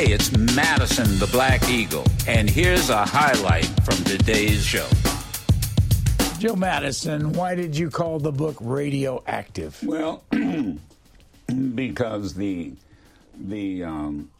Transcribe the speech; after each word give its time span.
Hey, 0.00 0.14
it's 0.14 0.34
Madison 0.56 1.18
the 1.18 1.26
Black 1.26 1.68
Eagle, 1.68 2.06
and 2.26 2.48
here's 2.48 2.88
a 2.88 3.04
highlight 3.04 3.66
from 3.84 3.96
today's 4.04 4.64
show. 4.64 4.88
Joe 6.38 6.56
Madison, 6.56 7.34
why 7.34 7.54
did 7.54 7.76
you 7.76 7.90
call 7.90 8.18
the 8.18 8.32
book 8.32 8.56
radioactive? 8.62 9.78
Well, 9.82 10.24
because 11.74 12.32
the 12.32 12.72
the 13.38 13.84
um, 13.84 14.30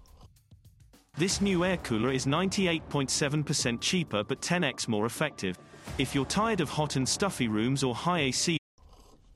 This 1.18 1.42
new 1.42 1.62
air 1.62 1.76
cooler 1.76 2.10
is 2.10 2.24
98.7% 2.24 3.82
cheaper 3.82 4.24
but 4.24 4.40
10x 4.40 4.88
more 4.88 5.04
effective. 5.04 5.58
If 5.98 6.14
you're 6.14 6.24
tired 6.24 6.62
of 6.62 6.70
hot 6.70 6.96
and 6.96 7.06
stuffy 7.06 7.48
rooms 7.48 7.84
or 7.84 7.94
high 7.94 8.20
AC, 8.20 8.56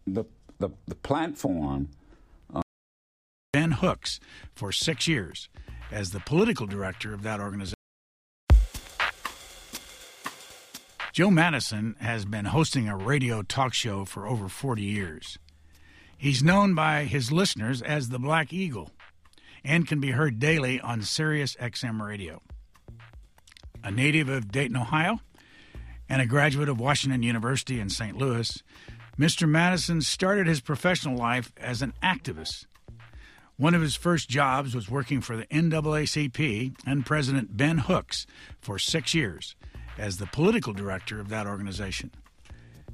the 0.06 0.24
the, 0.58 0.70
the 0.86 0.94
platform 0.94 1.90
Ben 3.52 3.72
Hooks 3.72 4.20
for 4.54 4.72
six 4.72 5.06
years 5.06 5.50
as 5.94 6.10
the 6.10 6.20
political 6.20 6.66
director 6.66 7.14
of 7.14 7.22
that 7.22 7.38
organization. 7.40 7.74
Joe 11.12 11.30
Madison 11.30 11.94
has 12.00 12.24
been 12.24 12.46
hosting 12.46 12.88
a 12.88 12.96
radio 12.96 13.42
talk 13.42 13.72
show 13.72 14.04
for 14.04 14.26
over 14.26 14.48
40 14.48 14.82
years. 14.82 15.38
He's 16.18 16.42
known 16.42 16.74
by 16.74 17.04
his 17.04 17.30
listeners 17.30 17.80
as 17.80 18.08
the 18.08 18.18
Black 18.18 18.52
Eagle 18.52 18.90
and 19.62 19.86
can 19.86 20.00
be 20.00 20.10
heard 20.10 20.40
daily 20.40 20.80
on 20.80 21.02
Sirius 21.02 21.54
XM 21.60 22.04
radio. 22.04 22.42
A 23.84 23.92
native 23.92 24.28
of 24.28 24.50
Dayton, 24.50 24.76
Ohio, 24.76 25.20
and 26.08 26.20
a 26.20 26.26
graduate 26.26 26.68
of 26.68 26.80
Washington 26.80 27.22
University 27.22 27.78
in 27.78 27.88
St. 27.88 28.16
Louis, 28.16 28.62
Mr. 29.16 29.48
Madison 29.48 30.02
started 30.02 30.48
his 30.48 30.60
professional 30.60 31.16
life 31.16 31.52
as 31.56 31.82
an 31.82 31.92
activist. 32.02 32.66
One 33.56 33.74
of 33.74 33.82
his 33.82 33.94
first 33.94 34.28
jobs 34.28 34.74
was 34.74 34.90
working 34.90 35.20
for 35.20 35.36
the 35.36 35.46
NAACP 35.46 36.74
and 36.84 37.06
President 37.06 37.56
Ben 37.56 37.78
Hooks 37.78 38.26
for 38.60 38.80
six 38.80 39.14
years 39.14 39.54
as 39.96 40.16
the 40.16 40.26
political 40.26 40.72
director 40.72 41.20
of 41.20 41.28
that 41.28 41.46
organization. 41.46 42.10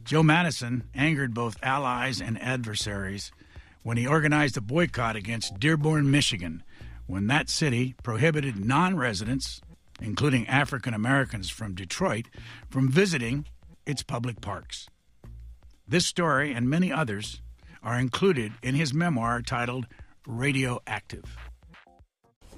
Joe 0.04 0.22
Madison 0.22 0.84
angered 0.94 1.32
both 1.32 1.56
allies 1.62 2.20
and 2.20 2.40
adversaries 2.42 3.32
when 3.82 3.96
he 3.96 4.06
organized 4.06 4.58
a 4.58 4.60
boycott 4.60 5.16
against 5.16 5.58
Dearborn, 5.58 6.10
Michigan, 6.10 6.62
when 7.06 7.26
that 7.28 7.48
city 7.48 7.94
prohibited 8.02 8.62
non 8.62 8.96
residents, 8.96 9.62
including 10.02 10.46
African 10.46 10.92
Americans 10.92 11.48
from 11.48 11.74
Detroit, 11.74 12.26
from 12.68 12.90
visiting 12.90 13.46
its 13.86 14.02
public 14.02 14.42
parks. 14.42 14.88
This 15.88 16.06
story 16.06 16.52
and 16.52 16.68
many 16.68 16.92
others 16.92 17.40
are 17.82 17.98
included 17.98 18.52
in 18.62 18.74
his 18.74 18.92
memoir 18.92 19.40
titled 19.40 19.86
Radioactive. 20.26 21.24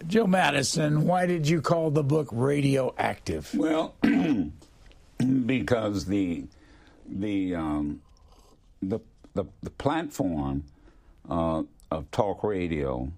Joe 0.07 0.27
Madison, 0.27 1.07
why 1.07 1.27
did 1.27 1.49
you 1.49 1.61
call 1.61 1.91
the 1.91 2.03
book 2.03 2.29
radioactive? 2.33 3.55
Well, 3.55 3.95
because 5.47 6.07
the 6.07 6.45
the 7.09 7.55
um, 7.55 8.03
the, 8.83 8.99
the 9.35 9.45
the 9.63 9.71
platform 9.71 10.65
uh, 11.31 11.63
of 11.91 12.11
talk 12.11 12.43
radio 12.43 13.13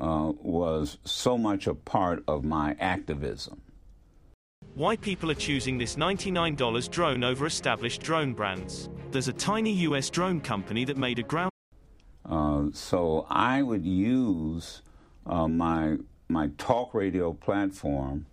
uh, 0.00 0.32
was 0.42 0.98
so 1.04 1.38
much 1.38 1.66
a 1.66 1.74
part 1.74 2.24
of 2.26 2.44
my 2.44 2.76
activism. 2.80 3.60
why 4.74 4.94
people 4.94 5.30
are 5.30 5.34
choosing 5.34 5.78
this 5.78 5.96
$99 5.96 6.90
drone 6.90 7.24
over 7.24 7.46
established 7.46 8.02
drone 8.02 8.34
brands. 8.34 8.90
There's 9.10 9.28
a 9.28 9.32
tiny 9.32 9.72
US 9.88 10.10
drone 10.10 10.40
company 10.40 10.84
that 10.84 10.98
made 10.98 11.18
a 11.18 11.22
ground 11.22 11.50
Uh, 12.28 12.66
so 12.72 13.26
I 13.30 13.62
would 13.62 13.84
use 13.84 14.82
uh, 15.26 15.46
my 15.48 15.98
my 16.28 16.50
talk 16.58 16.92
radio 16.92 17.32
platform 17.32 18.26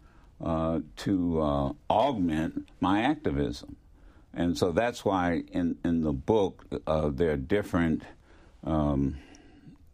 uh, 0.44 0.80
to 0.98 1.42
uh, 1.42 1.74
augment 1.90 2.68
my 2.80 3.04
activism, 3.04 3.76
and 4.34 4.58
so 4.58 4.72
that's 4.72 5.06
why 5.06 5.44
in 5.52 5.78
in 5.86 6.02
the 6.02 6.14
book 6.14 6.66
uh, 6.88 7.10
there 7.10 7.32
are 7.32 7.38
different 7.38 8.04
um, 8.64 9.18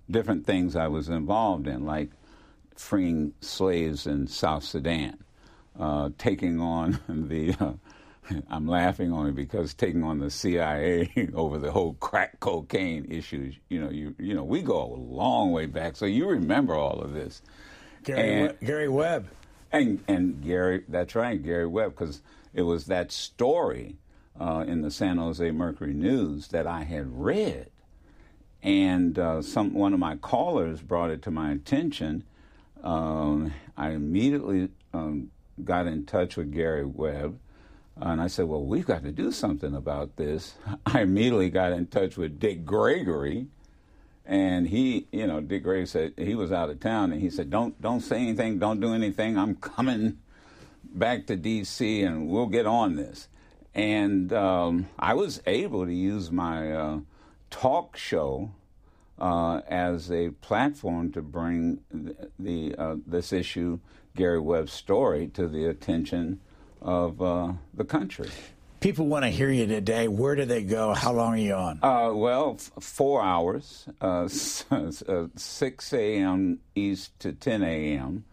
different 0.09 0.45
things 0.45 0.75
I 0.75 0.87
was 0.87 1.09
involved 1.09 1.67
in, 1.67 1.85
like 1.85 2.09
freeing 2.75 3.33
slaves 3.41 4.07
in 4.07 4.27
South 4.27 4.63
Sudan, 4.63 5.17
taking 6.17 6.61
on 6.61 6.99
the. 7.09 7.77
I'm 8.49 8.67
laughing 8.67 9.11
only 9.13 9.31
because 9.31 9.73
taking 9.73 10.03
on 10.03 10.19
the 10.19 10.29
CIA 10.29 11.29
over 11.33 11.57
the 11.57 11.71
whole 11.71 11.93
crack 11.93 12.39
cocaine 12.39 13.05
issues. 13.09 13.55
You 13.69 13.81
know, 13.81 13.89
you 13.89 14.15
you 14.19 14.33
know, 14.33 14.43
we 14.43 14.61
go 14.61 14.81
a 14.83 14.95
long 14.95 15.51
way 15.51 15.65
back, 15.65 15.95
so 15.95 16.05
you 16.05 16.27
remember 16.27 16.75
all 16.75 16.99
of 17.01 17.13
this. 17.13 17.41
Gary, 18.03 18.33
And- 18.43 18.55
We- 18.61 18.67
Gary 18.67 18.89
Webb. 18.89 19.27
And 19.71 20.03
and 20.07 20.41
Gary, 20.43 20.83
that's 20.87 21.13
right, 21.13 21.41
Gary 21.41 21.67
Webb, 21.67 21.91
because 21.91 22.21
it 22.55 22.63
was 22.63 22.85
that 22.87 23.11
story 23.11 23.97
uh, 24.39 24.63
in 24.67 24.81
the 24.81 24.89
San 24.89 25.17
Jose 25.17 25.51
Mercury 25.51 25.93
News 25.93 26.47
that 26.47 26.65
I 26.65 26.83
had 26.85 27.05
read, 27.21 27.69
and 28.63 29.19
uh, 29.19 29.41
some 29.43 29.73
one 29.75 29.93
of 29.93 29.99
my 29.99 30.15
callers 30.15 30.81
brought 30.81 31.11
it 31.11 31.21
to 31.23 31.31
my 31.31 31.51
attention. 31.51 32.23
Um, 32.83 33.53
I 33.77 33.89
immediately 33.91 34.69
um, 34.93 35.29
got 35.63 35.85
in 35.85 36.05
touch 36.05 36.35
with 36.35 36.51
Gary 36.51 36.85
Webb, 36.85 37.37
and 38.01 38.21
I 38.21 38.27
said, 38.27 38.45
"Well, 38.47 38.63
we've 38.63 38.85
got 38.85 39.03
to 39.03 39.11
do 39.11 39.31
something 39.31 39.73
about 39.73 40.15
this." 40.15 40.55
I 40.85 41.01
immediately 41.01 41.49
got 41.49 41.71
in 41.71 41.87
touch 41.87 42.17
with 42.17 42.39
Dick 42.39 42.65
Gregory, 42.65 43.47
and 44.25 44.67
he, 44.67 45.07
you 45.11 45.27
know, 45.27 45.41
Dick 45.41 45.63
Gregory 45.63 45.87
said 45.87 46.13
he 46.17 46.35
was 46.35 46.51
out 46.51 46.69
of 46.69 46.79
town, 46.79 47.11
and 47.11 47.21
he 47.21 47.29
said, 47.29 47.49
"Don't 47.49 47.79
don't 47.81 48.01
say 48.01 48.17
anything, 48.17 48.59
don't 48.59 48.79
do 48.79 48.93
anything. 48.93 49.37
I'm 49.37 49.55
coming 49.55 50.19
back 50.83 51.27
to 51.27 51.35
D.C. 51.35 52.01
and 52.03 52.29
we'll 52.29 52.47
get 52.47 52.65
on 52.65 52.95
this." 52.95 53.27
And 53.75 54.33
um, 54.33 54.89
I 54.97 55.13
was 55.13 55.41
able 55.45 55.85
to 55.85 55.93
use 55.93 56.31
my 56.31 56.71
uh, 56.71 56.99
talk 57.49 57.95
show 57.95 58.51
uh, 59.19 59.61
as 59.67 60.11
a 60.11 60.29
platform 60.29 61.11
to 61.11 61.21
bring 61.21 61.81
the, 61.91 62.29
the 62.39 62.75
uh, 62.77 62.95
this 63.05 63.31
issue, 63.33 63.79
Gary 64.15 64.39
Webb's 64.39 64.73
story, 64.73 65.27
to 65.29 65.47
the 65.47 65.65
attention 65.65 66.39
of 66.81 67.21
uh, 67.21 67.53
the 67.73 67.83
country. 67.85 68.29
People 68.79 69.07
want 69.07 69.25
to 69.25 69.29
hear 69.29 69.51
you 69.51 69.67
today. 69.67 70.07
Where 70.07 70.35
do 70.35 70.45
they 70.45 70.63
go? 70.63 70.93
How 70.93 71.11
long 71.11 71.33
are 71.33 71.37
you 71.37 71.53
on? 71.53 71.79
Uh, 71.83 72.13
well, 72.13 72.55
f- 72.57 72.71
four 72.83 73.21
hours, 73.21 73.85
uh, 74.01 74.23
s- 74.25 74.65
uh, 74.71 75.27
6 75.35 75.93
a.m. 75.93 76.59
East 76.75 77.19
to 77.19 77.33
10 77.33 77.61
a.m., 77.63 78.23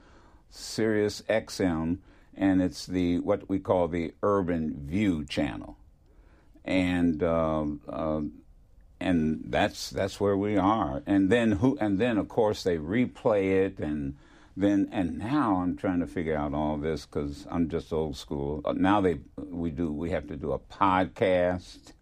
Sirius 0.51 1.23
XM, 1.29 1.99
and 2.37 2.62
it's 2.62 2.87
the 2.87 3.19
what 3.21 3.49
we 3.49 3.59
call 3.59 3.89
the 3.89 4.15
Urban 4.23 4.75
View 4.87 5.25
channel, 5.25 5.77
and 6.65 7.23
uh, 7.23 7.65
uh, 7.89 8.21
and 9.01 9.43
that's 9.49 9.91
that's 9.91 10.19
where 10.21 10.37
we 10.37 10.57
are. 10.57 11.03
And 11.07 11.28
then 11.28 11.53
who? 11.53 11.77
And 11.81 11.99
then 11.99 12.17
of 12.17 12.28
course 12.28 12.63
they 12.63 12.78
replay 12.78 13.67
it, 13.67 13.78
and 13.81 14.17
then 14.56 14.89
and 14.91 15.19
now 15.19 15.56
I'm 15.56 15.77
trying 15.77 16.00
to 16.00 16.06
figure 16.06 16.37
out 16.37 16.55
all 16.55 16.78
this 16.78 17.05
because 17.05 17.47
I'm 17.50 17.69
just 17.69 17.93
old 17.93 18.17
school. 18.17 18.62
Uh, 18.65 18.72
now 18.72 19.00
they 19.00 19.19
we 19.37 19.71
do 19.71 19.93
we 19.93 20.11
have 20.11 20.27
to 20.28 20.37
do 20.37 20.53
a 20.53 20.59
podcast. 20.59 21.93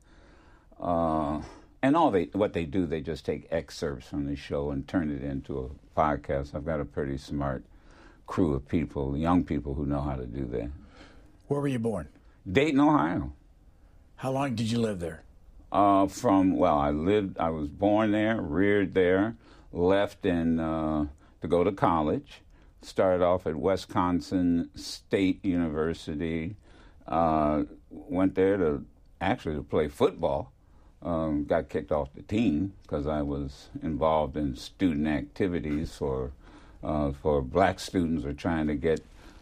Uh, 0.80 1.42
and 1.82 1.96
all 1.96 2.10
they 2.10 2.24
what 2.32 2.52
they 2.52 2.64
do, 2.64 2.86
they 2.86 3.00
just 3.00 3.24
take 3.24 3.46
excerpts 3.50 4.08
from 4.08 4.26
the 4.26 4.36
show 4.36 4.70
and 4.70 4.86
turn 4.86 5.10
it 5.10 5.22
into 5.22 5.58
a 5.58 5.98
podcast. 5.98 6.54
I've 6.54 6.64
got 6.64 6.80
a 6.80 6.84
pretty 6.84 7.18
smart 7.18 7.64
crew 8.26 8.54
of 8.54 8.68
people, 8.68 9.16
young 9.16 9.44
people 9.44 9.74
who 9.74 9.84
know 9.84 10.00
how 10.00 10.16
to 10.16 10.26
do 10.26 10.46
that. 10.46 10.70
Where 11.48 11.60
were 11.60 11.68
you 11.68 11.78
born? 11.78 12.08
Dayton, 12.50 12.80
Ohio. 12.80 13.32
How 14.16 14.30
long 14.30 14.54
did 14.54 14.70
you 14.70 14.78
live 14.78 15.00
there? 15.00 15.24
Uh, 15.72 16.06
from 16.06 16.56
well, 16.56 16.78
I 16.78 16.90
lived, 16.90 17.36
I 17.38 17.50
was 17.50 17.68
born 17.68 18.12
there, 18.12 18.40
reared 18.40 18.94
there, 18.94 19.36
left 19.72 20.24
in 20.24 20.60
uh, 20.60 21.06
to 21.42 21.48
go 21.48 21.64
to 21.64 21.72
college. 21.72 22.40
Started 22.84 23.24
off 23.24 23.46
at 23.46 23.56
Wisconsin 23.56 24.68
State 24.74 25.42
University. 25.42 26.56
Uh, 27.08 27.62
went 27.90 28.34
there 28.34 28.58
to 28.58 28.84
actually 29.20 29.56
to 29.56 29.62
play 29.62 29.88
football. 29.88 30.52
Um, 31.02 31.44
got 31.44 31.68
kicked 31.68 31.92
off 31.92 32.10
the 32.14 32.22
team 32.22 32.74
because 32.82 33.06
I 33.06 33.22
was 33.22 33.68
involved 33.82 34.36
in 34.36 34.54
student 34.56 35.06
activities 35.06 35.94
for 35.96 36.32
uh, 36.82 37.12
for 37.12 37.42
black 37.42 37.80
students 37.80 38.24
or 38.24 38.32
trying 38.32 38.66
to 38.66 38.74
get 38.74 39.00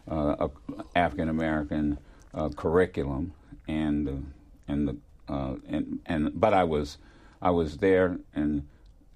uh, 0.08 0.48
African 0.94 1.28
American 1.28 1.98
uh, 2.34 2.48
curriculum 2.50 3.32
and 3.68 4.32
and 4.68 4.88
the 4.88 4.96
uh, 5.28 5.56
and 5.68 6.00
and 6.06 6.40
but 6.40 6.54
I 6.54 6.64
was 6.64 6.98
I 7.40 7.50
was 7.50 7.78
there 7.78 8.18
and 8.34 8.66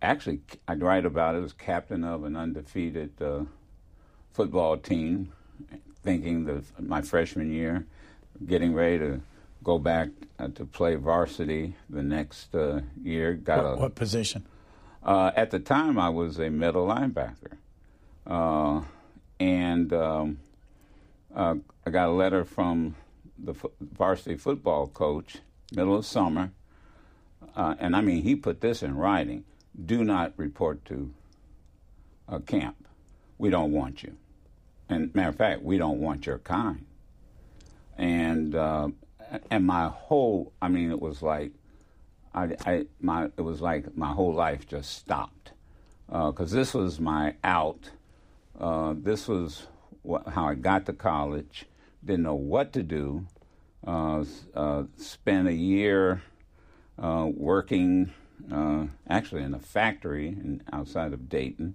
actually 0.02 0.40
I'd 0.68 0.82
write 0.82 1.04
about 1.04 1.36
it 1.36 1.44
as 1.44 1.52
captain 1.52 2.04
of 2.04 2.24
an 2.24 2.36
undefeated 2.36 3.10
uh, 3.20 3.44
football 4.40 4.76
team, 4.76 5.32
thinking 6.02 6.44
that 6.44 6.62
my 6.78 7.00
freshman 7.00 7.50
year, 7.50 7.86
getting 8.46 8.74
ready 8.74 8.98
to 8.98 9.20
go 9.64 9.78
back 9.78 10.10
uh, 10.38 10.48
to 10.48 10.64
play 10.66 10.94
varsity 10.94 11.74
the 11.88 12.02
next 12.02 12.54
uh, 12.54 12.82
year. 13.02 13.32
Got 13.32 13.64
What, 13.64 13.72
a 13.72 13.76
what 13.80 13.94
position? 13.94 14.44
uh, 15.02 15.30
at 15.34 15.50
the 15.50 15.58
time, 15.58 15.98
I 15.98 16.10
was 16.10 16.38
a 16.38 16.50
middle 16.50 16.86
linebacker, 16.86 17.56
uh, 18.26 18.82
and 19.40 19.92
um, 19.94 20.38
uh, 21.34 21.54
I 21.86 21.90
got 21.90 22.08
a 22.08 22.12
letter 22.12 22.44
from 22.44 22.94
the 23.38 23.52
f- 23.52 23.64
varsity 23.80 24.36
football 24.36 24.86
coach, 24.86 25.38
middle 25.74 25.96
of 25.96 26.04
summer, 26.04 26.52
uh, 27.56 27.74
and 27.78 27.96
I 27.96 28.02
mean, 28.02 28.22
he 28.22 28.36
put 28.36 28.60
this 28.60 28.82
in 28.82 28.96
writing 28.96 29.44
do 29.84 30.02
not 30.04 30.32
report 30.38 30.84
to 30.86 31.12
a 32.28 32.40
camp. 32.40 32.76
We 33.38 33.50
don't 33.50 33.72
want 33.72 34.02
you. 34.02 34.16
And 34.88 35.14
matter 35.14 35.30
of 35.30 35.36
fact, 35.36 35.62
we 35.62 35.78
don't 35.78 36.00
want 36.00 36.26
your 36.26 36.38
kind. 36.38 36.84
And 37.98 38.54
uh, 38.54 38.88
and 39.50 39.66
my 39.66 39.88
whole, 39.88 40.52
I 40.60 40.68
mean, 40.68 40.90
it 40.90 41.00
was 41.00 41.22
like, 41.22 41.52
I, 42.34 42.54
I 42.64 42.86
my 43.00 43.30
it 43.36 43.42
was 43.42 43.60
like 43.60 43.96
my 43.96 44.12
whole 44.12 44.34
life 44.34 44.66
just 44.66 44.96
stopped 44.96 45.52
because 46.06 46.52
uh, 46.52 46.56
this 46.56 46.74
was 46.74 47.00
my 47.00 47.34
out. 47.42 47.90
Uh, 48.58 48.94
this 48.96 49.26
was 49.28 49.66
wh- 50.08 50.28
how 50.28 50.46
I 50.46 50.54
got 50.54 50.86
to 50.86 50.92
college. 50.92 51.66
Didn't 52.04 52.22
know 52.22 52.34
what 52.34 52.72
to 52.74 52.82
do. 52.82 53.26
Uh, 53.86 54.24
uh 54.54 54.84
spent 54.96 55.48
a 55.48 55.52
year 55.54 56.22
uh, 56.98 57.28
working 57.32 58.12
actually 59.08 59.42
in 59.42 59.54
a 59.54 59.58
factory 59.58 60.28
in, 60.28 60.62
outside 60.72 61.12
of 61.12 61.28
Dayton. 61.28 61.74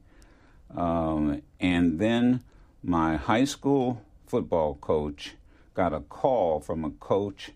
Um, 0.75 1.41
and 1.59 1.99
then 1.99 2.43
my 2.83 3.15
high 3.15 3.45
school 3.45 4.01
football 4.27 4.75
coach 4.75 5.35
got 5.73 5.93
a 5.93 5.99
call 6.01 6.59
from 6.59 6.83
a 6.83 6.91
coach 6.91 7.51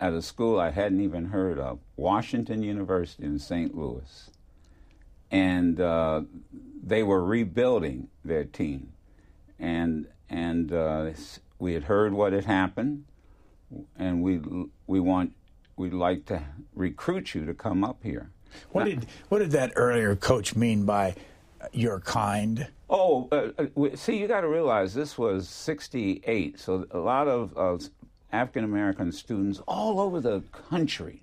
at 0.00 0.12
a 0.12 0.22
school 0.22 0.58
I 0.58 0.70
hadn't 0.70 1.00
even 1.00 1.26
heard 1.26 1.58
of, 1.58 1.78
Washington 1.96 2.62
University 2.62 3.24
in 3.24 3.38
St. 3.38 3.76
Louis. 3.76 4.30
And 5.30 5.80
uh, 5.80 6.22
they 6.82 7.02
were 7.02 7.22
rebuilding 7.22 8.08
their 8.24 8.44
team. 8.44 8.92
And, 9.58 10.06
and 10.28 10.72
uh, 10.72 11.10
we 11.58 11.74
had 11.74 11.84
heard 11.84 12.14
what 12.14 12.32
had 12.32 12.46
happened, 12.46 13.04
and 13.96 14.22
we, 14.22 14.40
we 14.86 15.00
want 15.00 15.34
we'd 15.76 15.94
like 15.94 16.26
to 16.26 16.42
recruit 16.74 17.34
you 17.34 17.46
to 17.46 17.54
come 17.54 17.82
up 17.82 17.98
here. 18.02 18.30
What 18.70 18.82
now, 18.82 18.90
did 18.90 19.06
what 19.28 19.38
did 19.38 19.52
that 19.52 19.72
earlier 19.76 20.14
coach 20.14 20.54
mean 20.54 20.84
by 20.84 21.14
your 21.72 22.00
kind? 22.00 22.68
Oh, 22.92 23.28
uh, 23.30 23.50
uh 23.58 23.94
see, 23.94 24.18
you 24.18 24.26
got 24.26 24.40
to 24.40 24.48
realize 24.48 24.94
this 24.94 25.16
was 25.16 25.48
'68, 25.48 26.58
so 26.58 26.86
a 26.90 26.98
lot 26.98 27.28
of 27.28 27.56
uh, 27.56 27.78
African 28.32 28.64
American 28.64 29.12
students 29.12 29.60
all 29.68 30.00
over 30.00 30.20
the 30.20 30.40
country 30.52 31.22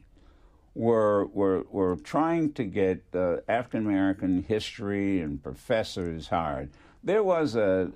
were 0.73 1.25
were 1.25 1.63
were 1.69 1.97
trying 1.97 2.53
to 2.53 2.63
get 2.63 3.03
uh, 3.13 3.37
African 3.49 3.85
American 3.85 4.43
history 4.43 5.19
and 5.19 5.43
professors 5.43 6.29
hired. 6.29 6.69
There 7.03 7.23
was 7.23 7.55
a, 7.55 7.91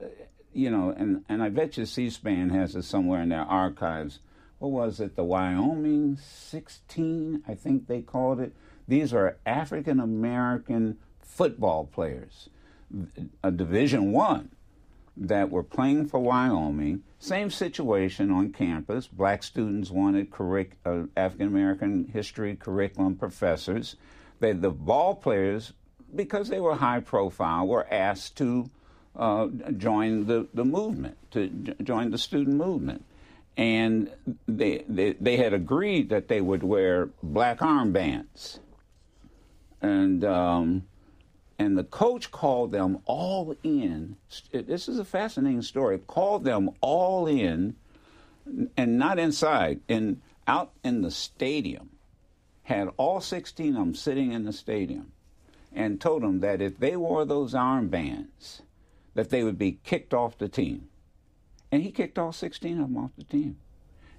you 0.54 0.70
know, 0.70 0.94
and 0.96 1.24
and 1.30 1.42
I 1.42 1.48
bet 1.48 1.78
you 1.78 1.86
C-SPAN 1.86 2.50
has 2.50 2.76
it 2.76 2.84
somewhere 2.84 3.22
in 3.22 3.30
their 3.30 3.42
archives 3.46 4.20
what 4.62 4.70
was 4.70 5.00
it, 5.00 5.16
the 5.16 5.24
Wyoming 5.24 6.18
16, 6.18 7.44
I 7.48 7.56
think 7.56 7.88
they 7.88 8.04
called 8.04 8.40
it. 8.40 8.54
These 8.88 9.12
are 9.12 9.38
African 9.44 10.00
American 10.00 11.00
football 11.20 11.86
players, 11.86 12.50
a 13.44 13.52
Division 13.52 14.12
One, 14.12 14.50
that 15.18 15.50
were 15.50 15.64
playing 15.64 16.08
for 16.08 16.20
Wyoming. 16.20 17.04
Same 17.20 17.50
situation 17.50 18.32
on 18.32 18.52
campus. 18.52 19.08
Black 19.08 19.44
students 19.44 19.92
wanted 19.92 20.32
curric- 20.32 20.78
uh, 20.86 21.04
African 21.16 21.48
American 21.48 22.06
history 22.06 22.56
curriculum 22.56 23.16
professors. 23.16 23.96
They, 24.40 24.54
the 24.54 24.72
ball 24.72 25.16
players, 25.16 25.74
because 26.16 26.50
they 26.50 26.60
were 26.60 26.76
high 26.76 27.02
profile, 27.02 27.68
were 27.68 27.88
asked 27.92 28.38
to 28.38 28.70
uh, 29.16 29.48
join 29.78 30.26
the, 30.26 30.48
the 30.54 30.66
movement, 30.66 31.18
to 31.32 31.48
j- 31.48 31.76
join 31.84 32.12
the 32.12 32.18
student 32.18 32.56
movement 32.56 33.04
and 33.58 34.10
they, 34.48 34.84
they, 34.88 35.14
they 35.14 35.38
had 35.38 35.54
agreed 35.54 36.10
that 36.10 36.28
they 36.28 36.42
would 36.42 36.64
wear 36.64 37.10
black 37.22 37.60
armbands. 37.60 38.60
And, 39.82 40.24
um, 40.24 40.84
and 41.62 41.78
the 41.78 41.84
coach 41.84 42.32
called 42.32 42.72
them 42.72 43.00
all 43.06 43.56
in. 43.64 44.18
This 44.52 44.88
is 44.88 45.00
a 45.00 45.06
fascinating 45.06 45.62
story. 45.62 46.00
Called 46.00 46.44
them 46.44 46.72
all 46.82 47.28
in, 47.28 47.76
and 48.76 48.98
not 48.98 49.20
inside, 49.20 49.82
in 49.88 50.22
out 50.48 50.72
in 50.84 51.02
the 51.02 51.12
stadium. 51.12 51.90
Had 52.64 52.90
all 52.98 53.22
16 53.22 53.70
of 53.70 53.76
them 53.76 53.96
sitting 53.96 54.32
in 54.32 54.46
the 54.46 54.54
stadium, 54.54 55.12
and 55.74 56.02
told 56.02 56.24
them 56.24 56.40
that 56.40 56.62
if 56.62 56.78
they 56.80 56.96
wore 56.96 57.26
those 57.26 57.54
armbands, 57.54 58.62
that 59.14 59.30
they 59.30 59.44
would 59.44 59.58
be 59.58 59.80
kicked 59.84 60.14
off 60.14 60.38
the 60.38 60.50
team 60.50 60.88
and 61.72 61.82
he 61.82 61.92
kicked 61.92 62.20
all 62.20 62.34
16 62.34 62.74
of 62.74 62.88
them 62.88 62.98
off 62.98 63.12
the 63.18 63.24
team. 63.24 63.58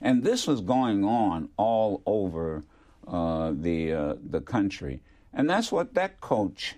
And 0.00 0.24
this 0.24 0.46
was 0.46 0.60
going 0.60 1.04
on 1.04 1.50
all 1.56 2.02
over 2.06 2.64
uh, 3.06 3.52
the 3.54 3.92
uh, 3.92 4.14
the 4.22 4.40
country, 4.40 5.00
and 5.32 5.48
that's 5.50 5.70
what 5.70 5.94
that 5.94 6.20
coach, 6.20 6.76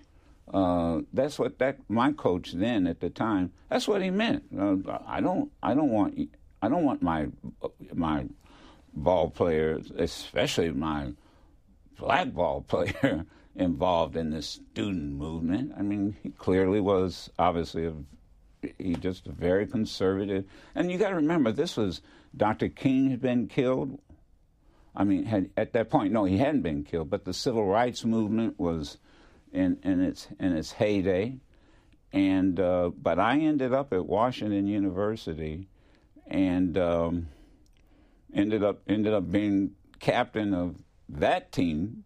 uh, 0.53 1.01
that's 1.11 1.39
what 1.39 1.57
that 1.59 1.79
my 1.89 2.11
coach 2.11 2.53
then 2.53 2.87
at 2.87 2.99
the 2.99 3.09
time, 3.09 3.51
that's 3.69 3.87
what 3.87 4.01
he 4.01 4.09
meant. 4.09 4.43
Uh, 4.57 4.99
I 5.05 5.21
don't 5.21 5.51
I 5.61 5.73
don't 5.73 5.89
want 5.89 6.19
I 6.61 6.69
don't 6.69 6.85
want 6.85 7.01
my 7.01 7.27
my 7.93 8.25
ball 8.93 9.29
players, 9.29 9.91
especially 9.97 10.71
my 10.71 11.13
black 11.97 12.33
ball 12.33 12.61
player, 12.67 13.25
involved 13.55 14.15
in 14.15 14.29
this 14.29 14.47
student 14.47 15.13
movement. 15.13 15.73
I 15.77 15.81
mean, 15.81 16.15
he 16.21 16.29
clearly 16.29 16.79
was 16.79 17.29
obviously 17.39 17.85
a 17.85 17.93
he 18.77 18.95
just 18.95 19.27
a 19.27 19.31
very 19.31 19.67
conservative. 19.67 20.45
And 20.73 20.91
you 20.91 20.97
got 20.97 21.09
to 21.09 21.15
remember, 21.15 21.51
this 21.51 21.77
was 21.77 22.01
Dr. 22.35 22.69
King 22.69 23.09
had 23.11 23.21
been 23.21 23.47
killed. 23.47 23.99
I 24.95 25.03
mean, 25.03 25.25
had, 25.25 25.49
at 25.57 25.73
that 25.73 25.89
point, 25.89 26.13
no, 26.13 26.25
he 26.25 26.37
hadn't 26.37 26.61
been 26.61 26.83
killed, 26.83 27.09
but 27.09 27.25
the 27.25 27.33
civil 27.33 27.65
rights 27.65 28.05
movement 28.05 28.59
was 28.59 28.97
in, 29.55 29.77
in 29.83 30.01
its 30.01 30.27
in 30.39 30.55
its 30.55 30.73
heyday. 30.73 31.37
And 32.11 32.59
uh, 32.59 32.91
but 33.01 33.19
I 33.19 33.39
ended 33.39 33.73
up 33.73 33.93
at 33.93 34.05
Washington 34.05 34.67
University, 34.67 35.67
and 36.27 36.77
um, 36.77 37.27
ended 38.33 38.63
up 38.63 38.81
ended 38.87 39.13
up 39.13 39.31
being 39.31 39.71
captain 39.99 40.53
of 40.53 40.75
that 41.09 41.51
team. 41.51 42.03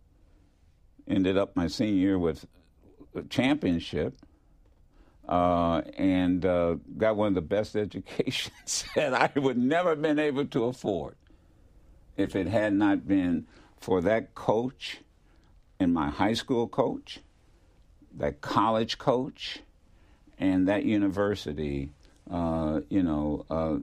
Ended 1.08 1.38
up 1.38 1.56
my 1.56 1.68
senior 1.68 2.00
year 2.00 2.20
with 2.20 2.46
a 3.16 3.24
championship 3.24 4.16
uh, 5.28 5.82
and 5.98 6.46
uh, 6.46 6.76
got 6.98 7.16
one 7.16 7.30
of 7.30 7.34
the 7.34 7.42
best 7.42 7.76
educations 7.76 8.86
that 8.96 9.14
I 9.14 9.32
would 9.40 9.58
never 9.58 9.90
have 9.90 10.02
been 10.02 10.20
able 10.20 10.46
to 10.46 10.66
afford 10.66 11.16
if 12.16 12.36
it 12.36 12.48
had 12.48 12.74
not 12.74 13.08
been 13.08 13.48
for 13.80 14.02
that 14.02 14.36
coach 14.36 15.00
and 15.80 15.94
my 15.94 16.10
high 16.10 16.34
school 16.34 16.68
coach, 16.68 17.20
that 18.18 18.42
college 18.42 18.98
coach, 18.98 19.60
and 20.38 20.68
that 20.68 20.86
university, 20.86 21.90
uh, 22.30 22.82
you 22.90 23.04
know, 23.04 23.46
uh, 23.50 23.78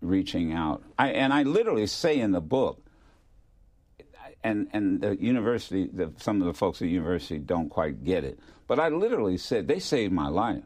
reaching 0.00 0.52
out. 0.52 0.82
I, 0.98 1.10
and 1.10 1.32
I 1.32 1.42
literally 1.42 1.86
say 1.86 2.18
in 2.18 2.32
the 2.32 2.40
book, 2.40 2.82
and, 4.44 4.68
and 4.72 5.00
the 5.00 5.16
university, 5.16 5.88
the, 5.92 6.12
some 6.16 6.40
of 6.40 6.46
the 6.46 6.54
folks 6.54 6.78
at 6.78 6.86
the 6.86 6.90
university 6.90 7.38
don't 7.38 7.68
quite 7.68 8.04
get 8.04 8.24
it, 8.24 8.38
but 8.66 8.80
I 8.80 8.88
literally 8.88 9.36
said, 9.36 9.68
they 9.68 9.78
saved 9.78 10.12
my 10.12 10.28
life 10.28 10.64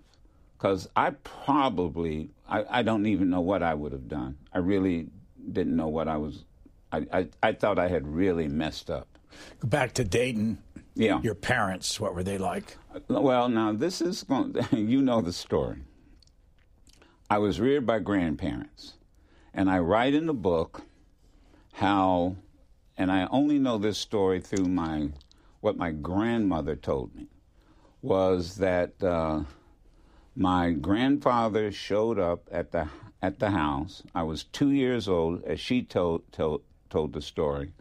because 0.56 0.88
I 0.96 1.10
probably 1.10 2.30
I, 2.48 2.64
I, 2.78 2.82
don't 2.82 3.06
even 3.06 3.30
know 3.30 3.40
what 3.40 3.62
I 3.62 3.74
would 3.74 3.92
have 3.92 4.08
done. 4.08 4.36
I 4.52 4.58
really 4.58 5.08
didn't 5.52 5.76
know 5.76 5.88
what 5.88 6.08
I 6.08 6.16
was. 6.16 6.44
I, 6.92 7.06
I, 7.12 7.28
I 7.42 7.52
thought 7.52 7.78
I 7.78 7.88
had 7.88 8.06
really 8.06 8.48
messed 8.48 8.90
up. 8.90 9.08
Go 9.60 9.68
back 9.68 9.92
to 9.94 10.04
Dayton. 10.04 10.58
Yeah. 10.94 11.20
Your 11.20 11.34
parents, 11.34 12.00
what 12.00 12.14
were 12.14 12.22
they 12.22 12.38
like? 12.38 12.76
Well, 13.08 13.48
now 13.48 13.72
this 13.72 14.00
is 14.00 14.22
going. 14.22 14.56
You 14.72 15.02
know 15.02 15.20
the 15.20 15.32
story. 15.32 15.82
I 17.28 17.38
was 17.38 17.60
reared 17.60 17.86
by 17.86 17.98
grandparents, 17.98 18.94
and 19.52 19.68
I 19.68 19.78
write 19.80 20.14
in 20.14 20.26
the 20.26 20.34
book 20.34 20.82
how, 21.74 22.36
and 22.96 23.10
I 23.10 23.26
only 23.30 23.58
know 23.58 23.78
this 23.78 23.98
story 23.98 24.40
through 24.40 24.66
my 24.66 25.10
what 25.60 25.76
my 25.76 25.90
grandmother 25.90 26.76
told 26.76 27.14
me 27.14 27.26
was 28.02 28.56
that. 28.56 29.02
Uh, 29.02 29.42
my 30.36 30.70
grandfather 30.72 31.72
showed 31.72 32.18
up 32.18 32.46
at 32.52 32.70
the 32.70 32.88
at 33.22 33.38
the 33.38 33.50
house. 33.50 34.02
I 34.14 34.22
was 34.22 34.44
two 34.44 34.70
years 34.70 35.08
old, 35.08 35.42
as 35.44 35.58
she 35.58 35.82
told 35.82 36.30
told, 36.30 36.62
told 36.90 37.14
the 37.14 37.22
story. 37.22 37.72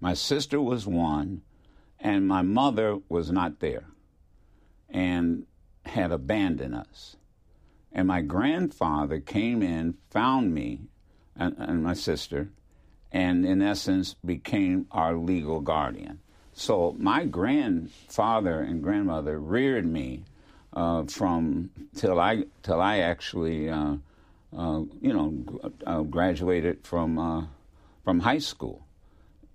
My 0.00 0.14
sister 0.14 0.60
was 0.60 0.86
one, 0.86 1.42
and 1.98 2.26
my 2.26 2.42
mother 2.42 2.98
was 3.08 3.30
not 3.30 3.60
there, 3.60 3.84
and 4.88 5.46
had 5.84 6.10
abandoned 6.10 6.74
us. 6.74 7.16
And 7.92 8.08
my 8.08 8.22
grandfather 8.22 9.20
came 9.20 9.62
in, 9.62 9.94
found 10.10 10.54
me, 10.54 10.82
and, 11.36 11.54
and 11.58 11.82
my 11.82 11.94
sister, 11.94 12.50
and 13.12 13.44
in 13.44 13.60
essence 13.60 14.14
became 14.24 14.86
our 14.90 15.16
legal 15.16 15.60
guardian. 15.60 16.20
So 16.52 16.94
my 16.98 17.24
grandfather 17.24 18.60
and 18.60 18.82
grandmother 18.82 19.38
reared 19.38 19.86
me 19.86 20.24
uh, 20.72 21.04
from 21.04 21.70
till 21.94 22.20
I 22.20 22.44
till 22.62 22.80
I 22.80 22.98
actually 22.98 23.68
uh, 23.68 23.96
uh, 24.56 24.82
you 25.00 25.12
know 25.12 25.70
uh, 25.86 26.02
graduated 26.02 26.86
from 26.86 27.18
uh, 27.18 27.44
from 28.04 28.20
high 28.20 28.38
school. 28.38 28.86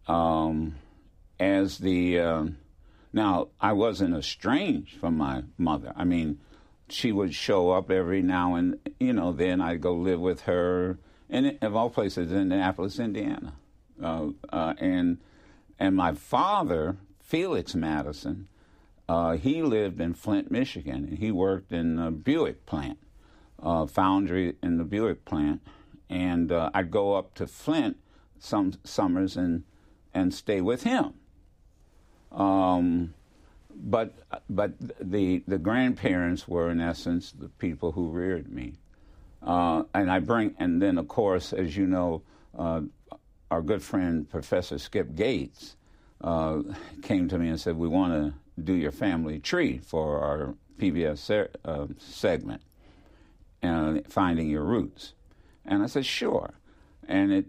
Um, 0.08 0.76
as 1.40 1.80
the 1.80 2.20
uh, 2.20 2.46
now 3.14 3.50
I 3.60 3.74
wasn't 3.74 4.16
estranged 4.16 4.98
from 4.98 5.18
my 5.18 5.44
mother. 5.58 5.94
I 5.96 6.04
mean, 6.04 6.40
she 6.90 7.12
would 7.12 7.34
show 7.34 7.72
up 7.72 7.90
every 7.90 8.22
now 8.22 8.56
and 8.56 8.80
you 9.00 9.14
know 9.14 9.32
then 9.32 9.62
I'd 9.62 9.82
go 9.82 9.94
live 9.94 10.20
with 10.20 10.42
her, 10.42 11.00
and 11.30 11.58
of 11.62 11.76
all 11.76 11.90
places, 11.90 12.32
Indianapolis, 12.32 13.00
Indiana, 13.00 13.54
and 14.00 15.18
and 15.80 15.96
my 15.96 16.14
father 16.14 16.98
Felix 17.20 17.76
Madison 17.76 18.48
uh, 19.08 19.38
he 19.38 19.62
lived 19.62 20.02
in 20.02 20.14
Flint, 20.14 20.50
Michigan, 20.50 21.06
and 21.10 21.18
he 21.20 21.32
worked 21.32 21.72
in 21.72 21.98
the 21.98 22.12
Buick 22.12 22.66
plant, 22.66 22.98
uh, 23.62 23.86
foundry 23.86 24.56
in 24.64 24.78
the 24.78 24.84
Buick 24.84 25.26
plant. 25.26 25.62
And 26.10 26.52
uh, 26.52 26.72
I'd 26.74 26.92
go 26.92 27.14
up 27.14 27.36
to 27.36 27.48
Flint 27.48 27.98
some 28.40 28.74
summers 28.84 29.38
and 29.38 29.64
and 30.16 30.34
stay 30.34 30.62
with 30.62 30.82
him. 30.84 31.14
Um, 32.32 33.14
but 33.76 34.14
but 34.50 34.74
the 35.00 35.44
the 35.48 35.60
grandparents 35.60 36.48
were 36.48 36.72
in 36.72 36.80
essence 36.80 37.32
the 37.32 37.50
people 37.50 37.92
who 37.92 38.10
reared 38.10 38.52
me, 38.52 38.74
uh, 39.44 39.84
and 39.94 40.10
I 40.10 40.20
bring 40.20 40.56
and 40.58 40.82
then 40.82 40.98
of 40.98 41.08
course 41.08 41.54
as 41.54 41.78
you 41.78 41.86
know, 41.86 42.24
uh, 42.58 42.82
our 43.52 43.62
good 43.62 43.84
friend 43.84 44.28
Professor 44.28 44.80
Skip 44.80 45.14
Gates 45.16 45.76
uh, 46.22 46.62
came 47.04 47.28
to 47.28 47.38
me 47.38 47.50
and 47.50 47.60
said 47.60 47.78
we 47.78 47.88
want 47.88 48.14
to 48.14 48.62
do 48.62 48.74
your 48.74 48.92
family 48.92 49.40
tree 49.40 49.78
for 49.80 50.20
our 50.22 50.56
PBS 50.80 51.18
se- 51.18 51.50
uh, 51.66 51.88
segment, 52.00 52.62
and 53.62 54.06
finding 54.12 54.50
your 54.50 54.64
roots. 54.64 55.14
And 55.66 55.84
I 55.84 55.88
said, 55.88 56.06
sure. 56.06 56.54
And 57.08 57.32
it 57.32 57.46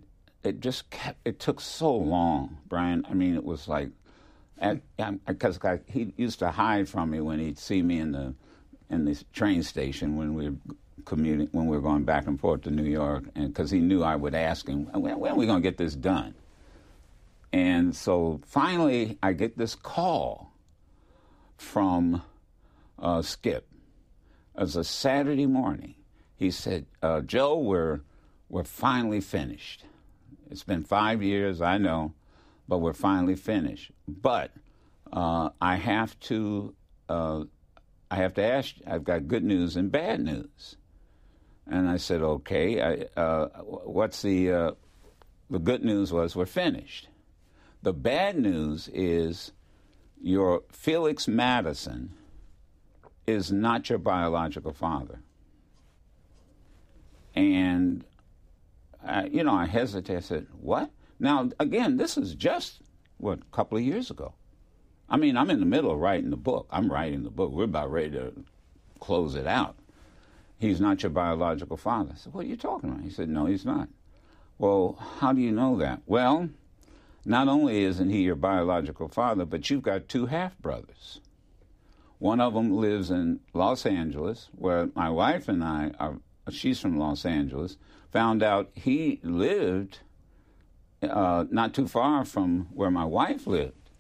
it 0.46 0.60
just 0.60 0.88
kept. 0.90 1.18
It 1.24 1.40
took 1.40 1.60
so 1.60 1.94
long, 1.94 2.58
Brian. 2.68 3.04
I 3.10 3.14
mean, 3.14 3.34
it 3.34 3.44
was 3.44 3.66
like, 3.66 3.90
because 5.26 5.58
he 5.86 6.14
used 6.16 6.38
to 6.38 6.50
hide 6.52 6.88
from 6.88 7.10
me 7.10 7.20
when 7.20 7.40
he'd 7.40 7.58
see 7.58 7.82
me 7.82 7.98
in 7.98 8.12
the 8.12 8.34
in 8.88 9.04
the 9.04 9.20
train 9.32 9.62
station 9.64 10.16
when 10.16 10.34
we 10.34 10.50
were 10.50 10.56
commuting 11.04 11.48
when 11.50 11.66
we 11.66 11.76
were 11.76 11.82
going 11.82 12.04
back 12.04 12.26
and 12.26 12.38
forth 12.38 12.62
to 12.62 12.70
New 12.70 12.84
York, 12.84 13.24
and 13.34 13.48
because 13.48 13.70
he 13.70 13.80
knew 13.80 14.02
I 14.02 14.14
would 14.14 14.34
ask 14.34 14.68
him, 14.68 14.86
when, 14.86 15.18
when 15.18 15.32
are 15.32 15.36
we 15.36 15.46
going 15.46 15.62
to 15.62 15.68
get 15.68 15.78
this 15.78 15.94
done? 15.94 16.34
And 17.52 17.94
so 17.94 18.40
finally, 18.46 19.18
I 19.22 19.32
get 19.32 19.58
this 19.58 19.74
call 19.74 20.52
from 21.56 22.22
uh, 22.98 23.22
Skip. 23.22 23.66
It 24.56 24.60
was 24.60 24.76
a 24.76 24.84
Saturday 24.84 25.46
morning. 25.46 25.94
He 26.36 26.50
said, 26.50 26.86
uh, 27.02 27.22
"Joe, 27.22 27.58
we're 27.58 28.00
we're 28.48 28.64
finally 28.64 29.20
finished. 29.20 29.84
It's 30.50 30.62
been 30.62 30.84
five 30.84 31.22
years, 31.22 31.60
I 31.60 31.78
know, 31.78 32.14
but 32.68 32.78
we're 32.78 32.92
finally 32.92 33.36
finished. 33.36 33.90
But 34.06 34.52
uh, 35.12 35.50
I 35.60 35.76
have 35.76 36.18
to 36.20 36.74
uh, 37.08 37.44
I 38.10 38.16
have 38.16 38.34
to 38.34 38.42
ask. 38.44 38.74
I've 38.86 39.04
got 39.04 39.28
good 39.28 39.44
news 39.44 39.76
and 39.76 39.90
bad 39.90 40.20
news." 40.20 40.76
And 41.66 41.88
I 41.88 41.96
said, 41.96 42.22
"Okay. 42.22 42.80
I, 42.80 43.20
uh, 43.20 43.48
what's 43.62 44.22
the 44.22 44.52
uh, 44.52 44.70
the 45.50 45.58
good 45.58 45.84
news? 45.84 46.12
Was 46.12 46.36
we're 46.36 46.46
finished. 46.46 47.08
The 47.82 47.92
bad 47.92 48.38
news 48.38 48.88
is." 48.92 49.52
your 50.22 50.62
Felix 50.72 51.28
Madison 51.28 52.12
is 53.26 53.52
not 53.52 53.88
your 53.88 53.98
biological 53.98 54.72
father. 54.72 55.20
And, 57.34 58.04
uh, 59.06 59.28
you 59.30 59.44
know, 59.44 59.54
I 59.54 59.66
hesitated. 59.66 60.16
I 60.16 60.20
said, 60.20 60.46
What? 60.60 60.90
Now, 61.18 61.48
again, 61.58 61.96
this 61.96 62.16
is 62.16 62.34
just, 62.34 62.82
what, 63.18 63.38
a 63.38 63.56
couple 63.56 63.78
of 63.78 63.84
years 63.84 64.10
ago. 64.10 64.34
I 65.08 65.16
mean, 65.16 65.36
I'm 65.36 65.50
in 65.50 65.60
the 65.60 65.66
middle 65.66 65.90
of 65.90 65.98
writing 65.98 66.30
the 66.30 66.36
book. 66.36 66.66
I'm 66.70 66.90
writing 66.90 67.22
the 67.22 67.30
book. 67.30 67.52
We're 67.52 67.64
about 67.64 67.90
ready 67.90 68.10
to 68.10 68.32
close 69.00 69.34
it 69.34 69.46
out. 69.46 69.76
He's 70.58 70.80
not 70.80 71.02
your 71.02 71.10
biological 71.10 71.76
father. 71.76 72.10
I 72.14 72.16
said, 72.16 72.32
What 72.32 72.44
are 72.44 72.48
you 72.48 72.56
talking 72.56 72.90
about? 72.90 73.02
He 73.02 73.10
said, 73.10 73.28
No, 73.28 73.46
he's 73.46 73.64
not. 73.64 73.88
Well, 74.58 74.98
how 75.20 75.32
do 75.32 75.40
you 75.40 75.52
know 75.52 75.76
that? 75.76 76.00
Well, 76.06 76.48
not 77.24 77.48
only 77.48 77.84
isn't 77.84 78.10
he 78.10 78.22
your 78.22 78.36
biological 78.36 79.08
father, 79.08 79.44
but 79.44 79.68
you've 79.68 79.82
got 79.82 80.08
two 80.08 80.26
half 80.26 80.56
brothers. 80.58 81.20
One 82.18 82.40
of 82.40 82.54
them 82.54 82.74
lives 82.74 83.10
in 83.10 83.40
Los 83.52 83.84
Angeles, 83.84 84.48
where 84.52 84.88
my 84.94 85.10
wife 85.10 85.48
and 85.48 85.62
I 85.62 85.90
are. 85.98 86.18
She's 86.50 86.80
from 86.80 86.98
Los 86.98 87.26
Angeles. 87.26 87.76
Found 88.12 88.42
out 88.42 88.70
he 88.74 89.20
lived 89.22 90.00
uh, 91.02 91.44
not 91.50 91.74
too 91.74 91.86
far 91.86 92.24
from 92.24 92.68
where 92.72 92.90
my 92.90 93.04
wife 93.04 93.46
lived, 93.46 93.90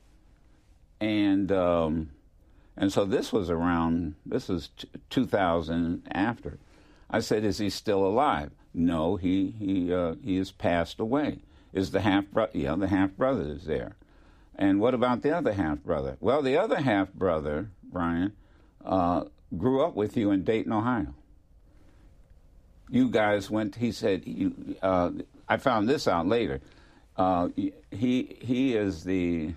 and 1.00 1.52
um, 1.52 2.10
and 2.76 2.92
so 2.92 3.04
this 3.04 3.32
was 3.32 3.50
around. 3.50 4.14
This 4.24 4.48
is 4.48 4.70
t- 4.76 4.88
2000 5.10 6.06
after. 6.10 6.58
I 7.10 7.20
said, 7.20 7.44
"Is 7.44 7.58
he 7.58 7.70
still 7.70 8.06
alive?" 8.06 8.50
No, 8.72 9.16
he 9.16 9.54
he 9.58 9.92
uh, 9.92 10.14
he 10.22 10.36
has 10.36 10.50
passed 10.50 11.00
away 11.00 11.40
is 11.76 11.90
the 11.90 12.00
half 12.00 12.30
brother. 12.30 12.52
Yeah, 12.54 12.74
the 12.74 12.88
half 12.88 13.12
brother 13.12 13.42
is 13.42 13.64
there. 13.64 13.96
And 14.56 14.80
what 14.80 14.94
about 14.94 15.20
the 15.22 15.36
other 15.36 15.52
half 15.52 15.80
brother? 15.80 16.16
Well, 16.20 16.40
the 16.40 16.56
other 16.56 16.80
half 16.80 17.12
brother, 17.12 17.70
Brian, 17.82 18.32
uh, 18.84 19.24
grew 19.56 19.84
up 19.84 19.94
with 19.94 20.16
you 20.16 20.30
in 20.30 20.42
Dayton, 20.42 20.72
Ohio. 20.72 21.14
You 22.88 23.08
guys 23.10 23.50
went. 23.50 23.76
He 23.76 23.92
said. 23.92 24.22
You, 24.26 24.76
uh, 24.82 25.10
I 25.48 25.56
found 25.58 25.88
this 25.88 26.08
out 26.08 26.26
later. 26.26 26.60
Uh, 27.16 27.48
he 27.90 28.36
he 28.40 28.74
is 28.74 29.04
the 29.04 29.54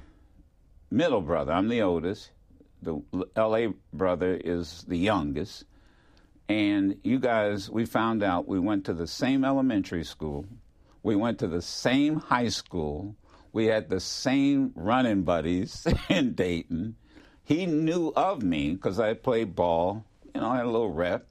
middle 0.91 1.21
brother. 1.21 1.51
I'm 1.51 1.67
the 1.67 1.81
oldest. 1.81 2.31
The 2.81 3.01
L.A. 3.35 3.73
brother 3.93 4.39
is 4.41 4.85
the 4.87 4.97
youngest. 4.97 5.65
And 6.47 6.97
you 7.03 7.19
guys, 7.19 7.69
we 7.69 7.85
found 7.85 8.23
out 8.23 8.47
we 8.47 8.59
went 8.59 8.85
to 8.85 8.93
the 8.93 9.05
same 9.05 9.45
elementary 9.45 10.03
school, 10.03 10.45
we 11.03 11.15
went 11.15 11.39
to 11.39 11.47
the 11.47 11.61
same 11.61 12.15
high 12.15 12.49
school. 12.49 13.15
We 13.51 13.65
had 13.65 13.89
the 13.89 13.99
same 13.99 14.71
running 14.75 15.23
buddies 15.23 15.87
in 16.09 16.33
Dayton. 16.33 16.95
He 17.43 17.65
knew 17.65 18.13
of 18.15 18.43
me 18.43 18.73
because 18.73 18.99
I 18.99 19.15
played 19.15 19.55
ball. 19.55 20.05
You 20.35 20.41
know, 20.41 20.49
I 20.51 20.57
had 20.57 20.65
a 20.65 20.69
little 20.69 20.91
rep. 20.91 21.25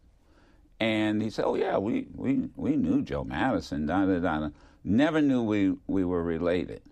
And 0.80 1.20
he 1.20 1.30
said, 1.30 1.44
"Oh 1.44 1.56
yeah, 1.56 1.78
we 1.78 2.06
we 2.14 2.49
we 2.54 2.76
knew 2.76 3.02
Joe 3.02 3.25
Madison." 3.25 3.87
Da 3.87 4.06
da 4.06 4.18
da. 4.18 4.50
Never 4.85 5.20
knew 5.20 5.42
we 5.42 5.75
we 5.87 6.04
were 6.04 6.23
related. 6.23 6.82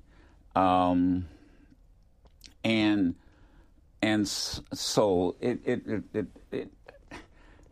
Um, 0.56 1.26
and 2.64 3.14
and 4.02 4.26
so 4.26 5.36
it 5.40 5.60
it 5.64 5.82
it 5.86 6.26
it, 6.50 6.70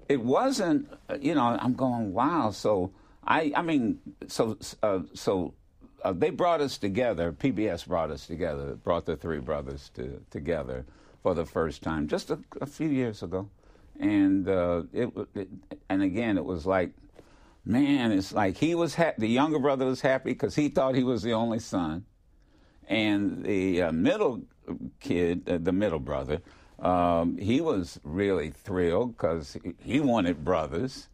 it, 0.08 0.20
wasn't. 0.20 0.88
You 1.20 1.34
know, 1.34 1.58
I'm 1.60 1.74
going, 1.74 2.12
wow. 2.12 2.50
So 2.50 2.92
I, 3.26 3.52
I 3.56 3.62
mean, 3.62 3.98
so, 4.28 4.58
uh, 4.82 5.00
so 5.14 5.54
uh, 6.02 6.12
they 6.12 6.30
brought 6.30 6.60
us 6.60 6.78
together. 6.78 7.32
PBS 7.32 7.86
brought 7.86 8.10
us 8.10 8.26
together, 8.26 8.74
brought 8.74 9.06
the 9.06 9.16
three 9.16 9.40
brothers 9.40 9.90
to, 9.94 10.20
together 10.30 10.84
for 11.22 11.34
the 11.34 11.46
first 11.46 11.82
time 11.82 12.06
just 12.06 12.30
a, 12.30 12.38
a 12.60 12.66
few 12.66 12.88
years 12.88 13.22
ago, 13.22 13.48
and 13.98 14.48
uh, 14.48 14.82
it, 14.92 15.10
it, 15.34 15.48
and 15.88 16.02
again 16.02 16.36
it 16.36 16.44
was 16.44 16.66
like, 16.66 16.92
man, 17.64 18.12
it's 18.12 18.32
like 18.32 18.56
he 18.56 18.74
was 18.74 18.96
the 19.18 19.28
younger 19.28 19.58
brother 19.58 19.86
was 19.86 20.00
happy 20.00 20.32
because 20.32 20.54
he 20.54 20.68
thought 20.68 20.94
he 20.94 21.04
was 21.04 21.22
the 21.22 21.32
only 21.32 21.58
son, 21.58 22.04
and 22.88 23.44
the 23.44 23.82
uh, 23.82 23.92
middle 23.92 24.42
kid, 25.00 25.48
uh, 25.48 25.58
the 25.58 25.72
middle 25.72 25.98
brother, 25.98 26.40
um, 26.78 27.38
he 27.38 27.60
was 27.60 28.00
really 28.02 28.50
thrilled 28.50 29.16
because 29.16 29.56
he, 29.62 29.74
he 29.82 30.00
wanted 30.00 30.44
brothers 30.44 31.08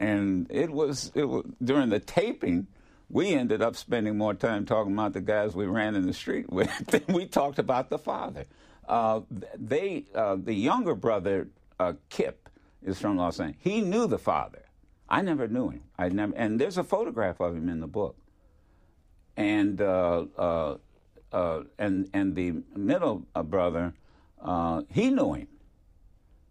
and 0.00 0.46
it 0.50 0.70
was, 0.70 1.12
it 1.14 1.24
was 1.24 1.44
during 1.62 1.90
the 1.90 2.00
taping. 2.00 2.66
We 3.10 3.34
ended 3.34 3.60
up 3.60 3.76
spending 3.76 4.16
more 4.16 4.34
time 4.34 4.64
talking 4.64 4.94
about 4.94 5.12
the 5.12 5.20
guys 5.20 5.54
we 5.54 5.66
ran 5.66 5.94
in 5.94 6.06
the 6.06 6.14
street 6.14 6.50
with 6.50 6.70
than 6.86 7.04
we 7.08 7.26
talked 7.26 7.58
about 7.58 7.90
the 7.90 7.98
father. 7.98 8.46
Uh, 8.88 9.20
they, 9.56 10.06
uh, 10.14 10.36
the 10.36 10.54
younger 10.54 10.94
brother, 10.94 11.48
uh, 11.80 11.94
Kip, 12.10 12.48
is 12.82 13.00
from 13.00 13.16
Los 13.16 13.40
Angeles. 13.40 13.58
He 13.60 13.80
knew 13.80 14.06
the 14.06 14.18
father. 14.18 14.62
I 15.08 15.22
never 15.22 15.48
knew 15.48 15.70
him. 15.70 15.82
I 15.98 16.08
never, 16.10 16.32
and 16.36 16.60
there's 16.60 16.78
a 16.78 16.84
photograph 16.84 17.40
of 17.40 17.56
him 17.56 17.68
in 17.68 17.80
the 17.80 17.86
book. 17.86 18.16
And 19.36 19.80
uh, 19.80 20.26
uh, 20.38 20.76
uh, 21.32 21.62
and 21.78 22.08
and 22.12 22.36
the 22.36 22.62
middle 22.76 23.26
brother, 23.44 23.94
he 24.90 25.10
knew 25.10 25.32
him. 25.32 25.48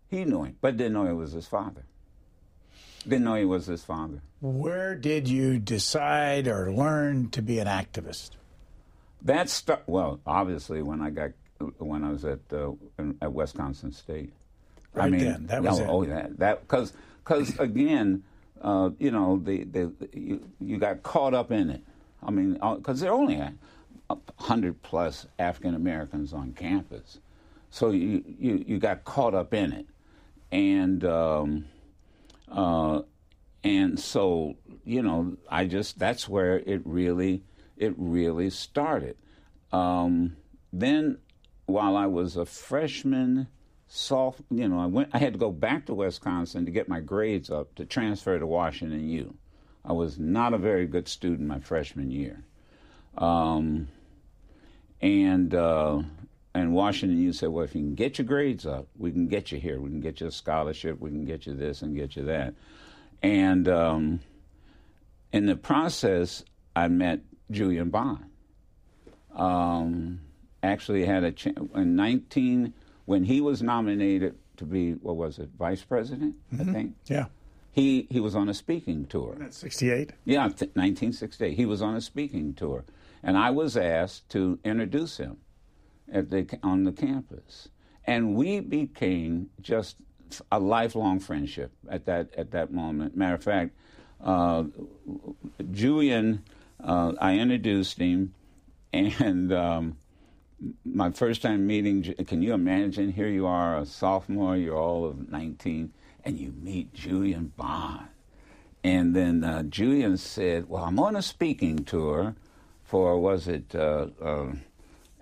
He 0.10 0.26
knew 0.26 0.44
him, 0.44 0.56
but 0.60 0.78
didn't 0.78 0.94
know 0.94 1.06
he 1.06 1.14
was 1.14 1.34
his 1.34 1.48
father. 1.48 1.84
Didn't 3.04 3.24
know 3.24 3.36
he 3.36 3.46
was 3.46 3.68
his 3.68 3.84
father. 3.84 4.22
Where 4.42 4.96
did 4.96 5.28
you 5.28 5.60
decide 5.60 6.48
or 6.48 6.72
learn 6.72 7.30
to 7.32 7.42
be 7.42 7.60
an 7.60 7.68
activist? 7.68 8.32
That 9.22 9.84
well, 9.86 10.20
obviously 10.26 10.82
when 10.82 11.02
I 11.02 11.12
got 11.12 11.32
when 11.78 12.04
I 12.04 12.12
was 12.12 12.26
at 12.26 12.40
uh, 12.52 12.72
at 13.22 13.32
Wisconsin 13.32 13.92
State. 13.92 14.34
Right 15.00 15.08
I 15.08 15.10
mean, 15.10 15.24
then, 15.24 15.48
that 15.48 15.63
was 15.63 15.79
oh, 15.79 15.84
it. 15.84 15.89
Oh, 15.89 16.06
that 16.06 16.39
that 16.39 16.62
because 16.62 16.94
because 17.24 17.58
again, 17.60 18.24
uh, 18.62 18.89
you 19.00 19.12
know, 19.12 19.39
the, 19.41 19.63
the, 19.63 19.94
you, 20.13 20.41
you 20.60 20.77
got 20.77 21.03
caught 21.03 21.34
up 21.34 21.51
in 21.51 21.70
it. 21.70 21.82
I 22.22 22.32
mean, 22.32 22.53
because 22.53 23.01
uh, 23.01 23.06
there 23.06 23.12
are 23.12 23.18
only 23.18 23.36
a 23.36 23.53
hundred 24.38 24.82
plus 24.82 25.25
African 25.38 25.74
Americans 25.74 26.34
on 26.34 26.51
campus, 26.51 27.20
so 27.70 27.91
you, 27.91 28.24
you 28.38 28.63
you 28.68 28.77
got 28.77 29.06
caught 29.06 29.34
up 29.34 29.53
in 29.53 29.72
it, 29.72 29.86
and 30.51 31.06
um, 31.06 31.65
uh, 32.51 33.01
and 33.63 33.98
so 33.98 34.56
you 34.84 35.01
know, 35.01 35.38
I 35.50 35.65
just 35.65 35.98
that's 35.98 36.27
where 36.27 36.60
it 36.60 36.82
really 36.84 37.44
it 37.77 37.94
really 37.98 38.50
started. 38.50 39.15
Um, 39.72 40.36
then, 40.74 41.20
while 41.68 41.96
I 41.96 42.08
was 42.08 42.36
a 42.36 42.46
freshman, 42.46 43.48
soft, 43.89 44.41
you 44.51 44.69
know, 44.69 44.79
I 44.79 44.86
went. 44.86 45.10
I 45.13 45.17
had 45.17 45.34
to 45.34 45.39
go 45.39 45.51
back 45.51 45.88
to 45.88 45.93
Wisconsin 45.93 46.65
to 46.65 46.72
get 46.72 46.88
my 46.88 47.01
grades 47.01 47.50
up 47.50 47.75
to 47.75 47.86
transfer 47.86 48.39
to 48.39 48.48
Washington 48.48 49.10
U. 49.10 49.36
I 49.84 49.93
was 49.93 50.17
not 50.17 50.53
a 50.53 50.58
very 50.58 50.86
good 50.86 51.08
student 51.08 51.48
my 51.48 51.60
freshman 51.60 52.12
year, 52.12 52.43
um, 53.17 53.88
and 55.01 55.53
uh, 55.53 56.03
and 56.53 56.74
Washington 56.74 57.19
U 57.19 57.34
said, 57.34 57.50
"Well, 57.50 57.65
if 57.65 57.75
you 57.75 57.81
can 57.81 57.96
get 57.96 58.19
your 58.19 58.27
grades 58.27 58.65
up, 58.65 58.88
we 58.98 59.12
can 59.12 59.27
get 59.27 59.51
you 59.51 59.60
here. 59.60 59.81
We 59.81 59.89
can 59.89 60.01
get 60.01 60.22
you 60.22 60.27
a 60.27 60.31
scholarship. 60.31 61.00
We 61.00 61.10
can 61.10 61.25
get 61.25 61.48
you 61.48 61.55
this 61.55 61.81
and 61.81 61.96
get 61.96 62.15
you 62.15 62.25
that." 62.25 62.53
And 63.22 63.67
um, 63.67 64.19
in 65.34 65.48
the 65.48 65.55
process, 65.55 66.46
I 66.75 66.88
met 66.88 67.22
Julian 67.50 67.89
Bond. 67.89 68.25
Um, 69.36 70.22
actually, 70.62 71.05
had 71.05 71.24
a 71.24 71.31
chance 71.31 71.58
in 71.74 71.96
19 71.96 72.74
when 73.10 73.24
he 73.24 73.42
was 73.42 73.63
nominated 73.63 74.36
to 74.58 74.66
be 74.66 74.92
what 74.92 75.16
was 75.16 75.39
it, 75.39 75.50
vice 75.58 75.84
president? 75.84 76.36
Mm-hmm. 76.54 76.70
I 76.70 76.74
think. 76.74 76.96
Yeah. 77.08 77.25
He 77.72 78.06
he 78.12 78.20
was 78.20 78.36
on 78.36 78.48
a 78.50 78.54
speaking 78.54 79.06
tour. 79.06 79.36
That's 79.39 79.58
68. 79.58 80.12
Yeah, 80.25 80.44
th- 80.44 80.75
1968. 80.75 81.56
He 81.56 81.66
was 81.66 81.82
on 81.82 81.96
a 81.96 82.01
speaking 82.01 82.54
tour, 82.54 82.86
and 83.24 83.36
I 83.36 83.50
was 83.50 83.75
asked 83.75 84.30
to 84.30 84.60
introduce 84.63 85.18
him 85.18 85.38
at 86.12 86.30
the 86.30 86.46
on 86.62 86.84
the 86.84 86.92
campus, 86.92 87.70
and 88.06 88.36
we 88.36 88.60
became 88.60 89.50
just 89.60 89.96
a 90.51 90.60
lifelong 90.60 91.20
friendship 91.20 91.72
at 91.89 92.06
that 92.06 92.36
at 92.38 92.51
that 92.51 92.72
moment. 92.72 93.18
Matter 93.18 93.36
of 93.36 93.44
fact, 93.44 93.72
uh, 94.24 94.66
Julian, 95.72 96.44
uh, 96.84 97.13
I 97.20 97.39
introduced 97.39 97.98
him, 97.98 98.36
and 98.94 99.51
um, 99.51 99.98
my 100.86 101.12
first 101.12 101.42
time 101.42 101.66
meeting. 101.66 102.04
Can 102.28 102.42
you 102.42 102.54
imagine? 102.54 103.12
Here 103.12 103.28
you 103.28 103.46
are, 103.46 103.78
a 103.78 103.86
sophomore. 103.86 104.56
You're 104.58 104.78
all 104.78 105.06
of 105.06 105.30
19, 105.30 105.94
and 106.25 106.39
you 106.39 106.54
meet 106.62 106.94
Julian 106.94 107.54
Bond. 107.56 108.08
And 108.84 109.16
then 109.16 109.44
uh, 109.44 109.63
Julian 109.63 110.18
said, 110.18 110.70
"Well, 110.70 110.84
I'm 110.84 111.00
on 111.00 111.16
a 111.16 111.22
speaking 111.22 111.84
tour 111.84 112.36
for 112.89 113.20
was 113.20 113.48
it 113.48 113.75
uh, 113.75 114.08
uh, 114.20 114.48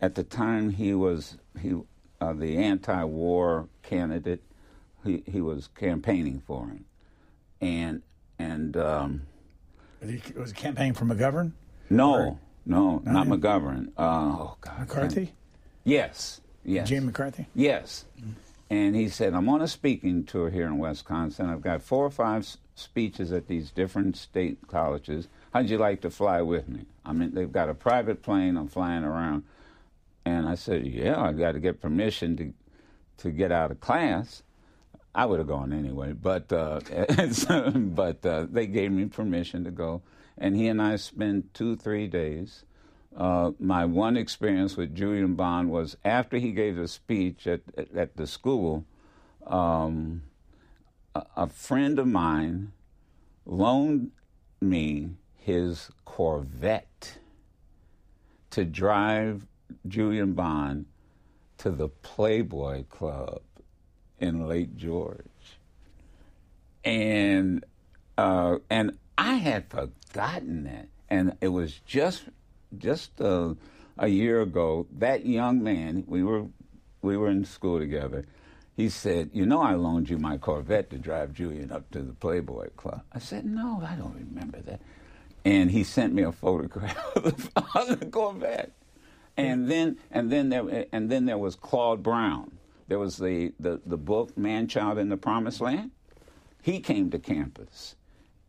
at 0.01 0.15
the 0.15 0.24
time 0.24 0.70
he 0.70 0.94
was 0.94 1.38
he 1.60 1.75
uh, 2.22 2.32
the 2.32 2.58
anti-war 2.58 3.67
candidate 3.84 4.41
he, 5.03 5.22
he 5.29 5.41
was 5.41 5.67
campaigning 5.67 6.39
for 6.39 6.67
him, 6.67 6.86
and 7.60 8.03
and 8.39 8.77
um, 8.77 9.24
he 10.01 10.22
was 10.36 10.53
campaigning 10.53 10.94
for 10.94 11.03
McGovern. 11.03 11.51
No, 11.89 12.13
or? 12.15 12.39
No, 12.67 13.01
not, 13.05 13.27
not 13.27 13.39
McGovern. 13.39 13.88
Uh, 13.97 14.01
oh 14.39 14.57
God, 14.62 14.79
McCarthy. 14.79 15.33
Yes, 15.83 16.41
yes. 16.63 16.88
Jim 16.88 17.05
McCarthy. 17.05 17.47
Yes, 17.55 18.05
and 18.69 18.95
he 18.95 19.09
said, 19.09 19.33
"I'm 19.33 19.50
on 19.50 19.62
a 19.62 19.67
speaking 19.67 20.24
tour 20.24 20.50
here 20.50 20.65
in 20.67 20.77
Wisconsin. 20.77 21.50
I've 21.50 21.62
got 21.62 21.81
four 21.81 22.05
or 22.05 22.12
five 22.12 22.47
speeches 22.75 23.31
at 23.31 23.47
these 23.47 23.71
different 23.71 24.17
state 24.17 24.67
colleges. 24.67 25.27
How'd 25.53 25.69
you 25.69 25.77
like 25.77 26.01
to 26.01 26.09
fly 26.09 26.41
with 26.41 26.67
me? 26.67 26.86
I 27.05 27.13
mean, 27.13 27.33
they've 27.33 27.51
got 27.51 27.69
a 27.69 27.73
private 27.73 28.21
plane. 28.21 28.58
I'm 28.58 28.67
flying 28.67 29.03
around." 29.03 29.43
And 30.25 30.47
I 30.47 30.56
said, 30.56 30.86
"Yeah, 30.86 31.21
I 31.21 31.32
got 31.32 31.53
to 31.53 31.60
get 31.60 31.82
permission 31.82 32.36
to 32.38 32.53
to 33.23 33.32
get 33.32 33.51
out 33.51 33.71
of 33.71 33.80
class." 33.80 34.43
I 35.17 35.25
would 35.25 35.39
have 35.39 35.47
gone 35.47 35.73
anyway, 35.73 36.13
but 36.13 36.53
uh, 36.53 36.80
but 37.75 38.23
uh, 38.23 38.45
they 38.51 38.67
gave 38.67 38.91
me 38.91 39.06
permission 39.06 39.63
to 39.63 39.71
go, 39.71 40.03
and 40.38 40.56
he 40.56 40.67
and 40.67 40.82
I 40.82 40.95
spent 40.97 41.54
two 41.54 41.76
three 41.76 42.08
days. 42.08 42.63
Uh, 43.15 43.52
my 43.60 43.84
one 43.86 44.15
experience 44.15 44.78
with 44.78 44.95
Julian 44.95 45.34
Bond 45.34 45.71
was 45.71 45.97
after 46.06 46.38
he 46.38 46.52
gave 46.52 46.78
a 46.78 46.88
speech 46.88 47.47
at 47.47 47.62
at, 47.78 47.95
at 47.95 48.17
the 48.17 48.28
school. 48.28 48.86
Um, 49.45 50.23
a, 51.15 51.23
a 51.36 51.47
friend 51.47 51.97
of 52.00 52.08
mine 52.08 52.73
loaned 53.45 54.12
me 54.62 55.12
his 55.36 55.89
Corvette 56.06 57.17
to 58.50 58.65
drive 58.65 59.47
Julian 59.88 60.34
Bond 60.34 60.86
to 61.58 61.71
the 61.71 61.89
Playboy 61.89 62.84
Club 62.86 63.41
in 64.19 64.47
Lake 64.47 64.76
George, 64.76 65.60
and 66.84 67.65
uh, 68.17 68.58
and 68.69 68.97
I 69.17 69.36
had 69.36 69.69
forgotten 69.69 69.93
that, 70.17 70.88
and 71.10 71.38
it 71.41 71.49
was 71.49 71.80
just 71.86 72.23
just 72.77 73.19
uh, 73.21 73.53
a 73.97 74.08
year 74.08 74.41
ago. 74.41 74.88
That 74.97 75.25
young 75.25 75.63
man, 75.63 76.03
we 76.08 76.23
were 76.23 76.45
we 77.01 77.17
were 77.17 77.30
in 77.30 77.45
school 77.45 77.80
together. 77.80 78.25
He 78.75 78.89
said, 78.89 79.32
"You 79.34 79.45
know, 79.45 79.62
I 79.62 79.73
loaned 79.75 80.10
you 80.10 80.17
my 80.17 80.38
Corvette 80.38 80.89
to 80.91 80.97
drive 80.97 81.34
Julian 81.34 81.71
up 81.71 81.89
to 81.91 82.01
the 82.01 82.13
Playboy 82.13 82.69
Club." 82.75 83.01
I 83.13 83.19
said, 83.19 83.45
"No, 83.45 83.82
I 83.86 83.95
don't 83.95 84.15
remember 84.15 84.60
that." 84.62 84.82
And 85.45 85.71
he 85.71 85.84
sent 85.84 86.13
me 86.13 86.23
a 86.23 86.32
photograph 86.32 86.97
of 87.15 87.99
the 87.99 88.08
Corvette. 88.12 88.73
And 89.38 89.69
then, 89.69 89.97
and 90.10 90.32
then 90.32 90.49
there, 90.49 90.88
and 90.91 91.12
then 91.12 91.25
there 91.25 91.38
was 91.38 91.56
Claude 91.56 92.01
Brown, 92.01 92.58
there 92.88 92.97
was 92.99 93.17
the, 93.17 93.53
the, 93.60 93.80
the 93.86 93.97
book, 93.97 94.36
Man 94.38 94.67
Child 94.67 94.97
in 94.97 95.10
the 95.10 95.17
Promised 95.17 95.62
Land. 95.62 95.91
He 96.62 96.80
came 96.80 97.12
to 97.12 97.19
campus 97.19 97.95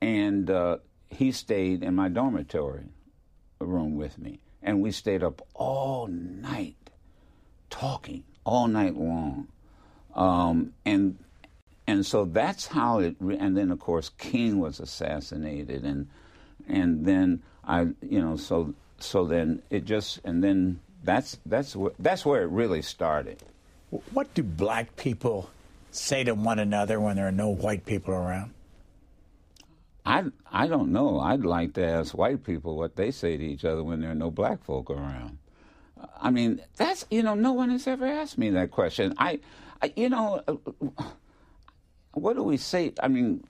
and 0.01 0.51
uh, 0.51 0.79
he 1.11 1.33
stayed 1.33 1.83
in 1.83 1.95
my 1.95 2.09
dormitory 2.09 2.85
room 3.61 3.97
with 3.97 4.19
me. 4.19 4.41
And 4.63 4.83
we 4.83 4.91
stayed 4.91 5.23
up 5.23 5.47
all 5.55 6.07
night 6.09 6.77
talking, 7.71 8.25
all 8.45 8.67
night 8.69 8.97
long. 8.97 9.49
Um, 10.15 10.75
and 10.85 11.19
and 11.87 12.05
so 12.05 12.25
that's 12.25 12.67
how 12.67 12.99
it. 12.99 13.17
And 13.21 13.57
then 13.57 13.71
of 13.71 13.79
course 13.79 14.11
King 14.19 14.59
was 14.59 14.81
assassinated, 14.81 15.85
and 15.85 16.09
and 16.67 17.07
then 17.07 17.43
I, 17.65 17.83
you 18.03 18.21
know, 18.21 18.37
so 18.37 18.75
so 18.99 19.25
then 19.25 19.63
it 19.71 19.85
just 19.85 20.21
and 20.25 20.43
then 20.43 20.81
that's 21.05 21.39
that's 21.47 21.75
wh- 21.75 21.95
that's 21.99 22.27
where 22.27 22.43
it 22.43 22.51
really 22.51 22.83
started. 22.83 23.43
What 24.13 24.35
do 24.35 24.43
black 24.43 24.97
people 24.97 25.51
say 25.93 26.25
to 26.25 26.35
one 26.35 26.59
another 26.59 27.01
when 27.01 27.17
there 27.17 27.29
are 27.29 27.33
no 27.33 27.49
white 27.49 27.87
people 27.87 28.13
around? 28.13 28.53
I, 30.09 30.25
I 30.51 30.67
don't 30.67 30.93
know. 30.93 31.21
I'd 31.21 31.45
like 31.45 31.75
to 31.75 31.85
ask 31.85 32.17
white 32.17 32.45
people 32.45 32.77
what 32.77 32.97
they 32.97 33.11
say 33.11 33.37
to 33.37 33.45
each 33.45 33.65
other 33.65 33.85
when 33.85 34.01
there 34.01 34.11
are 34.11 34.15
no 34.15 34.31
black 34.31 34.65
folk 34.65 34.91
around. 34.91 35.39
I 36.21 36.31
mean, 36.31 36.63
that's, 36.77 37.05
you 37.11 37.23
know, 37.23 37.35
no 37.35 37.53
one 37.53 37.71
has 37.71 37.87
ever 37.87 38.07
asked 38.07 38.39
me 38.39 38.51
that 38.51 38.71
question. 38.71 39.15
I, 39.19 39.41
I 39.83 39.93
you 39.97 40.09
know, 40.09 40.43
what 42.13 42.37
do 42.37 42.43
we 42.43 42.57
say? 42.57 42.93
I 43.03 43.09
mean, 43.09 43.45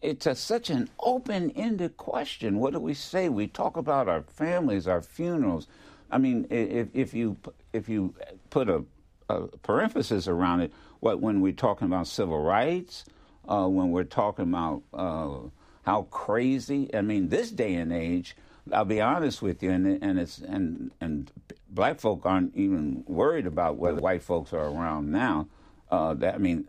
it's 0.00 0.26
a, 0.26 0.34
such 0.34 0.70
an 0.70 0.88
open 1.00 1.50
ended 1.50 1.96
question. 1.96 2.58
What 2.58 2.72
do 2.72 2.80
we 2.80 2.94
say? 2.94 3.28
We 3.28 3.46
talk 3.46 3.76
about 3.76 4.08
our 4.08 4.22
families, 4.22 4.86
our 4.86 5.02
funerals. 5.02 5.66
I 6.10 6.18
mean, 6.18 6.46
if, 6.50 6.88
if, 6.94 7.12
you, 7.12 7.36
if 7.72 7.88
you 7.88 8.14
put 8.50 8.68
a 8.68 8.84
a 9.28 9.46
parenthesis 9.58 10.26
around 10.28 10.60
it. 10.60 10.72
What 11.00 11.20
when 11.20 11.40
we're 11.40 11.52
talking 11.52 11.86
about 11.86 12.06
civil 12.06 12.42
rights, 12.42 13.04
uh, 13.48 13.66
when 13.66 13.90
we're 13.90 14.04
talking 14.04 14.44
about 14.44 14.82
uh, 14.92 15.48
how 15.88 16.02
crazy. 16.10 16.94
I 16.94 17.00
mean, 17.00 17.30
this 17.30 17.50
day 17.50 17.74
and 17.76 17.90
age, 17.90 18.36
I'll 18.70 18.84
be 18.84 19.00
honest 19.00 19.40
with 19.40 19.62
you, 19.62 19.70
and 19.70 19.86
and 20.02 20.18
it's 20.18 20.36
and 20.36 20.90
and 21.00 21.32
black 21.70 21.98
folk 21.98 22.26
aren't 22.26 22.54
even 22.54 23.04
worried 23.06 23.46
about 23.46 23.78
whether 23.78 23.98
white 23.98 24.22
folks 24.22 24.52
are 24.52 24.66
around 24.66 25.10
now. 25.10 25.48
Uh, 25.90 26.12
that, 26.12 26.34
I 26.34 26.38
mean, 26.38 26.68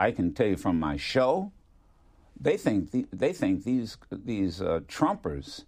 I 0.00 0.10
can 0.10 0.34
tell 0.34 0.48
you 0.48 0.56
from 0.56 0.80
my 0.80 0.96
show, 0.96 1.52
they 2.40 2.56
think 2.56 2.90
the, 2.90 3.06
they 3.12 3.32
think 3.32 3.62
these 3.62 3.96
these 4.10 4.60
uh, 4.60 4.80
Trumpers 4.88 5.64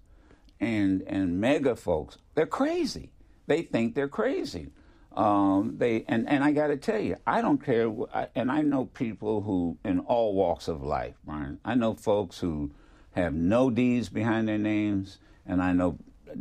and 0.58 1.02
and 1.02 1.40
MAGA 1.40 1.76
folks 1.76 2.18
they're 2.34 2.46
crazy. 2.46 3.12
They 3.46 3.62
think 3.62 3.94
they're 3.94 4.08
crazy. 4.08 4.70
Um, 5.16 5.74
they 5.78 6.04
and, 6.08 6.28
and 6.28 6.42
I 6.42 6.52
got 6.52 6.68
to 6.68 6.76
tell 6.76 7.00
you, 7.00 7.16
I 7.26 7.40
don't 7.40 7.62
care. 7.62 7.92
And 8.34 8.50
I 8.50 8.62
know 8.62 8.86
people 8.86 9.42
who 9.42 9.78
in 9.84 10.00
all 10.00 10.34
walks 10.34 10.68
of 10.68 10.82
life, 10.82 11.14
Brian. 11.24 11.58
I 11.64 11.74
know 11.74 11.94
folks 11.94 12.38
who 12.38 12.70
have 13.12 13.34
no 13.34 13.70
D's 13.70 14.08
behind 14.08 14.48
their 14.48 14.58
names, 14.58 15.18
and 15.46 15.62
I 15.62 15.72
know 15.72 15.98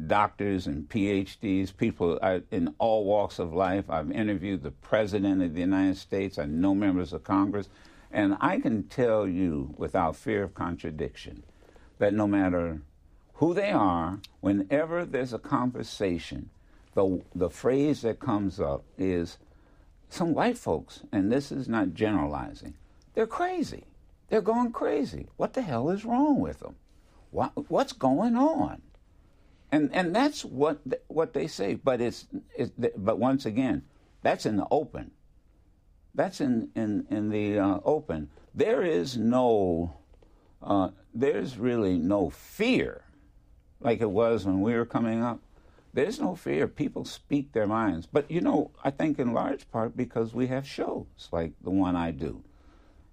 doctors 0.08 0.68
and 0.68 0.88
PhDs, 0.88 1.76
people 1.76 2.20
I, 2.22 2.42
in 2.52 2.74
all 2.78 3.06
walks 3.06 3.40
of 3.40 3.54
life. 3.54 3.90
I've 3.90 4.12
interviewed 4.12 4.64
the 4.64 4.72
President 4.72 5.42
of 5.42 5.54
the 5.54 5.60
United 5.60 5.98
States. 5.98 6.40
I 6.40 6.46
know 6.46 6.74
members 6.74 7.14
of 7.14 7.24
Congress. 7.24 7.70
And 8.12 8.38
I 8.42 8.60
can 8.60 8.84
tell 8.84 9.28
you 9.28 9.74
without 9.78 10.16
fear 10.16 10.44
of 10.44 10.54
contradiction 10.54 11.44
that 11.98 12.14
no 12.14 12.28
matter 12.28 12.82
who 13.36 13.54
they 13.54 13.72
are, 13.72 14.20
whenever 14.42 15.06
there's 15.06 15.34
a 15.34 15.40
conversation, 15.40 16.50
the, 16.94 17.22
the 17.34 17.50
phrase 17.50 18.02
that 18.02 18.20
comes 18.20 18.60
up 18.60 18.84
is 18.98 19.38
some 20.10 20.34
white 20.34 20.58
folks, 20.58 21.04
and 21.12 21.32
this 21.32 21.52
is 21.52 21.68
not 21.68 21.94
generalizing, 21.94 22.76
they're 23.14 23.28
crazy. 23.28 23.86
They're 24.30 24.42
going 24.42 24.72
crazy. 24.72 25.28
What 25.38 25.54
the 25.54 25.62
hell 25.62 25.90
is 25.90 26.06
wrong 26.06 26.40
with 26.40 26.60
them? 26.60 26.76
What, 27.32 27.70
what's 27.70 27.94
going 27.94 28.36
on? 28.36 28.82
And, 29.72 29.90
and 29.94 30.16
that's 30.16 30.44
what, 30.44 30.80
what 31.08 31.34
they 31.34 31.48
say. 31.48 31.76
But, 31.76 32.02
it's, 32.02 32.28
it's, 32.58 32.72
but 32.98 33.20
once 33.20 33.46
again, 33.46 33.84
that's 34.22 34.46
in 34.46 34.58
the 34.58 34.68
open. 34.70 35.12
That's 36.14 36.42
in, 36.42 36.70
in, 36.76 37.08
in 37.10 37.30
the 37.30 37.60
uh, 37.60 37.80
open. 37.86 38.30
There 38.54 38.84
is 38.84 39.18
no, 39.18 39.96
uh, 40.62 40.90
there's 41.14 41.58
really 41.58 41.98
no 41.98 42.30
fear 42.30 43.06
like 43.80 44.02
it 44.02 44.12
was 44.12 44.46
when 44.46 44.62
we 44.62 44.74
were 44.74 44.86
coming 44.86 45.24
up. 45.24 45.40
There's 45.94 46.20
no 46.20 46.36
fear. 46.36 46.68
People 46.68 47.06
speak 47.06 47.52
their 47.52 47.68
minds. 47.68 48.06
But, 48.06 48.30
you 48.32 48.42
know, 48.42 48.72
I 48.84 48.92
think 48.92 49.20
in 49.20 49.34
large 49.34 49.70
part 49.72 49.98
because 49.98 50.34
we 50.34 50.48
have 50.48 50.68
shows 50.68 51.06
like 51.32 51.54
the 51.64 51.70
one 51.72 51.96
I 51.96 52.12
do. 52.12 52.44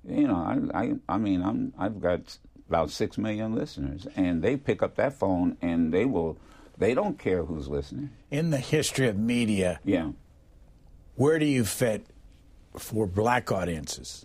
You 0.06 0.28
know, 0.28 0.36
I, 0.36 0.80
I, 0.82 0.92
I 1.08 1.18
mean, 1.18 1.42
I'm, 1.42 1.72
I've 1.76 2.00
got 2.00 2.38
about 2.68 2.90
six 2.90 3.18
million 3.18 3.54
listeners, 3.54 4.06
and 4.14 4.42
they 4.42 4.56
pick 4.56 4.82
up 4.82 4.94
that 4.96 5.14
phone 5.14 5.56
and 5.60 5.92
they 5.92 6.04
will, 6.04 6.38
they 6.76 6.94
don't 6.94 7.18
care 7.18 7.44
who's 7.44 7.68
listening. 7.68 8.10
In 8.30 8.50
the 8.50 8.58
history 8.58 9.08
of 9.08 9.18
media, 9.18 9.80
yeah, 9.84 10.10
where 11.16 11.38
do 11.38 11.46
you 11.46 11.64
fit 11.64 12.06
for 12.76 13.06
black 13.06 13.50
audiences? 13.50 14.24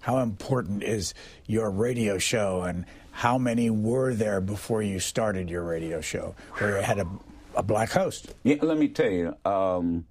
How 0.00 0.20
important 0.20 0.82
is 0.82 1.12
your 1.46 1.70
radio 1.70 2.16
show, 2.16 2.62
and 2.62 2.86
how 3.10 3.36
many 3.36 3.68
were 3.68 4.14
there 4.14 4.40
before 4.40 4.82
you 4.82 4.98
started 4.98 5.50
your 5.50 5.62
radio 5.62 6.00
show, 6.00 6.34
where 6.54 6.78
you 6.78 6.82
had 6.82 6.98
a, 6.98 7.06
a 7.54 7.62
black 7.62 7.90
host? 7.90 8.34
Yeah, 8.42 8.56
let 8.62 8.78
me 8.78 8.88
tell 8.88 9.10
you. 9.10 9.36
Um, 9.44 10.06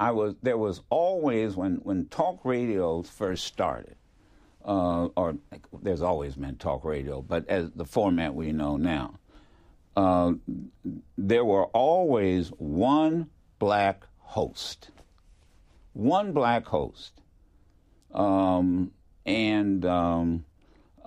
I 0.00 0.12
was 0.12 0.34
there 0.42 0.58
was 0.58 0.82
always 0.90 1.56
when 1.56 1.76
when 1.76 2.06
talk 2.06 2.44
radio 2.44 3.02
first 3.02 3.44
started, 3.44 3.96
uh, 4.64 5.06
or 5.16 5.36
there's 5.82 6.02
always 6.02 6.36
been 6.36 6.56
talk 6.56 6.84
radio, 6.84 7.22
but 7.22 7.48
as 7.48 7.70
the 7.72 7.84
format 7.84 8.34
we 8.34 8.52
know 8.52 8.76
now, 8.76 9.18
uh, 9.96 10.32
there 11.16 11.44
were 11.44 11.66
always 11.66 12.48
one 12.48 13.28
black 13.58 14.06
host 14.18 14.90
one 15.98 16.32
black 16.32 16.64
host. 16.66 17.12
Um, 18.14 18.92
and 19.26 19.84
um, 19.84 20.44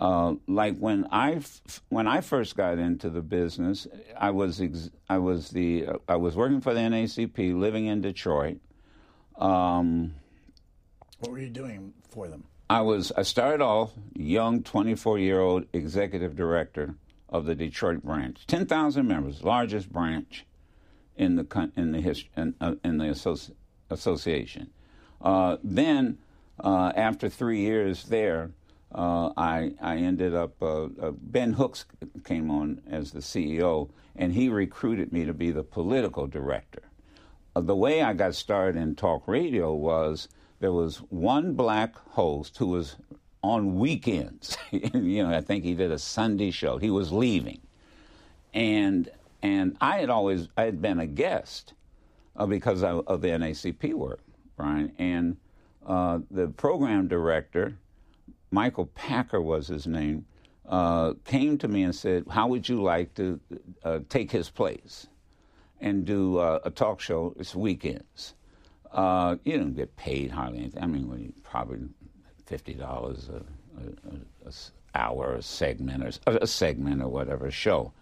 uh, 0.01 0.33
like 0.47 0.77
when 0.79 1.05
I 1.11 1.33
f- 1.33 1.81
when 1.89 2.07
I 2.07 2.21
first 2.21 2.57
got 2.57 2.79
into 2.79 3.11
the 3.11 3.21
business, 3.21 3.85
I 4.17 4.31
was 4.31 4.59
ex- 4.59 4.89
I 5.07 5.19
was 5.19 5.49
the 5.51 5.85
uh, 5.85 5.93
I 6.07 6.15
was 6.15 6.35
working 6.35 6.59
for 6.59 6.73
the 6.73 6.79
NAACP, 6.79 7.57
living 7.57 7.85
in 7.85 8.01
Detroit. 8.01 8.57
Um, 9.37 10.15
what 11.19 11.31
were 11.31 11.39
you 11.39 11.49
doing 11.51 11.93
for 12.09 12.27
them? 12.27 12.45
I 12.67 12.81
was 12.81 13.11
I 13.15 13.21
started 13.21 13.61
off 13.61 13.91
young, 14.15 14.63
24 14.63 15.19
year 15.19 15.39
old 15.39 15.65
executive 15.71 16.35
director 16.35 16.95
of 17.29 17.45
the 17.45 17.53
Detroit 17.53 18.03
branch, 18.03 18.47
10,000 18.47 19.07
members, 19.07 19.43
largest 19.43 19.91
branch 19.91 20.47
in 21.15 21.35
the 21.35 21.71
in 21.75 21.91
the 21.91 22.01
history 22.01 22.31
in, 22.35 22.55
uh, 22.59 22.73
in 22.83 22.97
the 22.97 23.05
associ- 23.05 23.53
association. 23.91 24.71
Uh, 25.21 25.57
then, 25.63 26.17
uh, 26.59 26.91
after 26.95 27.29
three 27.29 27.59
years 27.59 28.05
there, 28.05 28.49
uh, 28.93 29.31
I, 29.37 29.73
I 29.81 29.97
ended 29.97 30.35
up, 30.35 30.61
uh, 30.61 30.83
uh, 30.83 31.11
Ben 31.11 31.53
Hooks 31.53 31.85
came 32.25 32.51
on 32.51 32.81
as 32.89 33.11
the 33.11 33.19
CEO, 33.19 33.89
and 34.15 34.33
he 34.33 34.49
recruited 34.49 35.13
me 35.13 35.25
to 35.25 35.33
be 35.33 35.51
the 35.51 35.63
political 35.63 36.27
director. 36.27 36.83
Uh, 37.55 37.61
the 37.61 37.75
way 37.75 38.01
I 38.01 38.13
got 38.13 38.35
started 38.35 38.79
in 38.79 38.95
talk 38.95 39.27
radio 39.27 39.73
was 39.73 40.27
there 40.59 40.73
was 40.73 40.97
one 41.09 41.53
black 41.53 41.95
host 42.11 42.57
who 42.57 42.67
was 42.67 42.95
on 43.43 43.79
weekends. 43.79 44.57
you 44.71 45.23
know, 45.23 45.35
I 45.35 45.41
think 45.41 45.63
he 45.63 45.73
did 45.73 45.91
a 45.91 45.99
Sunday 45.99 46.51
show. 46.51 46.77
He 46.77 46.89
was 46.89 47.11
leaving. 47.11 47.61
And, 48.53 49.09
and 49.41 49.77
I 49.79 49.99
had 49.99 50.09
always 50.09 50.49
I 50.57 50.63
had 50.63 50.81
been 50.81 50.99
a 50.99 51.07
guest 51.07 51.73
because 52.47 52.83
of, 52.83 53.07
of 53.07 53.21
the 53.21 53.29
NAACP 53.29 53.93
work. 53.93 54.19
Brian, 54.57 54.91
and 54.99 55.37
uh, 55.85 56.19
the 56.29 56.47
program 56.47 57.07
director, 57.07 57.77
Michael 58.51 58.87
Packer 58.87 59.41
was 59.41 59.67
his 59.67 59.87
name, 59.87 60.25
uh, 60.67 61.13
came 61.25 61.57
to 61.57 61.67
me 61.67 61.83
and 61.83 61.95
said, 61.95 62.25
"How 62.29 62.47
would 62.47 62.67
you 62.67 62.81
like 62.83 63.13
to 63.15 63.39
uh, 63.83 63.99
take 64.09 64.31
his 64.31 64.49
place 64.49 65.07
and 65.79 66.05
do 66.05 66.37
uh, 66.37 66.59
a 66.63 66.69
talk 66.69 66.99
show? 66.99 67.33
It's 67.39 67.55
weekends. 67.55 68.35
Uh, 68.91 69.37
you 69.45 69.57
don't 69.57 69.73
get 69.73 69.95
paid 69.95 70.31
hardly 70.31 70.59
anything. 70.59 70.83
I 70.83 70.87
mean, 70.87 71.33
probably 71.43 71.79
fifty 72.45 72.73
dollars 72.73 73.29
an 73.29 73.45
a, 74.45 74.49
a, 74.49 74.53
hour, 74.93 75.35
a 75.35 75.41
segment, 75.41 76.19
or 76.27 76.37
a 76.41 76.47
segment 76.47 77.01
or 77.01 77.07
whatever 77.07 77.49
show." 77.49 77.93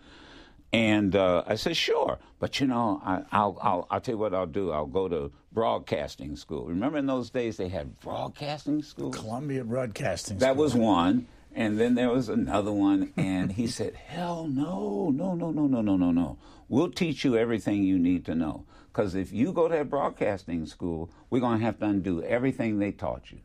And 0.71 1.15
uh, 1.15 1.43
I 1.47 1.55
said, 1.55 1.75
sure. 1.75 2.19
But, 2.39 2.59
you 2.59 2.67
know, 2.67 3.01
I, 3.03 3.45
will 3.45 3.59
I'll, 3.61 3.87
I'll 3.89 4.01
tell 4.01 4.13
you 4.13 4.19
what 4.19 4.33
I'll 4.33 4.45
do. 4.45 4.71
I'll 4.71 4.85
go 4.85 5.07
to 5.07 5.31
broadcasting 5.51 6.35
school. 6.35 6.65
Remember 6.65 6.99
in 6.99 7.07
those 7.07 7.29
days 7.29 7.57
they 7.57 7.69
had 7.69 7.99
broadcasting 7.99 8.83
school? 8.83 9.11
Columbia 9.11 9.63
Broadcasting 9.63 10.37
That 10.37 10.55
was 10.55 10.75
one. 10.75 11.27
And 11.55 11.79
then 11.79 11.95
there 11.95 12.09
was 12.09 12.29
another 12.29 12.71
one. 12.71 13.13
And 13.17 13.51
he 13.51 13.67
said, 13.67 13.95
hell 13.95 14.47
no, 14.47 15.09
no, 15.09 15.33
no, 15.33 15.51
no, 15.51 15.65
no, 15.65 15.81
no, 15.81 15.97
no, 15.97 16.11
no. 16.11 16.37
We'll 16.67 16.91
teach 16.91 17.25
you 17.25 17.35
everything 17.35 17.83
you 17.83 17.97
need 17.97 18.25
to 18.25 18.35
know. 18.35 18.65
Because 18.91 19.15
if 19.15 19.31
you 19.31 19.51
go 19.51 19.67
to 19.67 19.75
that 19.75 19.89
broadcasting 19.89 20.67
school, 20.67 21.09
we're 21.29 21.39
going 21.39 21.59
to 21.59 21.65
have 21.65 21.79
to 21.79 21.85
undo 21.85 22.21
everything 22.23 22.77
they 22.77 22.91
taught 22.91 23.31
you. 23.31 23.39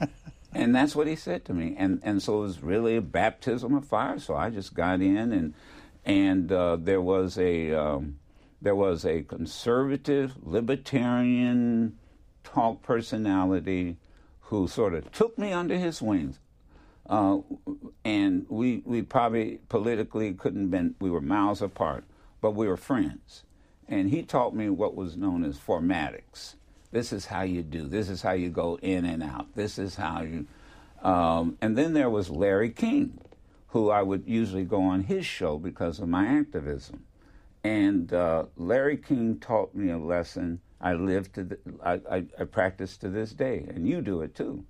and 0.52 0.74
that's 0.74 0.94
what 0.94 1.08
he 1.08 1.16
said 1.16 1.44
to 1.46 1.54
me. 1.54 1.74
And, 1.76 2.00
and 2.04 2.22
so 2.22 2.38
it 2.38 2.42
was 2.42 2.62
really 2.62 2.96
a 2.96 3.02
baptism 3.02 3.74
of 3.74 3.84
fire. 3.84 4.20
So 4.20 4.36
I 4.36 4.50
just 4.50 4.74
got 4.74 5.00
in 5.00 5.32
and 5.32 5.54
and 6.06 6.50
uh, 6.52 6.76
there 6.76 7.00
was 7.02 7.36
a 7.36 7.72
um, 7.72 8.18
there 8.62 8.76
was 8.76 9.04
a 9.04 9.22
conservative 9.22 10.34
libertarian 10.42 11.98
talk 12.44 12.82
personality 12.82 13.96
who 14.42 14.68
sort 14.68 14.94
of 14.94 15.10
took 15.12 15.36
me 15.36 15.52
under 15.52 15.76
his 15.76 16.00
wings. 16.00 16.38
Uh, 17.08 17.38
and 18.04 18.46
we 18.48 18.82
we 18.84 19.02
probably 19.02 19.58
politically 19.68 20.32
couldn't 20.32 20.68
been 20.68 20.94
we 21.00 21.10
were 21.10 21.20
miles 21.20 21.60
apart, 21.60 22.04
but 22.40 22.52
we 22.52 22.66
were 22.68 22.76
friends. 22.76 23.42
And 23.88 24.10
he 24.10 24.22
taught 24.22 24.54
me 24.54 24.70
what 24.70 24.96
was 24.96 25.16
known 25.16 25.44
as 25.44 25.58
formatics. 25.58 26.54
This 26.90 27.12
is 27.12 27.26
how 27.26 27.42
you 27.42 27.62
do. 27.62 27.86
This 27.86 28.08
is 28.08 28.22
how 28.22 28.32
you 28.32 28.48
go 28.48 28.78
in 28.80 29.04
and 29.04 29.22
out. 29.22 29.54
This 29.54 29.78
is 29.78 29.96
how 29.96 30.22
you. 30.22 30.46
Um, 31.02 31.56
and 31.60 31.76
then 31.76 31.92
there 31.92 32.10
was 32.10 32.30
Larry 32.30 32.70
King, 32.70 33.20
who 33.76 33.90
I 33.90 34.00
would 34.00 34.26
usually 34.26 34.64
go 34.64 34.80
on 34.80 35.02
his 35.02 35.26
show 35.26 35.58
because 35.58 35.98
of 35.98 36.08
my 36.08 36.26
activism. 36.26 37.04
And 37.62 38.10
uh, 38.10 38.46
Larry 38.56 38.96
King 38.96 39.38
taught 39.38 39.74
me 39.74 39.90
a 39.90 39.98
lesson 39.98 40.62
I 40.80 40.94
live 40.94 41.30
to, 41.34 41.44
the, 41.44 41.58
I, 41.84 42.00
I, 42.10 42.24
I, 42.40 42.44
practice 42.44 42.96
to 42.96 43.10
this 43.10 43.32
day, 43.32 43.66
and 43.68 43.86
you 43.86 44.00
do 44.00 44.22
it 44.22 44.34
too. 44.34 44.64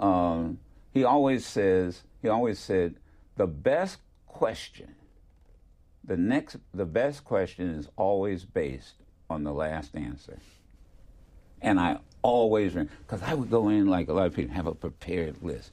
Um, 0.00 0.58
he 0.92 1.04
always 1.04 1.46
says, 1.46 2.02
he 2.22 2.28
always 2.28 2.58
said, 2.58 2.96
the 3.36 3.46
best 3.46 3.98
question, 4.26 4.96
the 6.02 6.16
next, 6.16 6.56
the 6.74 6.86
best 6.86 7.24
question 7.24 7.70
is 7.70 7.88
always 7.94 8.44
based 8.44 8.94
on 9.28 9.44
the 9.44 9.52
last 9.52 9.94
answer. 9.94 10.40
And 11.62 11.78
I 11.78 11.98
always, 12.22 12.72
because 12.72 13.22
I 13.22 13.34
would 13.34 13.48
go 13.48 13.68
in 13.68 13.86
like 13.86 14.08
a 14.08 14.12
lot 14.12 14.26
of 14.26 14.34
people 14.34 14.56
have 14.56 14.66
a 14.66 14.74
prepared 14.74 15.40
list. 15.40 15.70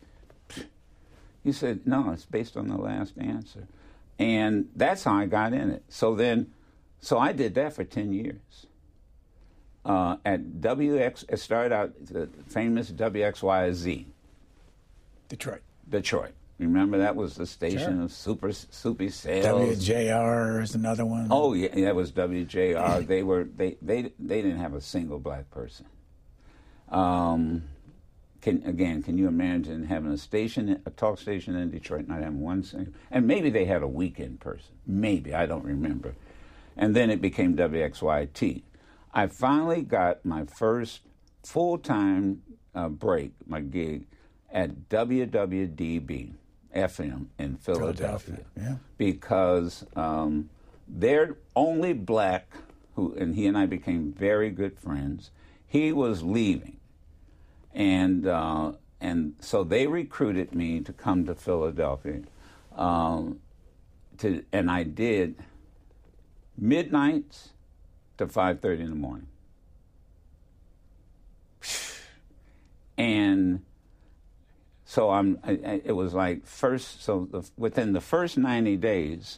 He 1.47 1.53
said, 1.53 1.87
no, 1.87 2.11
it's 2.11 2.25
based 2.25 2.57
on 2.57 2.67
the 2.67 2.75
last 2.75 3.13
answer. 3.17 3.69
And 4.19 4.67
that's 4.75 5.05
how 5.05 5.13
I 5.13 5.27
got 5.27 5.53
in 5.53 5.69
it. 5.69 5.81
So 5.87 6.13
then, 6.13 6.51
so 6.99 7.17
I 7.17 7.31
did 7.31 7.55
that 7.55 7.71
for 7.71 7.85
10 7.85 8.11
years. 8.11 8.65
Uh, 9.85 10.17
at 10.25 10.41
WX, 10.59 11.23
it 11.29 11.39
started 11.39 11.73
out 11.73 11.93
the 12.05 12.27
famous 12.49 12.91
WXYZ. 12.91 14.07
Detroit. 15.29 15.61
Detroit. 15.87 16.33
Remember 16.59 16.97
that 16.97 17.15
was 17.15 17.35
the 17.35 17.45
station 17.45 17.95
sure. 17.95 18.03
of 18.03 18.11
super 18.11 18.49
Soupy 18.49 19.09
Sales. 19.09 19.45
WJR 19.45 20.61
is 20.63 20.75
another 20.75 21.05
one. 21.05 21.29
Oh 21.31 21.53
yeah, 21.53 21.73
that 21.75 21.95
was 21.95 22.11
WJR. 22.11 23.07
they 23.07 23.23
were 23.23 23.45
they 23.45 23.77
they 23.81 24.11
they 24.19 24.41
didn't 24.41 24.59
have 24.59 24.73
a 24.73 24.81
single 24.81 25.19
black 25.19 25.49
person. 25.49 25.85
Um, 26.89 27.63
can, 28.47 28.63
again, 28.65 29.03
can 29.03 29.17
you 29.17 29.27
imagine 29.27 29.83
having 29.83 30.09
a 30.09 30.17
station, 30.17 30.81
a 30.85 30.89
talk 30.91 31.19
station 31.19 31.53
in 31.57 31.69
Detroit, 31.69 32.07
not 32.07 32.21
having 32.21 32.39
one 32.39 32.63
single? 32.63 32.93
And 33.11 33.27
maybe 33.27 33.49
they 33.49 33.65
had 33.65 33.81
a 33.81 33.87
weekend 33.87 34.39
person. 34.39 34.71
Maybe 34.85 35.33
I 35.33 35.45
don't 35.45 35.65
remember. 35.65 36.15
and 36.77 36.95
then 36.95 37.09
it 37.09 37.21
became 37.21 37.57
WXYT. 37.57 38.61
I 39.13 39.27
finally 39.27 39.81
got 39.81 40.23
my 40.23 40.45
first 40.45 41.01
full 41.43 41.77
time 41.77 42.41
uh, 42.73 42.87
break, 42.87 43.31
my 43.45 43.59
gig, 43.59 44.05
at 44.49 44.87
WWDB 44.87 46.31
FM 46.73 47.25
in 47.37 47.57
Philadelphia, 47.57 48.17
Philadelphia, 48.17 48.45
yeah. 48.55 48.75
because 48.97 49.85
um, 49.97 50.49
they're 50.87 51.35
only 51.53 51.91
black 51.91 52.49
who, 52.95 53.13
and 53.15 53.35
he 53.35 53.45
and 53.45 53.57
I 53.57 53.65
became 53.65 54.13
very 54.13 54.51
good 54.51 54.79
friends. 54.79 55.31
He 55.65 55.91
was 55.91 56.23
leaving, 56.23 56.76
and 57.77 58.25
uh, 58.25 58.71
and 58.99 59.35
so 59.39 59.63
they 59.63 59.85
recruited 59.85 60.53
me 60.55 60.81
to 60.81 60.91
come 60.91 61.27
to 61.27 61.35
Philadelphia, 61.35 62.23
um, 62.75 63.39
to 64.17 64.43
and 64.51 64.69
I 64.69 64.81
did 64.81 65.35
midnights 66.57 67.49
to 68.17 68.27
five 68.27 68.61
thirty 68.61 68.81
in 68.81 68.89
the 68.89 68.95
morning, 68.95 69.27
and 72.97 73.61
so 74.83 75.11
I'm. 75.11 75.37
It 75.45 75.95
was 75.95 76.15
like 76.15 76.47
first. 76.47 77.03
So 77.03 77.27
the, 77.29 77.47
within 77.57 77.93
the 77.93 78.01
first 78.01 78.39
ninety 78.39 78.75
days, 78.75 79.37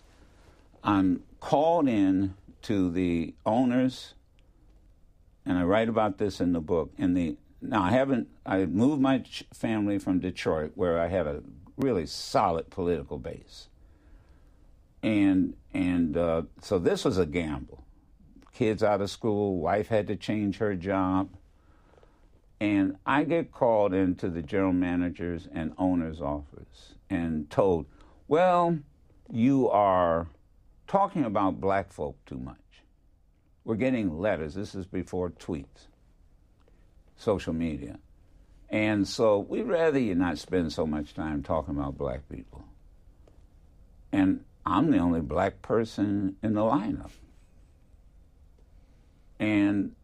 I'm 0.82 1.24
called 1.42 1.90
in 1.90 2.36
to 2.62 2.90
the 2.90 3.34
owners, 3.46 4.14
and 5.46 5.58
I 5.58 5.64
write 5.64 5.90
about 5.90 6.20
this 6.20 6.40
in 6.40 6.54
the 6.54 6.62
book. 6.62 6.94
In 6.98 7.16
the 7.16 7.36
now, 7.62 7.84
I 7.84 7.92
haven't. 7.92 8.28
I 8.46 8.66
moved 8.66 9.02
my 9.02 9.24
family 9.54 10.00
from 10.00 10.20
Detroit, 10.20 10.72
where 10.76 11.00
I 11.00 11.08
had 11.08 11.28
a 11.28 11.44
really 11.78 12.06
solid 12.06 12.70
political 12.70 13.18
base, 13.18 13.68
and 15.04 15.56
and 15.74 16.18
uh, 16.18 16.44
so 16.62 16.80
this 16.80 17.06
was 17.06 17.18
a 17.18 17.26
gamble. 17.26 17.84
Kids 18.54 18.84
out 18.84 19.02
of 19.02 19.10
school, 19.10 19.60
wife 19.60 19.88
had 19.88 20.08
to 20.08 20.16
change 20.16 20.58
her 20.58 20.76
job, 20.76 21.30
and 22.60 22.98
I 23.06 23.24
get 23.24 23.52
called 23.52 23.94
into 23.94 24.30
the 24.30 24.42
general 24.42 24.74
manager's 24.74 25.48
and 25.54 25.74
owner's 25.78 26.22
office 26.22 26.96
and 27.10 27.50
told, 27.50 27.86
"Well, 28.28 28.80
you 29.30 29.70
are." 29.70 30.28
talking 30.90 31.24
about 31.24 31.62
black 31.62 31.94
folk 31.94 32.18
too 32.26 32.40
much. 32.40 32.58
We're 33.64 33.76
getting 33.76 34.18
letters. 34.18 34.56
This 34.56 34.74
is 34.74 34.88
before 34.88 35.30
tweets, 35.30 35.88
social 37.20 37.54
media. 37.54 38.00
And 38.70 39.08
so 39.08 39.40
we'd 39.40 39.64
rather 39.64 40.00
you 40.00 40.16
not 40.16 40.40
spend 40.40 40.72
so 40.74 40.88
much 40.88 41.14
time 41.14 41.44
talking 41.44 41.76
about 41.76 41.98
black 41.98 42.28
people. 42.30 42.66
And 44.12 44.44
I'm 44.66 44.90
the 44.90 44.98
only 44.98 45.22
black 45.22 45.62
person 45.62 46.38
in 46.42 46.54
the 46.54 46.62
lineup. 46.62 47.12
And 49.40 49.96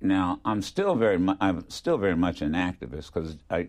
now 0.00 0.40
I'm 0.44 0.62
still 0.62 0.94
very 0.94 1.18
mu- 1.18 1.36
I'm 1.40 1.68
still 1.68 1.98
very 1.98 2.16
much 2.16 2.42
an 2.42 2.52
activist 2.52 3.12
because 3.12 3.36
I, 3.50 3.68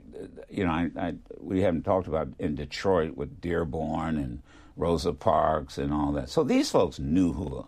you 0.50 0.66
know, 0.66 0.72
I, 0.72 0.90
I 0.98 1.14
we 1.40 1.62
haven't 1.62 1.84
talked 1.84 2.08
about 2.08 2.30
in 2.40 2.56
Detroit 2.56 3.16
with 3.16 3.42
Dearborn 3.42 4.18
and 4.18 4.42
Rosa 4.76 5.14
Parks 5.14 5.78
and 5.78 5.94
all 5.94 6.12
that. 6.14 6.30
So 6.30 6.44
these 6.44 6.70
folks 6.70 7.00
knew 7.00 7.34
who 7.34 7.66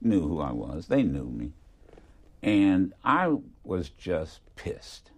knew 0.00 0.20
who 0.20 0.40
I 0.40 0.52
was. 0.52 0.86
They 0.86 1.02
knew 1.02 1.24
me, 1.24 1.52
and 2.42 2.92
I 3.04 3.36
was 3.64 3.90
just 3.90 4.40
pissed. 4.56 5.10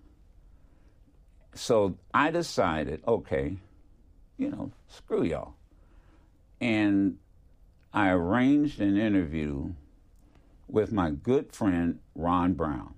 So 1.54 1.98
I 2.14 2.30
decided, 2.30 3.02
okay, 3.06 3.56
you 4.38 4.50
know, 4.50 4.72
screw 4.88 5.22
y'all, 5.22 5.54
and 6.60 7.18
I 7.92 8.08
arranged 8.10 8.80
an 8.80 8.96
interview 8.96 9.72
with 10.68 10.92
my 10.92 11.10
good 11.10 11.52
friend 11.52 11.98
Ron 12.14 12.54
Brown, 12.54 12.94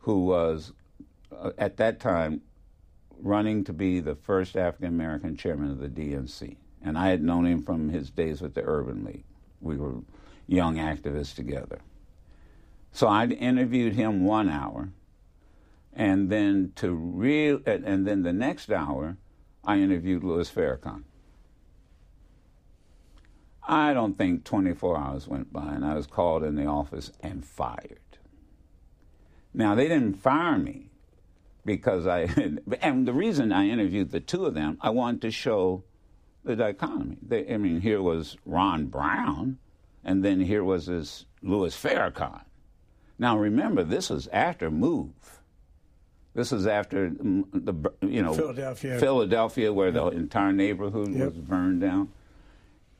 who 0.00 0.26
was 0.26 0.72
uh, 1.36 1.50
at 1.58 1.76
that 1.78 1.98
time 1.98 2.42
running 3.18 3.64
to 3.64 3.72
be 3.72 4.00
the 4.00 4.14
first 4.14 4.56
African 4.56 4.88
American 4.88 5.36
chairman 5.36 5.70
of 5.70 5.78
the 5.78 5.88
DNC. 5.88 6.56
And 6.82 6.96
I 6.98 7.08
had 7.08 7.22
known 7.22 7.46
him 7.46 7.62
from 7.62 7.88
his 7.88 8.10
days 8.10 8.40
with 8.40 8.54
the 8.54 8.62
Urban 8.62 9.04
League. 9.04 9.24
We 9.60 9.76
were 9.76 9.96
young 10.46 10.76
activists 10.76 11.34
together. 11.34 11.80
So 12.94 13.08
I 13.08 13.26
interviewed 13.26 13.94
him 13.94 14.24
one 14.24 14.48
hour, 14.48 14.90
and 15.92 16.30
then 16.30 16.70
to 16.76 16.92
real, 16.94 17.60
and 17.66 18.06
then 18.06 18.22
the 18.22 18.32
next 18.32 18.70
hour, 18.70 19.16
I 19.64 19.80
interviewed 19.80 20.22
Louis 20.22 20.48
Farrakhan. 20.48 21.02
I 23.66 23.92
don't 23.94 24.16
think 24.16 24.44
24 24.44 24.96
hours 24.96 25.26
went 25.26 25.52
by, 25.52 25.72
and 25.74 25.84
I 25.84 25.94
was 25.94 26.06
called 26.06 26.44
in 26.44 26.54
the 26.54 26.66
office 26.66 27.10
and 27.20 27.44
fired. 27.44 27.98
Now, 29.52 29.74
they 29.74 29.88
didn't 29.88 30.14
fire 30.14 30.56
me 30.56 30.90
because 31.64 32.06
I, 32.06 32.28
and 32.80 33.08
the 33.08 33.12
reason 33.12 33.50
I 33.50 33.66
interviewed 33.66 34.12
the 34.12 34.20
two 34.20 34.46
of 34.46 34.54
them, 34.54 34.78
I 34.80 34.90
wanted 34.90 35.22
to 35.22 35.32
show 35.32 35.82
the 36.44 36.54
dichotomy. 36.54 37.18
They, 37.26 37.52
I 37.52 37.56
mean, 37.56 37.80
here 37.80 38.02
was 38.02 38.36
Ron 38.46 38.86
Brown, 38.86 39.58
and 40.04 40.24
then 40.24 40.42
here 40.42 40.62
was 40.62 40.86
this 40.86 41.24
Louis 41.42 41.74
Farrakhan. 41.74 42.43
Now, 43.18 43.38
remember, 43.38 43.84
this 43.84 44.10
is 44.10 44.26
after 44.28 44.70
Move. 44.70 45.12
This 46.34 46.52
is 46.52 46.66
after 46.66 47.10
mm, 47.10 47.44
the, 47.52 47.92
you 48.06 48.22
know, 48.22 48.34
Philadelphia. 48.34 48.98
Philadelphia, 48.98 49.72
where 49.72 49.92
the 49.92 50.06
entire 50.08 50.52
neighborhood 50.52 51.14
Yep. 51.14 51.26
was 51.26 51.36
burned 51.36 51.80
down. 51.80 52.10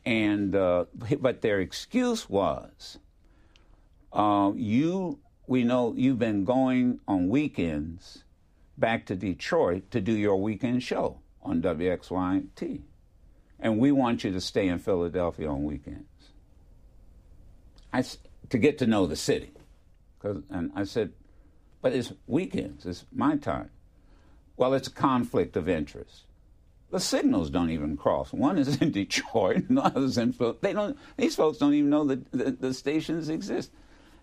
And 0.07 0.55
uh, 0.55 0.85
but 1.19 1.41
their 1.41 1.61
excuse 1.61 2.29
was, 2.29 2.99
uh, 4.13 4.53
you 4.55 5.19
we 5.47 5.65
know 5.65 5.95
you've 5.97 6.19
been 6.19 6.45
going 6.45 7.01
on 7.09 7.29
weekends 7.29 8.23
back 8.77 9.07
to 9.07 9.17
Detroit 9.17 9.91
to 9.93 10.01
do 10.01 10.13
your 10.13 10.37
weekend 10.37 10.83
show 10.83 11.21
on 11.43 11.63
WXYT, 11.63 12.83
and 13.61 13.79
we 13.79 13.93
want 13.93 14.25
you 14.25 14.33
to 14.33 14.41
stay 14.41 14.69
in 14.69 14.79
Philadelphia 14.79 15.49
on 15.49 15.65
weekends. 15.65 16.05
I 17.93 18.05
to 18.51 18.59
get 18.59 18.77
to 18.79 18.87
know 18.87 19.07
the 19.07 19.17
city, 19.17 19.53
'Cause- 20.25 20.43
and 20.49 20.73
I 20.75 20.85
said, 20.85 21.13
but 21.83 21.93
it's 21.93 22.13
weekends, 22.27 22.87
it's 22.87 23.05
my 23.13 23.37
time. 23.37 23.69
Well, 24.57 24.73
it's 24.73 24.89
a 24.89 24.93
conflict 24.93 25.55
of 25.55 25.69
interest. 25.69 26.23
The 26.91 26.99
signals 27.01 27.51
don't 27.51 27.69
even 27.71 27.97
cross. 27.99 28.33
One 28.33 28.57
is 28.57 28.81
in 28.81 28.91
Detroit, 29.03 29.69
and 29.69 29.77
the 29.77 29.83
other's 29.83 30.17
in. 30.17 30.35
They 30.63 30.73
don't. 30.73 30.97
These 31.19 31.35
folks 31.37 31.59
don't 31.59 31.75
even 31.75 31.91
know 31.91 32.05
that 32.05 32.31
the, 32.33 32.53
the 32.53 32.73
stations 32.73 33.29
exist, 33.29 33.71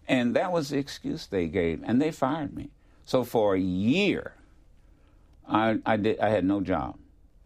and 0.07 0.35
that 0.35 0.51
was 0.51 0.69
the 0.69 0.77
excuse 0.77 1.27
they 1.27 1.47
gave, 1.47 1.83
and 1.83 2.01
they 2.01 2.11
fired 2.11 2.55
me. 2.55 2.69
So 3.05 3.23
for 3.25 3.55
a 3.55 3.59
year, 3.59 4.33
I, 5.47 5.79
I 5.85 5.97
did. 5.97 6.19
I 6.19 6.29
had 6.29 6.45
no 6.45 6.61
job. 6.61 6.97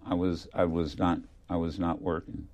I 0.06 0.14
was. 0.14 0.48
I 0.54 0.66
was 0.66 0.98
not. 1.00 1.20
I 1.50 1.56
was 1.58 1.80
not 1.80 2.02
working, 2.04 2.48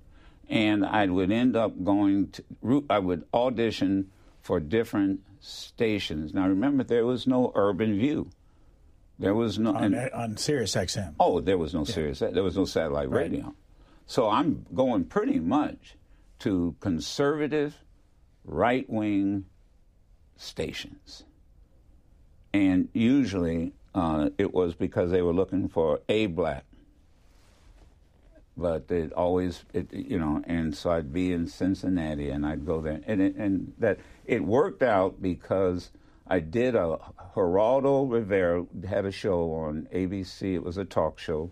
and 0.48 0.84
I 0.86 1.06
would 1.06 1.30
end 1.30 1.54
up 1.56 1.84
going 1.84 2.28
to. 2.30 2.84
I 2.88 2.98
would 3.00 3.24
audition 3.34 4.10
for 4.42 4.60
different 4.60 5.20
stations. 5.40 6.34
Now 6.34 6.48
remember, 6.48 6.84
there 6.84 7.06
was 7.06 7.26
no 7.26 7.52
Urban 7.54 7.96
View. 7.98 8.30
There 9.18 9.34
was 9.34 9.58
no. 9.58 9.74
on, 9.74 9.94
and- 9.94 10.10
on 10.12 10.36
Sirius 10.36 10.74
XM. 10.74 11.14
Oh, 11.20 11.40
there 11.40 11.58
was 11.58 11.72
no 11.74 11.84
Sirius. 11.84 12.18
There 12.18 12.42
was 12.42 12.56
no 12.56 12.64
satellite 12.64 13.08
Right. 13.08 13.30
radio. 13.30 13.54
So 14.06 14.28
I'm 14.28 14.66
going 14.74 15.04
pretty 15.04 15.38
much 15.38 15.94
to 16.40 16.74
conservative, 16.80 17.78
right 18.44 18.88
wing 18.90 19.44
stations, 20.36 21.24
and 22.52 22.88
usually 22.92 23.72
uh, 23.94 24.30
it 24.38 24.52
was 24.52 24.74
because 24.74 25.12
they 25.12 25.22
were 25.22 25.32
looking 25.32 25.68
for 25.68 26.00
a 26.08 26.26
black. 26.26 26.64
But 28.56 28.90
it 28.90 29.12
always, 29.12 29.64
it, 29.72 29.92
you 29.92 30.18
know, 30.18 30.42
and 30.46 30.74
so 30.76 30.90
I'd 30.90 31.12
be 31.12 31.32
in 31.32 31.46
Cincinnati, 31.46 32.28
and 32.28 32.44
I'd 32.44 32.66
go 32.66 32.80
there, 32.82 33.00
and 33.06 33.20
and 33.22 33.72
that 33.78 33.98
it 34.24 34.44
worked 34.44 34.82
out 34.82 35.20
because 35.20 35.90
I 36.26 36.40
did 36.40 36.74
a 36.74 36.98
Geraldo 37.34 38.10
Rivera 38.10 38.66
had 38.88 39.04
a 39.04 39.12
show 39.12 39.52
on 39.52 39.88
ABC. 39.92 40.54
It 40.54 40.62
was 40.62 40.76
a 40.76 40.84
talk 40.84 41.18
show, 41.18 41.50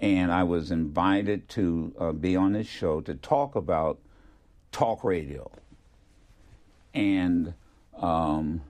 and 0.00 0.32
I 0.32 0.44
was 0.44 0.70
invited 0.70 1.48
to 1.50 1.94
uh, 1.98 2.12
be 2.12 2.36
on 2.36 2.54
his 2.54 2.66
show 2.66 3.00
to 3.02 3.14
talk 3.14 3.54
about 3.54 3.98
talk 4.72 5.04
radio, 5.04 5.50
and 6.92 7.54
um, 7.96 8.62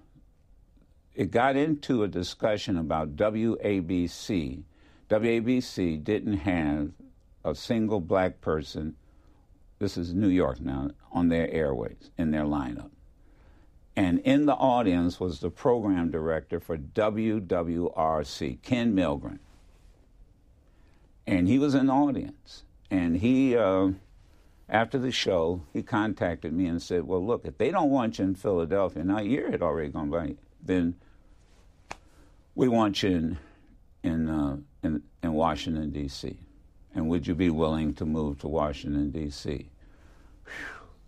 it 1.15 1.31
got 1.31 1.57
into 1.57 2.03
a 2.03 2.09
discussion 2.09 2.77
about 2.77 3.17
WABC. 3.17 4.63
WABC 5.09 6.03
didn't 6.03 6.39
have 6.39 6.91
a 7.45 7.55
single 7.55 8.01
black 8.01 8.41
person. 8.41 8.97
This 9.79 9.97
is 9.97 10.15
New 10.15 10.29
York 10.29 10.61
now 10.61 10.91
on 11.13 11.29
their 11.29 11.51
airways 11.51 12.11
in 12.19 12.31
their 12.31 12.45
lineup. 12.45 12.91
And 13.97 14.19
in 14.21 14.47
the 14.47 14.55
audience 14.55 15.21
was 15.21 15.41
the 15.41 15.51
program 15.51 16.11
director 16.11 16.59
for 16.59 16.77
WWRC, 16.77 18.61
Ken 18.63 18.95
Milgren. 18.95 19.39
And 21.27 21.47
he 21.47 21.59
was 21.59 21.75
in 21.75 21.87
the 21.87 21.93
audience. 21.93 22.65
And 22.91 23.17
he, 23.19 23.57
uh, 23.57 23.91
after 24.69 24.99
the 24.99 25.13
show, 25.13 25.63
he 25.73 25.83
contacted 25.83 26.53
me 26.53 26.67
and 26.67 26.83
said, 26.83 27.05
"Well, 27.05 27.25
look, 27.25 27.45
if 27.45 27.57
they 27.57 27.71
don't 27.71 27.91
want 27.91 28.19
you 28.19 28.25
in 28.25 28.35
Philadelphia, 28.35 29.05
now 29.05 29.19
a 29.19 29.23
year 29.23 29.51
had 29.51 29.63
already 29.63 29.91
gone 29.91 30.11
by, 30.11 30.37
then 30.63 30.97
we 32.55 32.69
want 32.69 33.03
you 33.03 33.11
in 33.11 33.39
in 34.03 34.29
uh, 34.29 34.57
in, 34.83 35.03
in 35.23 35.33
Washington 35.33 35.91
D.C. 35.91 36.37
And 36.95 37.09
would 37.09 37.27
you 37.27 37.35
be 37.35 37.51
willing 37.51 37.95
to 37.95 38.05
move 38.05 38.41
to 38.41 38.49
Washington 38.49 39.11
D.C.?" 39.11 39.71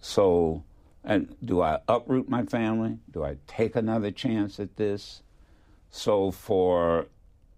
So, 0.01 0.64
and 1.07 1.37
do 1.42 1.62
I 1.62 1.79
uproot 1.87 2.29
my 2.29 2.45
family? 2.45 2.99
Do 3.12 3.25
I 3.25 3.37
take 3.47 3.77
another 3.77 4.11
chance 4.11 4.59
at 4.59 4.77
this? 4.77 5.23
So 5.90 6.33
for 6.33 7.07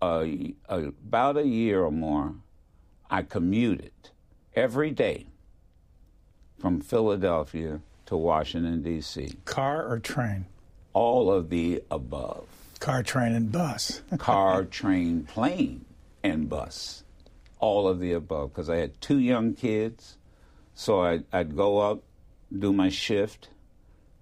a, 0.03 0.55
a, 0.69 0.79
about 0.89 1.39
a 1.39 1.47
year 1.47 1.83
or 1.83 1.91
more, 1.91 2.35
I 3.11 3.23
commuted 3.23 3.93
every 4.55 4.91
day 4.91 5.27
from 6.59 6.81
Philadelphia 6.81 7.81
to 8.07 8.17
Washington, 8.17 8.83
D.C. 8.83 9.37
Car 9.47 9.91
or 9.91 9.99
train? 9.99 10.45
All 10.93 11.33
of 11.33 11.49
the 11.49 11.83
above. 11.91 12.47
Car, 12.81 13.03
train, 13.03 13.33
and 13.33 13.51
bus. 13.51 14.03
Car, 14.19 14.65
train, 14.65 15.25
plane, 15.25 15.87
and 16.23 16.49
bus. 16.51 17.03
All 17.61 17.89
of 17.89 17.99
the 17.99 18.13
above. 18.13 18.53
Because 18.53 18.69
I 18.69 18.77
had 18.77 19.01
two 19.01 19.19
young 19.19 19.55
kids. 19.55 20.19
So 20.75 21.01
I'd, 21.01 21.25
I'd 21.33 21.57
go 21.57 21.79
up, 21.79 22.03
do 22.57 22.73
my 22.73 22.89
shift 22.89 23.49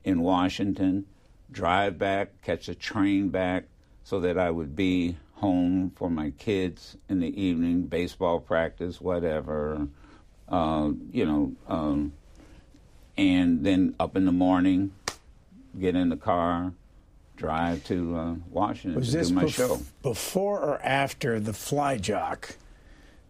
in 0.04 0.20
Washington, 0.20 1.06
drive 1.50 1.98
back, 1.98 2.42
catch 2.42 2.68
a 2.68 2.74
train 2.74 3.28
back, 3.28 3.64
so 4.04 4.20
that 4.20 4.38
I 4.38 4.50
would 4.50 4.76
be 4.76 5.16
home 5.34 5.92
for 5.96 6.08
my 6.08 6.30
kids 6.30 6.96
in 7.08 7.20
the 7.20 7.40
evening, 7.40 7.82
baseball 7.82 8.40
practice, 8.40 9.00
whatever, 9.00 9.88
uh, 10.48 10.90
you 11.12 11.26
know, 11.26 11.52
um, 11.68 12.12
and 13.16 13.64
then 13.64 13.94
up 13.98 14.16
in 14.16 14.24
the 14.24 14.32
morning, 14.32 14.92
get 15.78 15.94
in 15.96 16.08
the 16.08 16.16
car, 16.16 16.72
drive 17.36 17.84
to 17.84 18.16
uh, 18.16 18.34
Washington 18.50 18.98
Was 19.00 19.12
to 19.12 19.24
do 19.24 19.34
my 19.34 19.44
bef- 19.44 19.54
show. 19.54 19.80
before 20.02 20.60
or 20.60 20.80
after 20.82 21.38
the 21.40 21.52
fly 21.52 21.98
jock, 21.98 22.56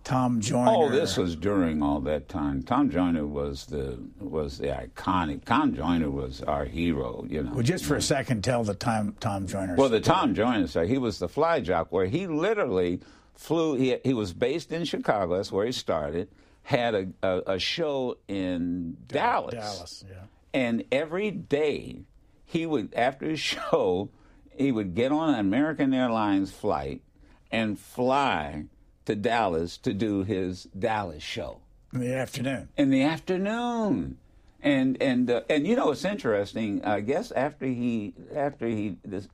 Tom 0.07 0.37
oh, 0.37 0.40
Joyner? 0.40 0.71
Oh, 0.71 0.88
this 0.88 1.16
was 1.16 1.35
during 1.35 1.83
all 1.83 1.99
that 2.03 2.29
time. 2.29 2.62
Tom 2.62 2.90
Joyner 2.90 3.27
was 3.27 3.66
the 3.66 3.99
was 4.21 4.57
the 4.59 4.69
iconic. 4.69 5.45
Tom 5.45 5.75
Joyner 5.75 6.11
was 6.11 6.42
our 6.42 6.64
hero. 6.64 7.27
You 7.29 7.42
know. 7.42 7.55
Well, 7.55 7.64
just 7.64 7.85
for 7.85 7.97
a 7.97 8.03
second, 8.03 8.45
tell 8.45 8.62
the 8.62 8.75
time 8.75 9.16
Tom 9.19 9.49
Joyner. 9.49 9.75
Well, 9.75 9.88
the 9.88 10.01
Tom 10.01 10.33
Joyner 10.33 10.69
side, 10.69 10.88
he 10.88 10.99
was 10.99 11.19
the 11.19 11.29
fly 11.29 11.59
jock 11.59 11.90
where 11.90 12.07
he 12.07 12.29
literally 12.29 13.01
flew. 13.35 13.75
He, 13.75 13.97
he 14.05 14.14
was 14.14 14.33
based 14.33 14.71
in 14.71 14.85
Chicago. 14.85 15.38
That's 15.38 15.51
where 15.51 15.66
he 15.66 15.73
started. 15.73 16.29
Had 16.62 16.95
a, 16.95 17.09
a, 17.25 17.55
a 17.55 17.59
show 17.59 18.19
in 18.29 18.97
Dallas. 19.09 19.55
Dallas, 19.55 20.05
yeah. 20.09 20.14
And 20.55 20.85
every 20.92 21.33
day, 21.33 22.03
he 22.45 22.64
would 22.64 22.95
after 22.95 23.29
his 23.29 23.40
show, 23.55 24.11
he 24.57 24.71
would 24.71 24.95
get 24.95 25.11
on 25.11 25.35
an 25.35 25.40
American 25.40 25.92
Airlines 25.92 26.53
flight 26.53 27.03
and 27.51 27.77
fly 27.77 28.66
to 29.07 29.14
Dallas 29.16 29.79
to 29.79 29.92
do 29.92 30.23
his 30.23 30.64
Dallas 30.79 31.23
show 31.23 31.61
in 31.92 32.01
the 32.01 32.14
afternoon. 32.14 32.69
in 32.77 32.90
the 32.90 33.03
afternoon. 33.03 34.19
And 34.62 35.01
and 35.01 35.31
uh, 35.31 35.42
and 35.49 35.66
you 35.66 35.77
know 35.77 35.90
it's 35.92 36.05
interesting. 36.05 36.85
I 36.85 37.01
guess 37.01 37.31
after 37.31 37.66
he 37.66 38.14
after 38.35 38.66
he 38.66 38.97
this, 39.05 39.29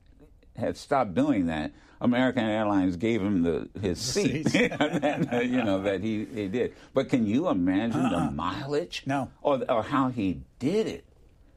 had 0.55 0.77
stopped 0.77 1.15
doing 1.15 1.47
that, 1.47 1.71
American 2.01 2.43
Airlines 2.43 2.97
gave 2.97 3.21
him 3.21 3.41
the 3.41 3.69
his 3.79 3.99
seat. 3.99 4.53
And, 4.79 5.33
uh, 5.33 5.39
you 5.39 5.63
know 5.63 5.81
that 5.83 6.01
he, 6.01 6.25
he 6.25 6.47
did. 6.49 6.73
But 6.93 7.09
can 7.09 7.25
you 7.25 7.49
imagine 7.49 8.09
the 8.09 8.31
mileage? 8.31 9.03
No. 9.05 9.31
Or 9.41 9.63
or 9.71 9.81
how 9.83 10.09
he 10.09 10.41
did 10.59 10.87
it? 10.87 11.05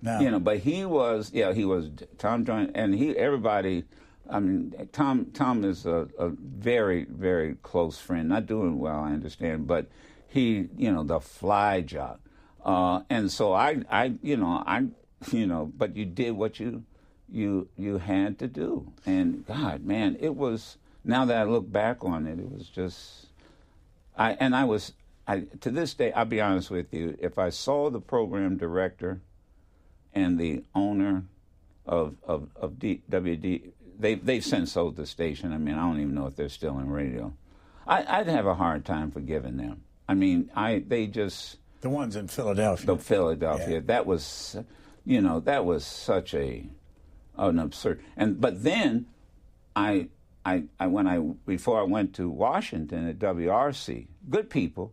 No. 0.00 0.20
You 0.20 0.30
know, 0.30 0.38
but 0.40 0.58
he 0.58 0.84
was 0.84 1.30
yeah 1.34 1.52
he 1.52 1.64
was 1.64 1.90
Tom 2.18 2.44
Joyner 2.46 2.70
and 2.74 2.94
he 2.94 3.16
everybody. 3.16 3.84
I 4.30 4.40
mean, 4.40 4.88
Tom. 4.92 5.26
Tom 5.32 5.64
is 5.64 5.86
a, 5.86 6.08
a 6.18 6.28
very, 6.28 7.04
very 7.04 7.56
close 7.62 7.98
friend. 7.98 8.28
Not 8.28 8.46
doing 8.46 8.78
well, 8.78 9.00
I 9.00 9.12
understand, 9.12 9.66
but 9.66 9.86
he, 10.28 10.68
you 10.76 10.92
know, 10.92 11.02
the 11.02 11.20
fly 11.20 11.80
job, 11.80 12.18
uh, 12.64 13.02
and 13.08 13.30
so 13.30 13.52
I, 13.52 13.82
I, 13.90 14.14
you 14.22 14.36
know, 14.36 14.62
I, 14.66 14.86
you 15.30 15.46
know, 15.46 15.70
but 15.76 15.96
you 15.96 16.04
did 16.04 16.32
what 16.32 16.58
you, 16.60 16.84
you, 17.30 17.68
you 17.76 17.98
had 17.98 18.38
to 18.40 18.48
do, 18.48 18.92
and 19.04 19.46
God, 19.46 19.84
man, 19.84 20.16
it 20.20 20.34
was. 20.34 20.78
Now 21.04 21.24
that 21.26 21.36
I 21.36 21.44
look 21.44 21.70
back 21.70 22.04
on 22.04 22.26
it, 22.26 22.40
it 22.40 22.50
was 22.50 22.68
just, 22.68 23.26
I 24.16 24.32
and 24.32 24.56
I 24.56 24.64
was, 24.64 24.92
I 25.28 25.42
to 25.60 25.70
this 25.70 25.94
day, 25.94 26.10
I'll 26.12 26.24
be 26.24 26.40
honest 26.40 26.68
with 26.68 26.92
you, 26.92 27.16
if 27.20 27.38
I 27.38 27.50
saw 27.50 27.90
the 27.90 28.00
program 28.00 28.56
director, 28.56 29.20
and 30.12 30.36
the 30.36 30.64
owner 30.74 31.22
of 31.86 32.16
of 32.24 32.48
of 32.56 32.80
D, 32.80 33.02
WD 33.08 33.70
they 33.98 34.14
they've 34.14 34.44
since 34.44 34.72
sold 34.72 34.96
the 34.96 35.06
station. 35.06 35.52
I 35.52 35.58
mean, 35.58 35.74
I 35.74 35.82
don't 35.82 36.00
even 36.00 36.14
know 36.14 36.26
if 36.26 36.36
they're 36.36 36.48
still 36.48 36.78
in 36.78 36.88
radio. 36.90 37.32
I, 37.86 38.18
I'd 38.20 38.26
have 38.28 38.46
a 38.46 38.54
hard 38.54 38.84
time 38.84 39.10
forgiving 39.10 39.56
them. 39.56 39.82
I 40.08 40.14
mean, 40.14 40.50
I 40.54 40.82
they 40.86 41.06
just 41.06 41.58
The 41.80 41.90
ones 41.90 42.16
in 42.16 42.28
Philadelphia. 42.28 42.86
the 42.86 42.96
Philadelphia. 42.96 43.74
Yeah. 43.74 43.80
That 43.86 44.06
was, 44.06 44.56
you 45.04 45.20
know, 45.20 45.40
that 45.40 45.64
was 45.64 45.84
such 45.84 46.34
a 46.34 46.68
an 47.38 47.58
absurd. 47.58 48.00
And 48.16 48.40
but 48.40 48.62
then, 48.62 49.06
I 49.74 50.08
I 50.44 50.64
I 50.80 50.86
when 50.88 51.06
I 51.06 51.18
before 51.46 51.78
I 51.80 51.84
went 51.84 52.14
to 52.16 52.28
Washington 52.30 53.08
at 53.08 53.18
WRC, 53.18 54.06
good 54.30 54.48
people, 54.50 54.92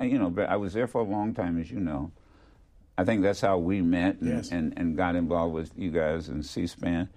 you 0.00 0.18
know, 0.18 0.30
but 0.30 0.48
I 0.48 0.56
was 0.56 0.72
there 0.74 0.86
for 0.86 1.00
a 1.00 1.04
long 1.04 1.34
time, 1.34 1.58
as 1.60 1.70
you 1.70 1.80
know. 1.80 2.12
I 2.96 3.04
think 3.04 3.22
that's 3.22 3.40
how 3.40 3.58
we 3.58 3.80
met 3.80 4.18
and, 4.20 4.28
Yes. 4.28 4.50
and, 4.50 4.74
and 4.76 4.96
got 4.96 5.14
involved 5.14 5.54
with 5.54 5.70
you 5.76 5.92
guys 5.92 6.28
and 6.28 6.44
C-SPAN. 6.44 7.08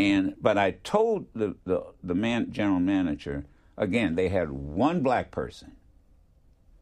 And 0.00 0.34
but 0.40 0.56
I 0.56 0.72
told 0.72 1.26
the, 1.34 1.56
the 1.64 1.84
the 2.02 2.14
man 2.14 2.52
general 2.52 2.80
manager 2.80 3.44
again 3.76 4.14
they 4.14 4.28
had 4.28 4.50
one 4.50 5.02
black 5.02 5.30
person, 5.30 5.72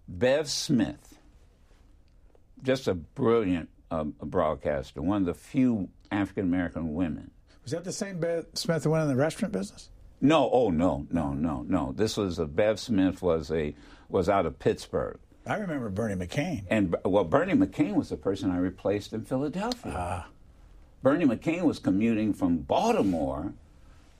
Bev 0.06 0.48
Smith, 0.48 1.18
just 2.62 2.86
a 2.86 2.94
brilliant 2.94 3.70
uh, 3.90 4.04
broadcaster, 4.04 5.02
one 5.02 5.22
of 5.22 5.26
the 5.26 5.34
few 5.34 5.88
African 6.12 6.44
American 6.44 6.94
women. 6.94 7.30
was 7.62 7.72
that 7.72 7.84
the 7.84 7.92
same 7.92 8.20
Bev 8.20 8.46
Smith 8.54 8.84
who 8.84 8.90
went 8.90 9.02
in 9.02 9.08
the 9.08 9.16
restaurant 9.16 9.52
business? 9.52 9.90
No, 10.20 10.50
oh 10.52 10.70
no, 10.70 11.06
no, 11.10 11.32
no, 11.32 11.64
no. 11.68 11.92
This 11.96 12.16
was 12.16 12.38
a 12.38 12.46
Bev 12.46 12.78
Smith 12.78 13.22
was 13.22 13.50
a 13.50 13.74
was 14.08 14.28
out 14.28 14.46
of 14.46 14.58
Pittsburgh. 14.58 15.18
I 15.46 15.56
remember 15.56 15.88
Bernie 15.88 16.14
McCain. 16.14 16.64
And 16.68 16.94
well, 17.04 17.24
Bernie 17.24 17.54
McCain 17.54 17.94
was 17.94 18.10
the 18.10 18.16
person 18.16 18.50
I 18.50 18.58
replaced 18.58 19.12
in 19.12 19.24
Philadelphia. 19.24 20.26
Bernie 21.02 21.24
McCain 21.24 21.62
was 21.62 21.78
commuting 21.78 22.32
from 22.32 22.58
Baltimore 22.58 23.52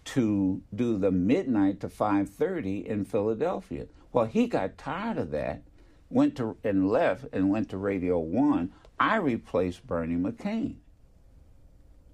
to 0.05 0.63
do 0.75 0.97
the 0.97 1.11
midnight 1.11 1.81
to 1.81 1.89
5:30 1.89 2.87
in 2.87 3.05
Philadelphia. 3.05 3.87
Well, 4.13 4.27
he 4.27 4.47
got 4.47 4.79
tired 4.79 5.19
of 5.19 5.31
that, 5.33 5.63
went 6.09 6.37
to 6.37 6.57
and 6.63 6.89
left 6.89 7.27
and 7.33 7.51
went 7.51 7.69
to 7.71 7.77
Radio 7.77 8.19
One. 8.19 8.73
I 8.99 9.17
replaced 9.17 9.87
Bernie 9.87 10.17
McCain, 10.17 10.77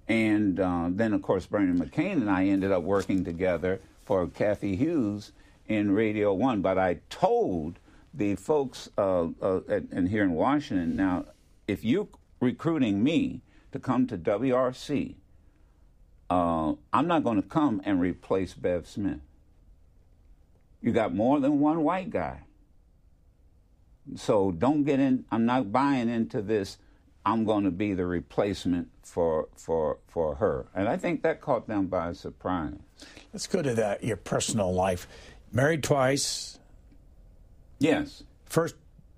and 0.07 0.59
uh, 0.59 0.89
then 0.89 1.13
of 1.13 1.21
course 1.21 1.45
Bernie 1.45 1.79
McCain 1.79 2.13
and 2.13 2.29
I 2.29 2.45
ended 2.47 2.71
up 2.71 2.83
working 2.83 3.23
together 3.23 3.79
for 4.03 4.27
Kathy 4.27 4.75
Hughes 4.75 5.31
in 5.67 5.91
Radio 5.91 6.33
One. 6.33 6.61
But 6.61 6.77
I 6.77 6.99
told 7.09 7.79
the 8.13 8.35
folks 8.35 8.89
uh, 8.97 9.27
uh, 9.41 9.61
and 9.69 10.09
here 10.09 10.23
in 10.23 10.31
Washington 10.31 10.95
now, 10.95 11.25
if 11.67 11.85
you're 11.85 12.07
recruiting 12.39 13.03
me 13.03 13.41
to 13.75 13.79
come 13.79 14.07
to 14.07 14.17
WRC, 14.17 15.15
uh, 16.29 16.73
I'm 16.93 17.07
not 17.07 17.23
going 17.23 17.41
to 17.41 17.47
come 17.47 17.81
and 17.83 17.99
replace 17.99 18.53
Bev 18.53 18.87
Smith. 18.87 19.19
You 20.81 20.93
got 20.93 21.13
more 21.13 21.39
than 21.41 21.59
one 21.59 21.83
white 21.83 22.09
guy. 22.09 22.43
So 24.15 24.51
don't 24.51 24.83
get 24.83 24.99
in. 24.99 25.25
I'm 25.29 25.45
not 25.45 25.71
buying 25.71 26.09
into 26.09 26.41
this. 26.41 26.77
I'm 27.25 27.43
going 27.43 27.65
to 27.65 27.71
be 27.71 27.93
the 27.93 28.05
replacement 28.05 28.89
for 29.01 29.49
for 29.57 29.97
for 30.07 30.35
her, 30.35 30.67
and 30.75 30.87
I 30.87 30.95
think 30.95 31.23
that 31.23 31.41
caught 31.41 31.67
them 31.67 31.87
by 31.87 32.13
surprise. 32.13 32.75
Let's 33.33 33.47
go 33.47 33.63
to 33.63 33.73
that 33.73 34.03
your 34.03 34.17
personal 34.17 34.71
life. 34.71 35.07
Married 35.51 35.83
twice. 35.83 36.59
Yes, 37.79 38.23
First 38.45 38.75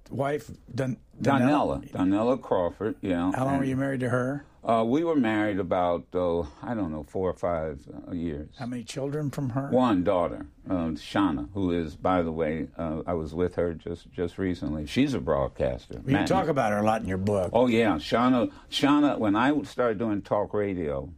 wife, 0.10 0.50
Don, 0.74 0.98
Donella, 1.22 1.90
Donella 1.92 2.42
Crawford. 2.42 2.96
Yeah. 3.02 3.32
How 3.34 3.46
long 3.46 3.56
and, 3.56 3.60
were 3.60 3.66
you 3.66 3.76
married 3.76 4.00
to 4.02 4.10
her? 4.10 4.46
Uh, 4.64 4.84
we 4.84 5.04
were 5.04 5.16
married 5.16 5.60
about 5.60 6.06
oh, 6.14 6.48
I 6.62 6.74
don't 6.74 6.92
know 6.92 7.04
four 7.04 7.30
or 7.30 7.34
five 7.34 7.80
uh, 8.08 8.12
years. 8.12 8.50
How 8.60 8.66
many 8.66 8.84
children 8.84 9.32
from 9.32 9.52
her? 9.52 9.70
One 9.70 10.04
daughter, 10.04 10.46
uh, 10.70 10.92
Shauna, 10.96 11.48
who 11.54 11.72
is, 11.72 11.96
by 11.96 12.22
the 12.22 12.32
way, 12.32 12.68
uh, 12.78 13.02
I 13.08 13.14
was 13.14 13.34
with 13.34 13.56
her 13.56 13.74
just 13.74 14.12
just 14.12 14.38
recently. 14.38 14.86
She's 14.86 15.14
a 15.14 15.22
broadcaster. 15.22 16.02
You 16.06 16.14
Matt- 16.14 16.28
talk 16.28 16.50
about 16.50 16.74
her 16.74 16.80
a 16.80 16.84
lot 16.84 17.02
in 17.02 17.08
your 17.08 17.18
book. 17.18 17.52
Oh 17.54 17.68
yeah, 17.68 17.96
Shauna. 17.96 18.52
Shauna. 18.70 19.18
When 19.18 19.36
I 19.36 19.62
started 19.64 20.00
doing 20.00 20.22
talk 20.22 20.54
radio, 20.54 21.14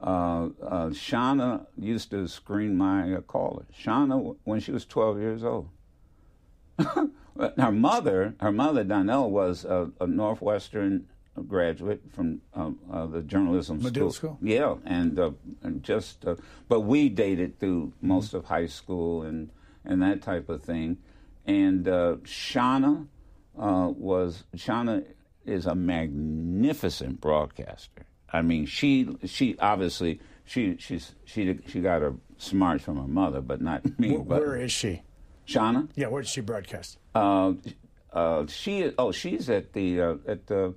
uh, 0.00 0.50
uh, 0.62 0.88
Shauna 0.90 1.66
used 1.76 2.10
to 2.10 2.28
screen 2.28 2.76
my 2.76 3.14
uh, 3.14 3.20
callers. 3.22 3.66
Shauna, 3.76 4.36
when 4.44 4.60
she 4.60 4.70
was 4.70 4.84
12 4.84 5.18
years 5.18 5.42
old, 5.42 5.68
her 7.58 7.72
mother, 7.72 8.34
her 8.40 8.52
mother 8.52 8.84
Donnell 8.84 9.30
was 9.30 9.64
a, 9.64 9.90
a 10.00 10.06
Northwestern 10.06 11.06
graduate 11.48 12.02
from 12.12 12.40
um, 12.54 12.78
uh, 12.90 13.06
the 13.06 13.22
journalism 13.22 13.82
Medill 13.82 14.10
school. 14.10 14.36
school? 14.36 14.38
Yeah, 14.40 14.76
and, 14.84 15.18
uh, 15.18 15.32
and 15.62 15.82
just, 15.82 16.24
uh, 16.26 16.36
but 16.68 16.80
we 16.80 17.08
dated 17.08 17.58
through 17.58 17.92
most 18.00 18.34
of 18.34 18.46
high 18.46 18.66
school 18.66 19.22
and 19.22 19.50
and 19.86 20.02
that 20.02 20.20
type 20.20 20.48
of 20.48 20.62
thing. 20.62 20.98
And 21.46 21.86
uh, 21.88 22.16
Shauna 22.24 23.06
uh, 23.58 23.92
was 23.96 24.44
Shauna 24.56 25.04
is 25.44 25.66
a 25.66 25.74
magnificent 25.74 27.20
broadcaster. 27.20 28.06
I 28.32 28.42
mean, 28.42 28.66
she 28.66 29.16
she 29.24 29.56
obviously 29.58 30.20
she 30.44 30.76
she's 30.78 31.14
she 31.24 31.58
she 31.68 31.80
got 31.80 32.02
her 32.02 32.14
smarts 32.36 32.84
from 32.84 32.96
her 32.96 33.06
mother, 33.06 33.40
but 33.40 33.60
not 33.60 33.98
me. 33.98 34.10
Where, 34.10 34.24
but 34.24 34.40
where 34.40 34.56
is 34.56 34.72
she? 34.72 35.02
Shauna? 35.46 35.88
Yeah, 35.94 36.08
where 36.08 36.22
does 36.22 36.30
she 36.30 36.40
broadcast? 36.40 36.98
Uh, 37.14 37.54
uh, 38.12 38.46
she 38.46 38.92
oh 38.98 39.12
she's 39.12 39.48
at 39.48 39.72
the 39.72 40.00
uh, 40.00 40.14
at 40.26 40.46
the 40.46 40.74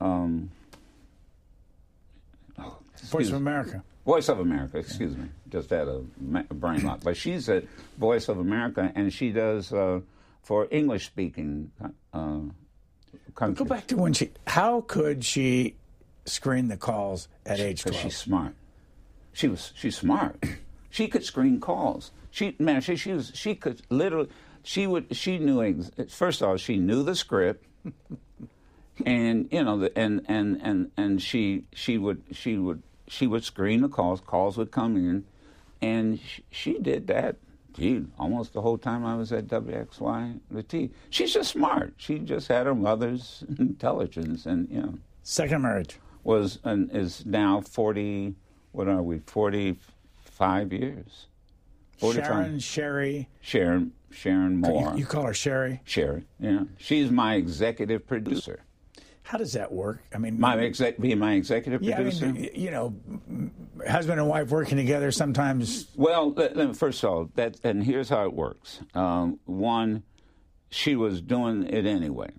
um 0.00 0.50
oh, 2.58 2.78
Voice 3.04 3.28
of 3.28 3.34
America. 3.34 3.82
Voice 4.04 4.28
of 4.28 4.38
America, 4.38 4.78
excuse 4.78 5.16
me, 5.16 5.24
just 5.48 5.70
had 5.70 5.88
a, 5.88 6.02
a 6.50 6.54
brain 6.54 6.84
lock. 6.84 7.00
But 7.02 7.16
she's 7.16 7.48
at 7.48 7.64
Voice 7.98 8.28
of 8.28 8.38
America, 8.38 8.92
and 8.94 9.12
she 9.12 9.32
does 9.32 9.72
uh, 9.72 10.00
for 10.42 10.68
English 10.70 11.06
speaking 11.06 11.70
uh, 12.12 12.40
countries. 13.34 13.58
Go 13.58 13.64
back 13.64 13.86
to 13.88 13.96
when 13.96 14.12
she. 14.12 14.30
How 14.46 14.82
could 14.82 15.24
she 15.24 15.76
screen 16.26 16.68
the 16.68 16.76
calls 16.76 17.28
at 17.46 17.60
age 17.60 17.82
because 17.82 17.92
twelve? 17.98 18.12
she's 18.12 18.16
smart. 18.16 18.54
She 19.32 19.48
was 19.48 19.72
she's 19.74 19.96
smart. 19.96 20.42
she 20.90 21.08
could 21.08 21.24
screen 21.24 21.60
calls. 21.60 22.12
She 22.34 22.56
man, 22.58 22.80
she 22.80 22.96
she 22.96 23.12
was 23.12 23.30
she 23.32 23.54
could 23.54 23.80
literally 23.90 24.28
she 24.64 24.88
would 24.88 25.14
she 25.16 25.38
knew 25.38 25.62
ex- 25.62 25.92
first 26.12 26.42
of 26.42 26.48
all 26.48 26.56
she 26.56 26.78
knew 26.78 27.04
the 27.04 27.14
script, 27.14 27.64
and 29.06 29.48
you 29.52 29.62
know 29.62 29.78
the, 29.78 29.96
and 29.96 30.22
and 30.26 30.60
and 30.60 30.90
and 30.96 31.22
she 31.22 31.62
she 31.72 31.96
would 31.96 32.24
she 32.32 32.58
would 32.58 32.82
she 33.06 33.28
would 33.28 33.44
screen 33.44 33.82
the 33.82 33.88
calls. 33.88 34.20
Calls 34.20 34.56
would 34.56 34.72
come 34.72 34.96
in, 34.96 35.24
and 35.80 36.18
she, 36.18 36.42
she 36.50 36.78
did 36.80 37.06
that. 37.06 37.36
Gee, 37.72 38.04
almost 38.18 38.52
the 38.52 38.62
whole 38.62 38.78
time 38.78 39.06
I 39.06 39.14
was 39.14 39.30
at 39.30 39.46
WXY 39.46 40.40
the 40.50 40.64
T. 40.64 40.90
She's 41.10 41.32
just 41.32 41.52
smart. 41.52 41.94
She 41.98 42.18
just 42.18 42.48
had 42.48 42.66
her 42.66 42.74
mother's 42.74 43.44
intelligence, 43.60 44.44
and 44.44 44.68
you 44.68 44.82
know 44.82 44.94
Second 45.22 45.62
marriage. 45.62 46.00
was 46.24 46.58
and 46.64 46.90
is 46.90 47.24
now 47.24 47.60
forty. 47.60 48.34
What 48.72 48.88
are 48.88 49.04
we? 49.04 49.20
Forty-five 49.20 50.72
years. 50.72 51.28
45. 51.98 52.24
Sharon 52.24 52.58
Sherry. 52.58 53.28
Sharon 53.40 53.92
Sharon 54.10 54.56
Moore. 54.58 54.92
You, 54.92 55.00
you 55.00 55.06
call 55.06 55.24
her 55.26 55.34
Sherry. 55.34 55.80
Sherry, 55.84 56.24
Yeah, 56.38 56.64
she's 56.78 57.10
my 57.10 57.34
executive 57.34 58.06
producer. 58.06 58.62
How 59.22 59.38
does 59.38 59.54
that 59.54 59.72
work? 59.72 60.02
I 60.14 60.18
mean, 60.18 60.38
My 60.38 60.58
exec 60.58 60.98
being 61.00 61.18
my 61.18 61.32
executive 61.32 61.82
yeah, 61.82 61.94
I 61.94 61.96
producer. 61.96 62.26
mean, 62.26 62.50
you 62.54 62.70
know, 62.70 62.94
husband 63.88 64.20
and 64.20 64.28
wife 64.28 64.50
working 64.50 64.76
together 64.76 65.10
sometimes. 65.10 65.86
Well, 65.96 66.34
first 66.74 67.02
of 67.02 67.10
all, 67.10 67.30
that 67.34 67.56
and 67.64 67.82
here's 67.82 68.10
how 68.10 68.24
it 68.26 68.34
works. 68.34 68.80
Um, 68.94 69.40
one, 69.46 70.02
she 70.70 70.94
was 70.94 71.22
doing 71.22 71.62
it 71.66 71.86
anyway, 71.86 72.32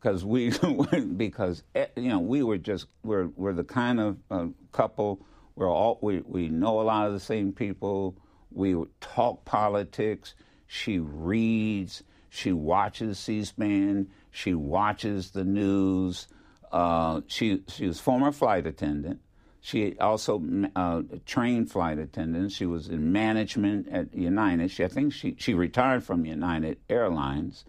because 0.00 0.24
we 0.24 0.52
because 1.16 1.62
eh, 1.76 1.86
you 1.96 2.08
know 2.08 2.18
we 2.18 2.42
were 2.42 2.58
just 2.58 2.88
we're 3.04 3.28
we're 3.36 3.52
the 3.52 3.64
kind 3.64 4.00
of 4.00 4.18
uh, 4.28 4.46
couple 4.72 5.24
we're 5.54 5.70
all 5.70 6.00
we 6.02 6.20
we 6.26 6.48
know 6.48 6.80
a 6.80 6.82
lot 6.82 7.06
of 7.06 7.12
the 7.12 7.20
same 7.20 7.52
people. 7.52 8.16
We 8.50 8.76
talk 9.00 9.44
politics. 9.44 10.34
She 10.66 10.98
reads. 10.98 12.02
She 12.28 12.52
watches 12.52 13.18
C-SPAN. 13.18 14.08
She 14.30 14.54
watches 14.54 15.30
the 15.30 15.44
news. 15.44 16.26
Uh, 16.72 17.20
she 17.28 17.62
she 17.68 17.86
was 17.86 18.00
former 18.00 18.32
flight 18.32 18.66
attendant. 18.66 19.20
She 19.60 19.96
also 19.98 20.42
uh, 20.76 21.02
trained 21.24 21.70
flight 21.70 21.98
attendants. 21.98 22.54
She 22.54 22.66
was 22.66 22.88
in 22.88 23.12
management 23.12 23.88
at 23.88 24.14
United. 24.14 24.70
She, 24.70 24.84
I 24.84 24.88
think 24.88 25.14
she, 25.14 25.36
she 25.38 25.54
retired 25.54 26.04
from 26.04 26.26
United 26.26 26.78
Airlines, 26.90 27.64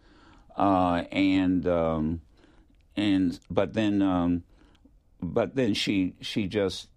uh, 0.58 1.04
and 1.10 1.66
um, 1.68 2.22
and 2.98 3.40
but 3.50 3.74
then 3.76 4.02
um, 4.02 4.44
but 5.22 5.56
then 5.56 5.74
she 5.74 6.16
she 6.20 6.48
just 6.48 6.90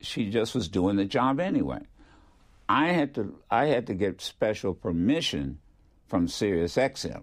she 0.00 0.30
just 0.30 0.54
was 0.54 0.68
doing 0.68 0.94
the 0.94 1.04
job 1.04 1.40
anyway. 1.40 1.80
I 2.68 2.88
had 2.88 3.14
to 3.14 3.38
I 3.50 3.66
had 3.66 3.86
to 3.86 3.94
get 3.94 4.20
special 4.20 4.74
permission 4.74 5.58
from 6.06 6.28
Sirius 6.28 6.76
XM. 6.76 7.22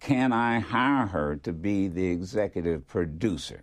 Can 0.00 0.32
I 0.32 0.58
hire 0.58 1.06
her 1.06 1.36
to 1.36 1.52
be 1.52 1.88
the 1.88 2.06
executive 2.06 2.86
producer? 2.86 3.62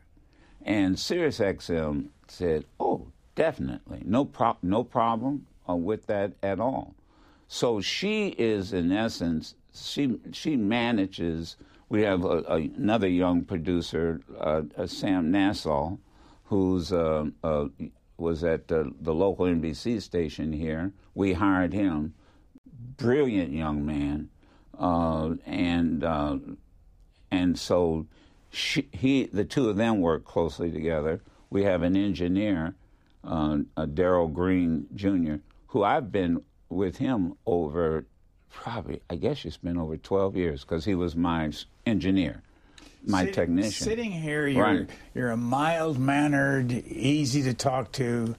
And 0.61 0.97
Sirius 0.97 1.39
XM 1.39 2.09
said, 2.27 2.65
"Oh, 2.79 3.07
definitely, 3.35 4.01
no 4.05 4.25
pro- 4.25 4.57
no 4.61 4.83
problem 4.83 5.45
uh, 5.69 5.75
with 5.75 6.07
that 6.07 6.33
at 6.41 6.59
all." 6.59 6.95
So 7.47 7.81
she 7.81 8.29
is, 8.29 8.73
in 8.73 8.91
essence, 8.91 9.55
she 9.73 10.19
she 10.31 10.55
manages. 10.55 11.57
We 11.89 12.01
have 12.03 12.23
a, 12.23 12.43
a, 12.47 12.55
another 12.55 13.07
young 13.07 13.43
producer, 13.43 14.21
uh, 14.39 14.63
uh, 14.75 14.87
Sam 14.87 15.29
Nassau, 15.31 15.97
who's 16.45 16.91
uh, 16.91 17.25
uh, 17.43 17.67
was 18.23 18.43
at 18.43 18.67
the, 18.67 18.91
the 19.01 19.13
local 19.13 19.45
NBC 19.45 20.01
station 20.01 20.51
here. 20.51 20.91
We 21.13 21.33
hired 21.33 21.73
him, 21.73 22.15
brilliant 22.97 23.51
young 23.51 23.85
man, 23.85 24.29
uh, 24.79 25.35
and 25.45 26.03
uh, 26.03 26.37
and 27.29 27.59
so 27.59 28.07
she, 28.49 28.87
he, 28.91 29.25
the 29.25 29.43
two 29.43 29.69
of 29.69 29.75
them 29.75 29.99
work 29.99 30.25
closely 30.25 30.71
together. 30.71 31.21
We 31.49 31.63
have 31.63 31.83
an 31.83 31.95
engineer, 31.95 32.75
uh, 33.23 33.59
uh, 33.77 33.85
Daryl 33.85 34.31
Green 34.31 34.87
Jr., 34.95 35.35
who 35.67 35.83
I've 35.83 36.11
been 36.11 36.41
with 36.69 36.97
him 36.97 37.33
over 37.45 38.05
probably, 38.49 39.01
I 39.09 39.15
guess 39.15 39.45
it's 39.45 39.57
been 39.57 39.77
over 39.77 39.97
12 39.97 40.37
years 40.37 40.61
because 40.61 40.85
he 40.85 40.95
was 40.95 41.15
my 41.15 41.51
engineer, 41.85 42.43
my 43.05 43.25
Sit- 43.25 43.33
technician. 43.33 43.71
Sitting 43.71 44.11
here, 44.11 44.47
you're 44.47 44.63
Right. 44.63 44.89
you're 45.13 45.31
a 45.31 45.37
mild 45.37 45.99
mannered, 45.99 46.71
easy 46.71 47.43
to 47.43 47.53
talk 47.53 47.91
to 47.93 48.35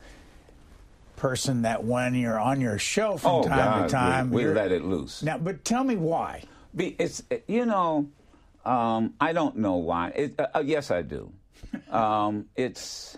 person. 1.16 1.62
That 1.62 1.84
when 1.84 2.14
you're 2.14 2.38
on 2.38 2.60
your 2.60 2.78
show 2.78 3.16
from 3.16 3.30
oh, 3.30 3.42
time 3.42 3.80
God, 3.80 3.82
to 3.84 3.88
time, 3.88 4.30
we, 4.30 4.46
we 4.46 4.52
let 4.52 4.72
it 4.72 4.84
loose. 4.84 5.22
now. 5.22 5.38
But 5.38 5.64
tell 5.64 5.84
me 5.84 5.96
why. 5.96 6.42
Be, 6.74 6.96
it's 6.98 7.22
you 7.46 7.66
know, 7.66 8.08
um, 8.64 9.14
I 9.20 9.32
don't 9.32 9.56
know 9.56 9.76
why. 9.76 10.08
It, 10.10 10.34
uh, 10.38 10.46
uh, 10.56 10.62
yes, 10.64 10.90
I 10.90 11.02
do. 11.02 11.32
um, 11.90 12.46
it's 12.56 13.16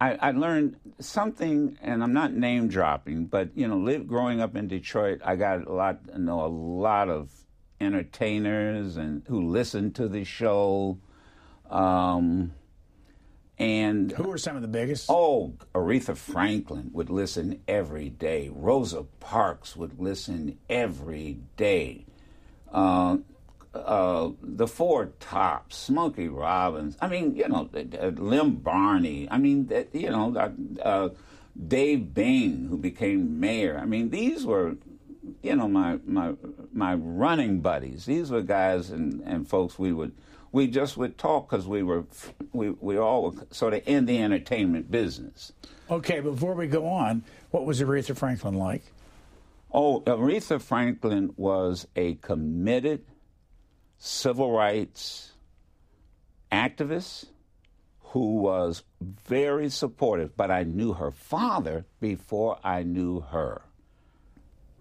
I, 0.00 0.18
I 0.20 0.30
learned 0.32 0.76
something, 0.98 1.78
and 1.80 2.02
I'm 2.02 2.12
not 2.12 2.32
name 2.32 2.68
dropping, 2.68 3.26
but 3.26 3.56
you 3.56 3.66
know, 3.68 3.78
live, 3.78 4.06
growing 4.06 4.40
up 4.40 4.56
in 4.56 4.68
Detroit, 4.68 5.20
I 5.24 5.36
got 5.36 5.66
a 5.66 5.72
lot, 5.72 6.18
know 6.18 6.44
a 6.44 6.48
lot 6.48 7.08
of 7.08 7.30
entertainers 7.84 8.96
and 8.96 9.22
who 9.28 9.48
listened 9.48 9.94
to 9.96 10.08
the 10.08 10.24
show, 10.24 10.98
um, 11.70 12.52
and 13.58 14.10
Who 14.10 14.32
are 14.32 14.38
some 14.38 14.56
of 14.56 14.62
the 14.62 14.68
biggest? 14.68 15.06
Oh, 15.08 15.54
Aretha 15.74 16.16
Franklin 16.16 16.90
would 16.92 17.08
listen 17.08 17.60
every 17.68 18.10
day. 18.10 18.50
Rosa 18.52 19.04
Parks 19.20 19.76
would 19.76 20.00
listen 20.00 20.58
every 20.68 21.38
day. 21.56 22.04
Uh, 22.72 23.18
uh, 23.72 24.30
the 24.42 24.66
Four 24.66 25.06
Tops, 25.20 25.76
Smokey 25.76 26.28
Robinson. 26.28 26.98
I 27.00 27.08
mean, 27.08 27.36
you 27.36 27.48
know, 27.48 27.68
uh, 27.74 28.08
Lem 28.16 28.56
Barney. 28.56 29.28
I 29.30 29.38
mean, 29.38 29.70
you 29.92 30.10
know, 30.10 30.34
uh, 30.36 30.50
uh, 30.82 31.08
Dave 31.68 32.12
Bing, 32.12 32.66
who 32.68 32.76
became 32.76 33.38
mayor. 33.38 33.78
I 33.80 33.84
mean, 33.84 34.10
these 34.10 34.44
were, 34.44 34.76
you 35.42 35.56
know, 35.56 35.68
my 35.68 35.98
my 36.06 36.34
my 36.72 36.94
running 36.94 37.60
buddies. 37.60 38.04
These 38.06 38.30
were 38.30 38.42
guys 38.42 38.90
and, 38.90 39.22
and 39.24 39.48
folks 39.48 39.78
we 39.78 39.92
would 39.92 40.12
we 40.52 40.66
just 40.66 40.96
would 40.96 41.18
talk 41.18 41.50
because 41.50 41.66
we 41.66 41.82
were 41.82 42.04
we 42.52 42.70
we 42.70 42.96
all 42.96 43.30
were 43.30 43.46
sort 43.50 43.74
of 43.74 43.82
in 43.86 44.06
the 44.06 44.22
entertainment 44.22 44.90
business. 44.90 45.52
Okay, 45.90 46.20
before 46.20 46.54
we 46.54 46.66
go 46.66 46.86
on, 46.86 47.22
what 47.50 47.66
was 47.66 47.80
Aretha 47.80 48.16
Franklin 48.16 48.54
like? 48.54 48.82
Oh, 49.72 50.00
Aretha 50.02 50.62
Franklin 50.62 51.34
was 51.36 51.86
a 51.96 52.14
committed 52.16 53.04
civil 53.98 54.52
rights 54.52 55.32
activist 56.52 57.26
who 58.00 58.36
was 58.36 58.84
very 59.00 59.68
supportive, 59.68 60.36
but 60.36 60.50
I 60.50 60.62
knew 60.62 60.92
her 60.92 61.10
father 61.10 61.84
before 62.00 62.58
I 62.62 62.84
knew 62.84 63.20
her. 63.20 63.62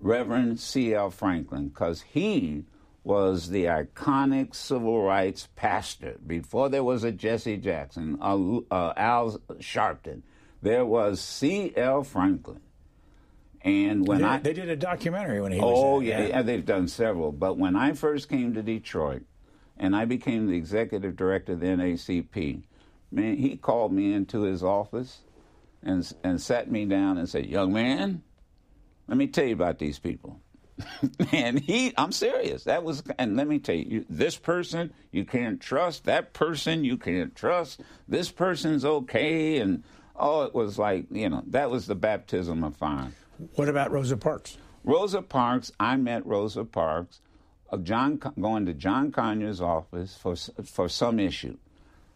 Reverend 0.04 0.60
C.L. 0.60 1.10
Franklin, 1.12 1.70
because 1.70 2.02
he 2.02 2.66
was 3.04 3.50
the 3.50 3.66
iconic 3.66 4.54
civil 4.54 5.02
rights 5.02 5.48
pastor. 5.56 6.18
Before 6.26 6.70
there 6.70 6.84
was 6.84 7.04
a 7.04 7.12
Jesse 7.12 7.58
Jackson, 7.58 8.18
uh, 8.22 8.58
uh, 8.70 8.94
Al 8.98 9.40
Sharpton, 9.60 10.22
there 10.62 10.86
was 10.86 11.20
C.L. 11.22 12.04
Franklin. 12.04 12.62
And 13.62 14.06
when 14.06 14.20
they, 14.20 14.28
I 14.28 14.38
they 14.40 14.54
did 14.54 14.70
a 14.70 14.76
documentary 14.76 15.40
when 15.40 15.54
he 15.54 15.60
oh 15.62 16.00
was 16.00 16.06
there. 16.06 16.22
yeah, 16.22 16.28
yeah, 16.28 16.42
they've 16.42 16.66
done 16.66 16.90
several. 16.90 17.32
But 17.32 17.58
when 17.58 17.78
I 17.78 17.94
first 17.94 18.28
came 18.28 18.54
to 18.56 18.62
Detroit, 18.62 19.24
and 19.78 19.96
I 19.96 20.04
became 20.04 20.48
the 20.48 20.58
executive 20.58 21.16
director 21.16 21.54
of 21.54 21.62
the 21.62 21.68
NAACP, 21.68 22.64
man, 23.10 23.38
he 23.38 23.56
called 23.56 23.94
me 23.94 24.14
into 24.14 24.42
his 24.42 24.64
office 24.64 25.22
and 25.82 26.12
and 26.26 26.42
sat 26.42 26.70
me 26.70 26.86
down 26.86 27.18
and 27.18 27.30
said, 27.30 27.46
"Young 27.46 27.72
man, 27.72 28.22
let 29.08 29.18
me 29.18 29.28
tell 29.28 29.46
you 29.46 29.54
about 29.54 29.80
these 29.80 30.00
people." 30.00 30.40
and 31.32 31.60
he, 31.60 31.94
I'm 31.98 32.12
serious. 32.12 32.64
That 32.64 32.84
was, 32.84 33.04
and 33.20 33.38
let 33.38 33.48
me 33.48 33.60
tell 33.60 33.76
you, 33.76 34.06
this 34.10 34.38
person 34.38 34.94
you 35.12 35.26
can't 35.26 35.62
trust. 35.62 36.06
That 36.06 36.34
person 36.34 36.84
you 36.84 36.98
can't 36.98 37.36
trust. 37.36 37.82
This 38.08 38.32
person's 38.32 38.84
okay, 38.84 39.58
and 39.58 39.84
oh, 40.16 40.44
it 40.44 40.54
was 40.54 40.80
like 40.80 41.06
you 41.12 41.30
know 41.30 41.44
that 41.48 41.70
was 41.70 41.88
the 41.88 41.96
baptism 41.96 42.64
of 42.64 42.76
fire. 42.76 43.12
What 43.56 43.70
about 43.70 43.92
Rosa 43.92 44.18
Parks? 44.18 44.58
Rosa 44.84 45.22
Parks, 45.22 45.72
I 45.80 45.96
met 45.96 46.26
Rosa 46.26 46.66
Parks, 46.66 47.22
uh, 47.72 47.78
John 47.78 48.20
going 48.40 48.66
to 48.66 48.74
John 48.74 49.12
Conyers' 49.12 49.62
office 49.62 50.16
for 50.16 50.36
for 50.36 50.90
some 50.90 51.20
issue. 51.20 51.58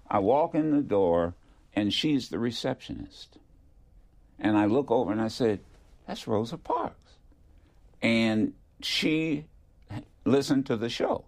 I 0.10 0.20
walk 0.20 0.56
in 0.56 0.72
the 0.72 0.82
door, 0.82 1.34
and 1.74 1.94
she's 1.94 2.30
the 2.30 2.40
receptionist. 2.40 3.38
And 4.40 4.58
I 4.58 4.66
look 4.66 4.92
over 4.92 5.12
and 5.12 5.22
I 5.22 5.30
said, 5.30 5.60
"That's 6.08 6.28
Rosa 6.28 6.58
Parks," 6.58 7.18
and 8.02 8.54
she 8.82 9.46
listened 10.26 10.66
to 10.68 10.78
the 10.78 10.90
show, 10.90 11.26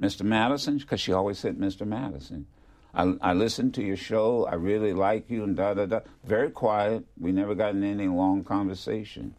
Mr. 0.00 0.22
Madison, 0.22 0.78
because 0.78 1.00
she 1.00 1.12
always 1.12 1.38
said 1.38 1.58
Mr. 1.58 1.86
Madison. 1.86 2.46
I, 2.94 3.14
I 3.20 3.32
listened 3.32 3.74
to 3.74 3.82
your 3.82 3.96
show. 3.96 4.46
I 4.46 4.54
really 4.54 4.92
like 4.92 5.30
you, 5.30 5.44
and 5.44 5.56
da 5.56 5.74
da 5.74 5.86
da. 5.86 6.00
Very 6.24 6.50
quiet. 6.50 7.06
We 7.18 7.32
never 7.32 7.54
got 7.54 7.74
in 7.74 7.82
any 7.82 8.08
long 8.08 8.44
conversation. 8.44 9.34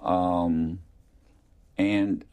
Um, 0.00 0.80
and 1.76 2.24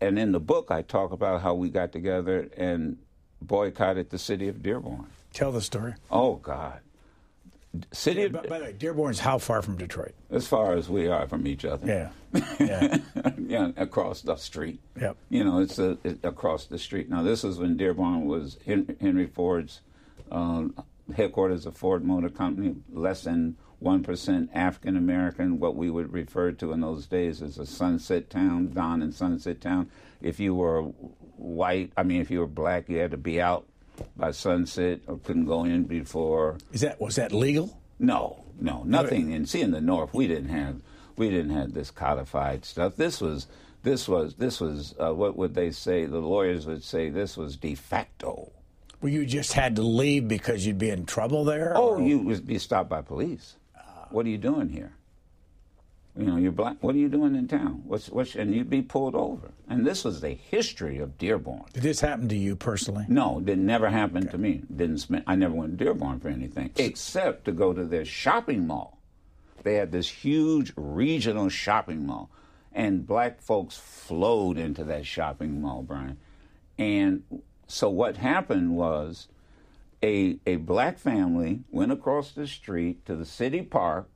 and 0.00 0.18
in 0.18 0.32
the 0.32 0.40
book, 0.40 0.70
I 0.70 0.82
talk 0.82 1.12
about 1.12 1.42
how 1.42 1.54
we 1.54 1.68
got 1.68 1.92
together 1.92 2.48
and 2.56 2.98
boycotted 3.40 4.10
the 4.10 4.18
city 4.18 4.48
of 4.48 4.62
Dearborn. 4.62 5.06
Tell 5.32 5.52
the 5.52 5.60
story. 5.60 5.94
Oh 6.10 6.36
God, 6.36 6.80
city 7.92 8.24
of 8.24 8.32
By, 8.32 8.42
by 8.42 8.58
the 8.58 8.64
way, 8.66 8.72
Dearborn's 8.72 9.20
how 9.20 9.38
far 9.38 9.62
from 9.62 9.76
Detroit? 9.76 10.14
as 10.30 10.46
far 10.46 10.74
as 10.74 10.88
we 10.88 11.08
are 11.08 11.26
from 11.26 11.46
each 11.46 11.64
other. 11.64 11.86
Yeah, 11.86 12.42
yeah, 12.60 12.98
yeah, 13.38 13.70
across 13.76 14.22
the 14.22 14.36
street. 14.36 14.80
Yep. 15.00 15.16
You 15.30 15.44
know, 15.44 15.60
it's 15.60 15.78
a, 15.78 15.98
it, 16.04 16.18
across 16.22 16.66
the 16.66 16.78
street. 16.78 17.08
Now, 17.08 17.22
this 17.22 17.44
is 17.44 17.58
when 17.58 17.76
Dearborn 17.76 18.26
was 18.26 18.58
Henry 18.66 19.26
Ford's 19.26 19.80
um, 20.30 20.74
headquarters 21.14 21.66
of 21.66 21.76
Ford 21.76 22.04
Motor 22.04 22.28
Company, 22.30 22.76
less 22.92 23.24
than 23.24 23.56
1% 23.82 24.48
African 24.54 24.96
American, 24.96 25.58
what 25.58 25.76
we 25.76 25.90
would 25.90 26.12
refer 26.12 26.52
to 26.52 26.72
in 26.72 26.80
those 26.80 27.06
days 27.06 27.42
as 27.42 27.58
a 27.58 27.66
sunset 27.66 28.30
town, 28.30 28.72
Don 28.72 29.02
and 29.02 29.14
Sunset 29.14 29.60
Town. 29.60 29.90
If 30.20 30.38
you 30.38 30.54
were 30.54 30.82
white, 31.36 31.92
I 31.96 32.04
mean, 32.04 32.20
if 32.20 32.30
you 32.30 32.40
were 32.40 32.46
black, 32.46 32.88
you 32.88 32.98
had 32.98 33.10
to 33.10 33.16
be 33.16 33.40
out 33.40 33.66
by 34.16 34.30
sunset 34.30 35.00
or 35.06 35.18
couldn't 35.18 35.46
go 35.46 35.64
in 35.64 35.84
before. 35.84 36.58
Is 36.72 36.80
that 36.82 37.00
was 37.00 37.16
that 37.16 37.32
legal? 37.32 37.78
No, 37.98 38.44
no, 38.60 38.82
nothing. 38.84 39.32
And 39.32 39.48
see, 39.48 39.60
in 39.60 39.70
the 39.70 39.80
North, 39.80 40.12
we 40.14 40.26
didn't 40.26 40.50
have 40.50 40.76
we 41.16 41.30
didn't 41.30 41.50
have 41.50 41.74
this 41.74 41.90
codified 41.90 42.64
stuff. 42.64 42.96
This 42.96 43.20
was 43.20 43.46
this 43.82 44.08
was 44.08 44.34
this 44.34 44.60
was 44.60 44.94
uh, 44.98 45.12
what 45.14 45.36
would 45.36 45.54
they 45.54 45.70
say? 45.70 46.04
The 46.06 46.18
lawyers 46.20 46.66
would 46.66 46.82
say 46.84 47.08
this 47.10 47.36
was 47.36 47.56
de 47.56 47.74
facto. 47.74 48.50
Well, 49.00 49.12
you 49.12 49.26
just 49.26 49.52
had 49.52 49.76
to 49.76 49.82
leave 49.82 50.28
because 50.28 50.64
you'd 50.64 50.78
be 50.78 50.90
in 50.90 51.06
trouble 51.06 51.44
there. 51.44 51.72
Oh, 51.76 51.96
or- 51.96 52.00
you 52.00 52.18
would 52.20 52.46
be 52.46 52.58
stopped 52.58 52.88
by 52.88 53.02
police. 53.02 53.56
What 54.10 54.26
are 54.26 54.28
you 54.28 54.38
doing 54.38 54.68
here? 54.68 54.92
You 56.16 56.26
know, 56.26 56.36
you're 56.36 56.52
black. 56.52 56.76
What 56.82 56.94
are 56.94 56.98
you 56.98 57.08
doing 57.08 57.34
in 57.34 57.48
town? 57.48 57.82
What's 57.86 58.10
what's 58.10 58.34
and 58.34 58.54
you'd 58.54 58.68
be 58.68 58.82
pulled 58.82 59.14
over. 59.14 59.52
And 59.68 59.86
this 59.86 60.04
was 60.04 60.20
the 60.20 60.30
history 60.34 60.98
of 60.98 61.16
Dearborn. 61.16 61.64
Did 61.72 61.82
this 61.82 62.00
happen 62.00 62.28
to 62.28 62.36
you 62.36 62.54
personally? 62.54 63.06
No, 63.08 63.42
it 63.46 63.56
never 63.56 63.88
happened 63.88 64.30
to 64.32 64.38
me. 64.38 64.62
Didn't 64.74 64.98
spend. 64.98 65.24
I 65.26 65.36
never 65.36 65.54
went 65.54 65.78
to 65.78 65.84
Dearborn 65.84 66.20
for 66.20 66.28
anything 66.28 66.70
except 66.76 67.46
to 67.46 67.52
go 67.52 67.72
to 67.72 67.84
their 67.84 68.04
shopping 68.04 68.66
mall. 68.66 68.98
They 69.62 69.74
had 69.74 69.92
this 69.92 70.08
huge 70.08 70.72
regional 70.76 71.48
shopping 71.48 72.04
mall, 72.06 72.28
and 72.72 73.06
black 73.06 73.40
folks 73.40 73.78
flowed 73.78 74.58
into 74.58 74.84
that 74.84 75.06
shopping 75.06 75.62
mall, 75.62 75.82
Brian. 75.82 76.18
And 76.78 77.22
so 77.68 77.88
what 77.88 78.18
happened 78.18 78.76
was, 78.76 79.28
a 80.02 80.36
a 80.46 80.56
black 80.56 80.98
family 80.98 81.60
went 81.70 81.90
across 81.90 82.32
the 82.32 82.46
street 82.46 83.06
to 83.06 83.16
the 83.16 83.24
city 83.24 83.62
park, 83.62 84.08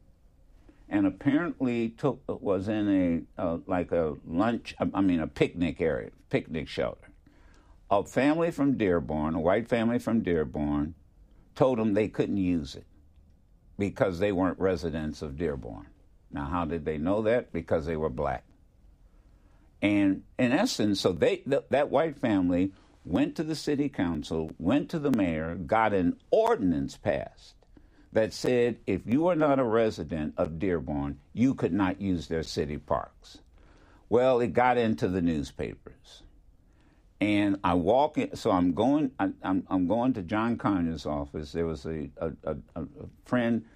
and 0.89 1.07
apparently 1.07 1.91
took 1.91 2.23
was 2.29 2.69
in 2.69 3.27
a 3.39 3.43
uh, 3.43 3.59
like 3.67 3.93
a 3.93 4.15
lunch. 4.27 4.75
I 4.81 5.01
mean 5.01 5.21
a 5.21 5.27
picnic 5.27 5.81
area, 5.81 6.11
picnic 6.31 6.69
shelter 6.69 7.07
a 7.91 8.05
family 8.05 8.51
from 8.51 8.77
Dearborn, 8.77 9.35
a 9.35 9.41
white 9.41 9.69
family 9.69 9.99
from 9.99 10.21
Dearborn, 10.21 10.95
told 11.55 11.79
them 11.79 11.95
they 11.95 12.09
couldn't 12.09 12.37
use 12.37 12.75
it 12.75 12.87
because 13.79 14.19
they 14.19 14.33
weren't 14.33 14.59
residents 14.59 15.23
of 15.23 15.37
Dearborn. 15.37 15.87
Now, 16.31 16.47
how 16.47 16.65
did 16.65 16.85
they 16.85 16.99
know 16.99 17.23
that? 17.23 17.53
Because 17.53 17.87
they 17.87 17.97
were 17.97 18.11
black. 18.11 18.45
And 19.81 20.23
in 20.39 20.53
essence, 20.53 21.01
so 21.01 21.13
they 21.13 21.37
th- 21.37 21.65
that 21.71 21.91
white 21.91 22.19
family 22.19 22.73
went 23.05 23.37
to 23.37 23.45
the 23.45 23.55
city 23.55 23.89
council, 23.89 24.51
went 24.59 24.91
to 24.91 24.99
the 24.99 25.13
mayor, 25.13 25.55
got 25.55 25.93
an 25.93 26.17
ordinance 26.31 26.97
passed 26.97 27.55
that 28.17 28.33
said 28.33 28.79
if 28.87 29.03
you 29.07 29.27
are 29.29 29.37
not 29.37 29.59
a 29.59 29.65
resident 29.65 30.33
of 30.39 30.59
Dearborn, 30.59 31.19
you 31.35 31.53
could 31.53 31.73
not 31.73 32.01
use 32.01 32.29
their 32.29 32.43
city 32.43 32.79
parks. 32.79 33.39
Well, 34.09 34.41
it 34.41 34.55
got 34.55 34.79
into 34.79 35.07
the 35.09 35.21
newspapers 35.21 36.23
and 37.21 37.59
I 37.63 37.75
walk 37.75 38.17
in. 38.17 38.35
So 38.35 38.51
I'm 38.53 38.73
going. 38.73 39.11
I, 39.21 39.33
I'm 39.43 39.67
I'm 39.69 39.87
going 39.87 40.15
to 40.15 40.23
John 40.23 40.57
Conyers' 40.57 41.05
office. 41.05 41.53
There 41.53 41.67
was 41.67 41.85
a 41.85 42.09
a, 42.17 42.33
a, 42.45 42.57
a 42.75 42.87
friend, 43.27 43.67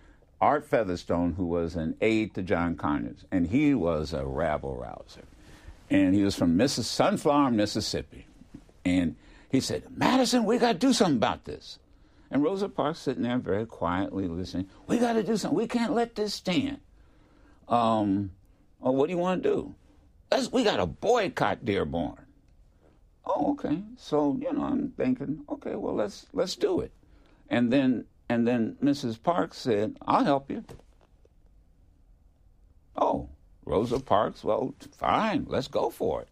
Art 0.40 0.64
Featherstone, 0.64 1.34
who 1.34 1.44
was 1.46 1.76
an 1.76 1.96
aide 2.00 2.34
to 2.34 2.42
John 2.42 2.76
Conyers, 2.76 3.26
and 3.30 3.46
he 3.46 3.74
was 3.74 4.14
a 4.14 4.24
rabble 4.24 4.74
rouser, 4.74 5.26
and 5.90 6.14
he 6.14 6.22
was 6.22 6.34
from 6.34 6.56
Missis 6.56 6.86
Sunflower, 6.86 7.50
Mississippi, 7.50 8.26
and 8.86 9.16
he 9.50 9.60
said, 9.60 9.82
Madison, 9.94 10.44
we 10.44 10.56
got 10.56 10.72
to 10.72 10.78
do 10.78 10.94
something 10.94 11.16
about 11.16 11.44
this. 11.44 11.78
And 12.30 12.42
Rosa 12.42 12.68
Parks 12.68 13.00
sitting 13.00 13.24
there 13.24 13.38
very 13.38 13.66
quietly 13.66 14.28
listening. 14.28 14.68
We 14.86 14.98
got 14.98 15.14
to 15.14 15.22
do 15.22 15.36
something. 15.36 15.58
We 15.58 15.66
can't 15.66 15.94
let 15.94 16.14
this 16.14 16.34
stand. 16.34 16.78
Um, 17.68 18.30
oh, 18.82 18.92
what 18.92 19.06
do 19.06 19.12
you 19.12 19.18
want 19.18 19.42
to 19.42 19.48
do? 19.48 19.74
Let's, 20.30 20.52
we 20.52 20.62
got 20.62 20.76
to 20.76 20.86
boycott 20.86 21.64
Dearborn. 21.64 22.26
Oh, 23.24 23.52
okay. 23.52 23.82
So 23.96 24.36
you 24.40 24.52
know, 24.52 24.64
I'm 24.64 24.90
thinking, 24.96 25.44
okay, 25.48 25.74
well, 25.74 25.94
let's 25.94 26.26
let's 26.32 26.56
do 26.56 26.80
it. 26.80 26.92
And 27.48 27.72
then 27.72 28.06
and 28.28 28.46
then 28.46 28.76
Mrs. 28.82 29.22
Parks 29.22 29.58
said, 29.58 29.96
"I'll 30.06 30.24
help 30.24 30.50
you." 30.50 30.64
Oh, 32.96 33.28
Rosa 33.64 34.00
Parks. 34.00 34.42
Well, 34.42 34.74
fine. 34.92 35.46
Let's 35.48 35.68
go 35.68 35.90
for 35.90 36.22
it. 36.22 36.28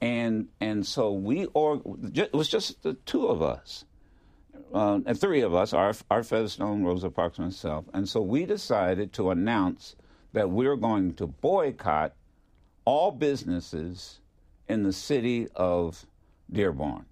And 0.00 0.48
and 0.60 0.86
so 0.86 1.12
we 1.12 1.46
or 1.54 1.80
it 2.14 2.34
was 2.34 2.48
just 2.48 2.82
the 2.82 2.94
two 2.94 3.26
of 3.28 3.40
us, 3.40 3.84
uh, 4.72 5.00
three 5.14 5.40
of 5.42 5.54
us, 5.54 5.72
our 5.72 5.94
our 6.10 6.22
Featherstone, 6.22 6.84
Rosa 6.84 7.10
Parks, 7.10 7.38
myself. 7.38 7.84
And 7.94 8.08
so 8.08 8.20
we 8.20 8.46
decided 8.46 9.12
to 9.14 9.30
announce 9.30 9.96
that 10.32 10.50
we're 10.50 10.76
going 10.76 11.14
to 11.14 11.26
boycott 11.26 12.14
all 12.84 13.10
businesses 13.10 14.20
in 14.68 14.82
the 14.82 14.92
city 14.92 15.48
of 15.54 16.04
Dearborn. 16.50 17.06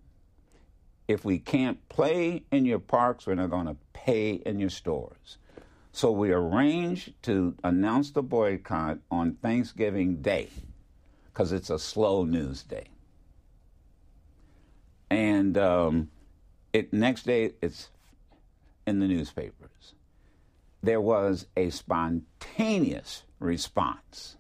If 1.09 1.25
we 1.25 1.39
can't 1.39 1.87
play 1.89 2.45
in 2.51 2.65
your 2.65 2.79
parks, 2.79 3.27
we're 3.27 3.35
not 3.35 3.51
going 3.51 3.67
to 3.67 3.77
pay 3.93 4.33
in 4.33 4.59
your 4.59 4.71
stores. 4.71 5.39
So 5.93 6.11
we 6.11 6.33
arranged 6.33 7.13
to 7.23 7.55
announce 7.63 8.11
the 8.11 8.23
boycott 8.23 8.99
on 9.11 9.35
Thanksgiving 9.35 10.23
Day 10.23 10.49
because 11.27 11.53
it's 11.53 11.71
a 11.71 11.79
slow 11.79 12.25
news 12.25 12.63
day. 12.63 12.89
And 15.11 15.57
um, 15.59 16.11
it 16.75 16.93
next 16.93 17.23
day 17.23 17.53
it's 17.63 17.89
in 18.87 18.99
the 18.99 19.09
newspapers. 19.09 19.95
There 20.83 21.01
was 21.01 21.47
a 21.57 21.71
spontaneous 21.71 23.23
response, 23.39 24.37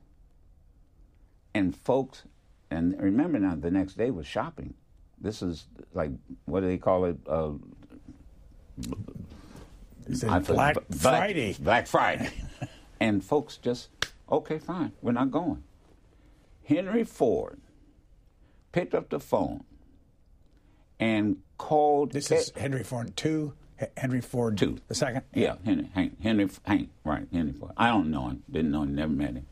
and 1.54 1.74
folks 1.74 2.24
and 2.70 3.00
remember 3.00 3.38
now, 3.38 3.54
the 3.54 3.70
next 3.70 3.96
day 3.96 4.10
was 4.10 4.26
shopping. 4.26 4.74
This 5.20 5.42
is 5.42 5.66
like 5.94 6.10
what 6.44 6.60
do 6.60 6.66
they 6.66 6.76
call 6.76 7.04
it? 7.06 7.16
Uh, 7.26 7.52
Black 10.06 10.44
forget- 10.74 10.94
Friday. 10.94 11.56
Black 11.58 11.86
Friday. 11.86 12.30
and 13.00 13.24
folks 13.24 13.56
just, 13.56 13.88
okay, 14.30 14.58
fine, 14.58 14.92
we're 15.00 15.12
not 15.12 15.30
going. 15.30 15.62
Henry 16.64 17.04
Ford 17.04 17.60
picked 18.72 18.94
up 18.94 19.08
the 19.08 19.20
phone 19.20 19.64
and 21.00 21.38
called. 21.58 22.12
This 22.12 22.30
is 22.30 22.52
Henry 22.56 22.84
Ford 22.84 23.16
two. 23.16 23.54
Henry 23.96 24.20
Ford 24.20 24.56
Two. 24.56 24.78
The 24.88 24.94
second. 24.94 25.22
Yeah, 25.34 25.56
Henry, 25.64 25.90
Hank, 25.94 26.20
Henry, 26.22 26.48
Hank, 26.64 26.90
right, 27.04 27.26
Henry 27.32 27.52
Ford. 27.52 27.72
I 27.76 27.88
don't 27.88 28.10
know 28.10 28.28
him, 28.28 28.42
didn't 28.50 28.70
know 28.70 28.82
him, 28.82 28.94
never 28.94 29.12
met 29.12 29.34
him. 29.34 29.46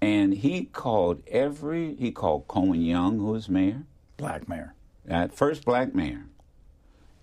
And 0.00 0.34
he 0.34 0.64
called 0.64 1.22
every, 1.28 1.94
he 1.94 2.10
called 2.10 2.48
Coleman 2.48 2.82
Young, 2.82 3.18
who 3.18 3.26
was 3.26 3.48
mayor. 3.48 3.84
Black 4.16 4.48
mayor. 4.48 4.74
At 5.08 5.32
first 5.32 5.64
black 5.64 5.94
mayor. 5.94 6.26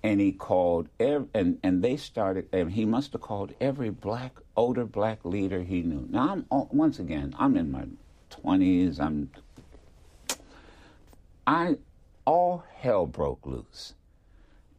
And 0.02 0.22
he 0.22 0.32
called, 0.32 0.88
every, 1.00 1.28
and, 1.34 1.60
and 1.62 1.84
they 1.84 1.98
started, 1.98 2.48
and 2.54 2.72
he 2.72 2.86
must 2.86 3.12
have 3.12 3.22
called 3.22 3.54
every 3.60 3.90
black, 3.90 4.38
older 4.56 4.86
black 4.86 5.26
leader 5.26 5.62
he 5.62 5.82
knew. 5.82 6.08
Now, 6.10 6.30
I'm, 6.30 6.46
once 6.50 7.00
again, 7.00 7.36
I'm 7.38 7.58
in 7.58 7.70
my 7.70 7.84
20s, 8.32 9.00
I'm, 9.00 9.30
I, 11.46 11.76
all 12.30 12.64
hell 12.78 13.06
broke 13.06 13.46
loose. 13.46 13.96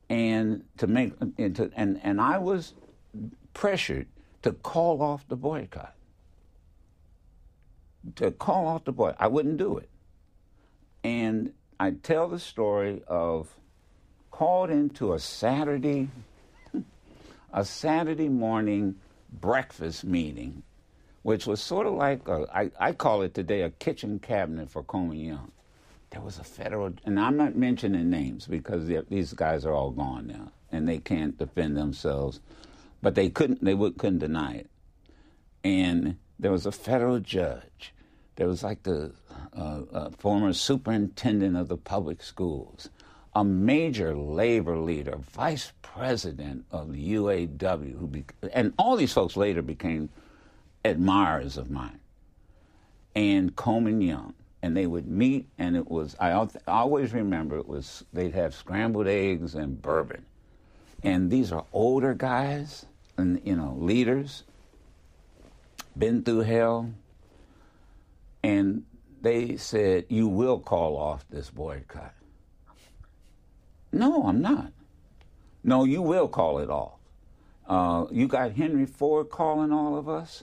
And 0.09 0.65
to 0.79 0.87
make, 0.87 1.13
and, 1.39 1.57
to, 1.57 1.71
and, 1.77 2.01
and 2.03 2.21
I 2.21 2.39
was 2.39 2.75
pressured 3.55 4.09
to 4.43 4.53
call 4.53 5.03
off 5.03 5.27
the 5.29 5.37
boycott 5.37 5.95
to 8.17 8.31
call 8.31 8.67
off 8.67 8.85
the 8.85 8.93
boy. 8.93 9.15
I 9.19 9.29
wouldn't 9.29 9.57
do 9.57 9.79
it. 9.79 9.89
And 11.05 11.53
I 11.79 11.93
tell 11.93 12.29
the 12.29 12.39
story 12.39 13.03
of 13.07 13.55
called 14.31 14.71
into 14.71 15.13
a 15.13 15.19
Saturday, 15.19 16.09
a 17.53 17.65
Saturday 17.65 18.29
morning 18.29 18.97
breakfast 19.33 20.05
meeting, 20.05 20.63
which 21.23 21.47
was 21.47 21.61
sort 21.63 21.87
of 21.87 21.95
like 21.95 22.27
a, 22.29 22.47
I, 22.53 22.71
I 22.79 22.93
call 22.93 23.23
it 23.23 23.35
today 23.35 23.63
a 23.63 23.71
kitchen 23.71 24.19
cabinet 24.19 24.71
for 24.71 24.83
Coleman 24.83 25.19
Young. 25.19 25.53
There 26.11 26.21
was 26.21 26.39
a 26.39 26.45
federal, 26.45 26.93
and 27.05 27.21
I'm 27.21 27.37
not 27.37 27.55
mentioning 27.55 28.11
names 28.11 28.47
because 28.47 28.91
these 29.09 29.33
guys 29.33 29.65
are 29.65 29.73
all 29.73 29.91
gone 29.91 30.27
now 30.27 30.53
and 30.73 30.89
they 30.89 30.99
can't 30.99 31.39
defend 31.39 31.77
themselves, 31.77 32.41
but 33.03 33.15
they 33.15 33.29
couldn't, 33.29 33.65
they 33.65 33.75
would, 33.75 33.99
couldn't 33.99 34.19
deny 34.19 34.55
it. 34.55 34.71
And 35.63 36.17
there 36.39 36.53
was 36.53 36.67
a 36.67 36.73
federal 36.73 37.21
judge. 37.21 37.93
There 38.37 38.47
was 38.47 38.63
like 38.63 38.83
the 38.83 39.13
uh, 39.57 39.83
uh, 39.93 40.11
former 40.11 40.53
superintendent 40.53 41.57
of 41.57 41.69
the 41.69 41.77
public 41.77 42.23
schools, 42.23 42.89
a 43.35 43.45
major 43.45 44.17
labor 44.17 44.79
leader, 44.79 45.17
vice 45.17 45.73
president 45.83 46.65
of 46.71 46.93
the 46.93 47.15
UAW, 47.15 47.99
who 47.99 48.07
be- 48.07 48.25
and 48.53 48.73
all 48.79 48.97
these 48.97 49.13
folks 49.13 49.37
later 49.37 49.63
became 49.63 50.09
admirers 50.85 51.57
of 51.57 51.71
mine, 51.71 52.01
and 53.15 53.55
Coleman 53.55 54.01
Young. 54.01 54.35
And 54.63 54.77
they 54.77 54.87
would 54.87 55.09
meet, 55.09 55.49
and 55.59 55.77
it 55.77 55.91
was, 55.91 56.15
I, 56.21 56.47
always 56.69 57.15
remember 57.15 57.57
it 57.57 57.67
was, 57.67 58.05
they'd 58.13 58.35
have 58.35 58.55
scrambled 58.55 59.07
eggs 59.07 59.55
and 59.55 59.81
bourbon. 59.81 60.27
And 61.03 61.31
these 61.31 61.51
are 61.51 61.65
older 61.73 62.13
guys, 62.13 62.85
and, 63.17 63.41
you 63.43 63.57
know, 63.57 63.75
leaders, 63.79 64.45
been 65.97 66.23
through 66.23 66.41
hell, 66.41 66.91
and 68.43 68.85
they 69.23 69.57
said, 69.57 70.07
You 70.09 70.29
will 70.29 70.59
call 70.59 70.97
off 70.97 71.25
this 71.31 71.51
boycott. 71.51 72.15
No, 73.93 74.25
I'm 74.25 74.41
not. 74.41 74.73
No, 75.63 75.85
you 75.85 76.01
will 76.03 76.29
call 76.29 76.59
it 76.59 76.71
off. 76.71 76.99
Uh, 77.67 78.07
you 78.11 78.27
got 78.27 78.53
Henry 78.53 78.87
Ford 78.87 79.31
calling 79.31 79.73
all 79.73 79.97
of 79.97 80.09
us, 80.09 80.43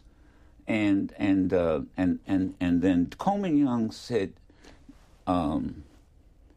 and 0.68 1.13
and 1.18 1.53
uh, 1.53 1.82
and 1.95 2.20
and 2.28 2.55
and 2.59 2.82
then 2.82 3.11
Coleman 3.18 3.57
Young 3.57 3.91
said, 3.91 4.34
um, 5.26 5.84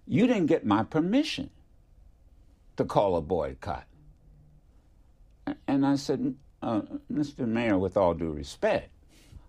"You 0.06 0.26
didn't 0.26 0.46
get 0.46 0.66
my 0.66 0.82
permission 0.82 1.50
to 2.76 2.84
call 2.84 3.16
a 3.16 3.20
boycott." 3.20 3.84
And 5.66 5.86
I 5.86 5.96
said, 5.96 6.34
uh, 6.62 6.82
"Mr. 7.12 7.46
Mayor, 7.46 7.78
with 7.78 7.96
all 7.96 8.14
due 8.14 8.32
respect, 8.32 8.90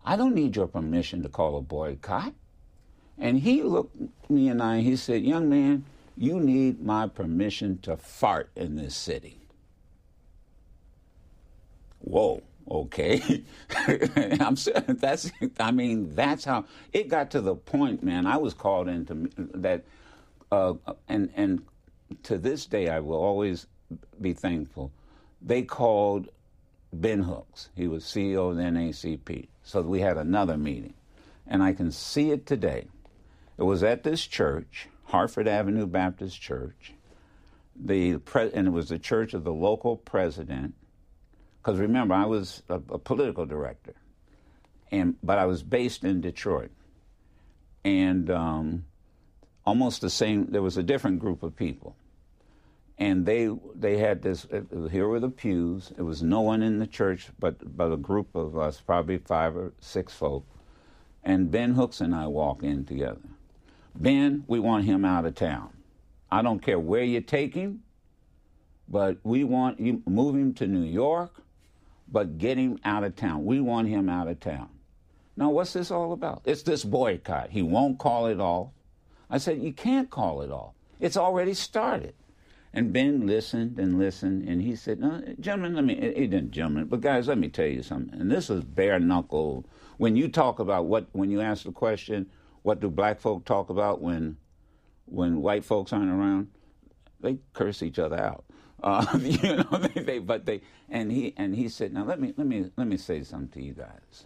I 0.04 0.16
don't 0.16 0.36
need 0.36 0.56
your 0.56 0.68
permission 0.68 1.22
to 1.24 1.30
call 1.30 1.58
a 1.58 1.62
boycott. 1.62 2.34
And 3.18 3.40
he 3.40 3.62
looked 3.62 3.96
me 4.30 4.50
and 4.50 4.62
I, 4.62 4.82
he 4.82 4.96
said, 4.96 5.24
Young 5.24 5.48
man, 5.50 5.86
you 6.18 6.40
need 6.40 6.84
my 6.84 7.08
permission 7.08 7.80
to 7.84 7.98
fart 7.98 8.50
in 8.56 8.76
this 8.76 8.96
city. 8.96 9.40
Whoa, 12.00 12.42
okay. 12.70 13.44
I'm 13.88 14.56
that's 14.88 15.32
I 15.60 15.72
mean, 15.72 16.16
that's 16.16 16.46
how 16.46 16.66
it 16.94 17.08
got 17.08 17.32
to 17.32 17.42
the 17.42 17.56
point, 17.56 18.04
man. 18.04 18.26
I 18.26 18.38
was 18.38 18.54
called 18.54 18.88
into 18.88 19.30
that 19.56 19.84
uh, 20.52 20.74
and 21.08 21.32
and 21.36 21.64
to 22.24 22.38
this 22.38 22.66
day 22.66 22.90
I 22.90 23.00
will 23.00 23.22
always 23.22 23.68
be 24.20 24.34
thankful. 24.34 24.92
They 25.42 25.64
called 25.64 26.30
Ben 26.94 27.24
Hooks. 27.24 27.70
He 27.76 27.88
was 27.88 28.04
CEO 28.04 28.52
of 28.52 28.58
the 28.58 28.64
NAACP. 28.64 29.48
So 29.64 29.82
we 29.82 30.02
had 30.02 30.18
another 30.18 30.58
meeting. 30.58 30.94
And 31.48 31.64
I 31.64 31.74
can 31.74 31.92
see 31.92 32.32
it 32.32 32.46
today. 32.46 32.88
It 33.58 33.64
was 33.64 33.84
at 33.84 34.04
this 34.04 34.26
church, 34.26 34.88
Hartford 35.06 35.48
Avenue 35.48 35.86
Baptist 35.86 36.40
Church. 36.42 36.94
The 37.76 38.18
pre- 38.18 38.52
and 38.54 38.68
it 38.68 38.72
was 38.72 38.90
the 38.90 39.00
church 39.00 39.34
of 39.34 39.44
the 39.44 39.54
local 39.54 39.98
president. 39.98 40.76
Because 41.62 41.80
remember, 41.80 42.16
I 42.16 42.26
was 42.26 42.64
a, 42.70 42.76
a 42.76 42.98
political 42.98 43.46
director, 43.46 43.94
and 44.92 45.16
but 45.22 45.38
I 45.38 45.46
was 45.46 45.62
based 45.62 46.04
in 46.04 46.20
Detroit, 46.20 46.72
and 47.84 48.32
um, 48.32 48.86
almost 49.64 50.02
the 50.02 50.10
same. 50.10 50.48
There 50.50 50.64
was 50.64 50.78
a 50.78 50.84
different 50.84 51.20
group 51.20 51.44
of 51.44 51.56
people, 51.56 51.96
and 52.98 53.26
they 53.28 53.50
they 53.76 53.98
had 53.98 54.24
this. 54.24 54.48
Here 54.90 55.08
were 55.08 55.20
the 55.20 55.30
pews. 55.30 55.92
It 55.98 56.02
was 56.02 56.24
no 56.24 56.42
one 56.42 56.64
in 56.64 56.80
the 56.80 56.88
church, 56.88 57.28
but 57.38 57.78
but 57.78 57.92
a 57.92 57.98
group 57.98 58.36
of 58.36 58.58
us, 58.58 58.82
probably 58.82 59.20
five 59.20 59.56
or 59.56 59.74
six 59.80 60.14
folk. 60.14 60.46
And 61.24 61.52
Ben 61.52 61.76
Hooks 61.76 62.02
and 62.02 62.16
I 62.16 62.26
walk 62.26 62.64
in 62.64 62.86
together. 62.86 63.22
Ben, 63.94 64.44
we 64.48 64.60
want 64.60 64.86
him 64.86 65.06
out 65.06 65.26
of 65.26 65.36
town. 65.36 65.70
I 66.32 66.42
don't 66.42 66.60
care 66.60 66.80
where 66.80 67.04
you 67.04 67.22
take 67.22 67.54
him, 67.54 67.84
but 68.88 69.18
we 69.24 69.44
want 69.44 69.80
you 69.80 70.02
move 70.08 70.36
him 70.36 70.54
to 70.56 70.66
New 70.66 70.84
York, 70.84 71.44
but 72.12 72.38
get 72.38 72.58
him 72.58 72.80
out 72.84 73.04
of 73.04 73.16
town. 73.16 73.46
We 73.46 73.60
want 73.62 73.88
him 73.88 74.10
out 74.10 74.28
of 74.28 74.40
town. 74.40 74.70
Now, 75.38 75.50
what's 75.50 75.74
this 75.74 75.92
all 75.92 76.12
about? 76.12 76.42
It's 76.46 76.64
this 76.64 76.84
boycott. 76.84 77.50
He 77.52 77.62
won't 77.62 77.98
call 77.98 78.28
it 78.28 78.40
off. 78.40 78.70
I 79.30 79.38
said, 79.38 79.62
You 79.62 79.72
can't 79.72 80.10
call 80.10 80.42
it 80.42 80.52
off. 80.52 80.74
It's 81.00 81.18
already 81.18 81.54
started. 81.54 82.14
And 82.74 82.94
Ben 82.94 83.28
listened 83.28 83.80
and 83.80 84.00
listened, 84.00 84.48
and 84.48 84.62
he 84.62 84.78
said, 84.78 85.00
no, 85.00 85.22
"Gentlemen, 85.42 85.76
let 85.76 85.84
me." 85.84 85.96
He 85.96 86.28
didn't, 86.28 86.52
gentlemen, 86.52 86.86
but 86.86 87.02
guys, 87.02 87.28
let 87.28 87.38
me 87.38 87.50
tell 87.50 87.66
you 87.66 87.84
something. 87.84 88.18
And 88.18 88.32
this 88.32 88.50
is 88.50 88.64
bare 88.64 88.98
knuckle. 88.98 89.66
When 89.98 90.16
you 90.16 90.30
talk 90.30 90.60
about 90.60 90.86
what, 90.86 91.08
when 91.12 91.30
you 91.30 91.42
ask 91.42 91.66
the 91.66 91.74
question, 91.74 92.28
what 92.62 92.80
do 92.80 92.90
black 92.90 93.20
folk 93.20 93.44
talk 93.44 93.70
about 93.70 94.02
when, 94.02 94.38
when 95.06 95.42
white 95.42 95.66
folks 95.66 95.92
aren't 95.92 96.10
around? 96.10 96.48
They 97.20 97.40
curse 97.52 97.84
each 97.84 98.00
other 98.00 98.18
out. 98.18 98.46
Uh, 98.82 99.06
you 99.20 99.58
know, 99.58 99.78
they, 99.78 100.02
they, 100.02 100.20
but 100.20 100.46
they, 100.46 100.62
and 100.90 101.12
he, 101.12 101.34
and 101.38 101.56
he 101.56 101.70
said, 101.70 101.94
"Now 101.94 102.04
let 102.04 102.20
me, 102.20 102.34
let 102.38 102.48
me, 102.48 102.72
let 102.78 102.88
me 102.88 102.98
say 102.98 103.24
something 103.24 103.50
to 103.50 103.66
you 103.66 103.74
guys." 103.74 104.26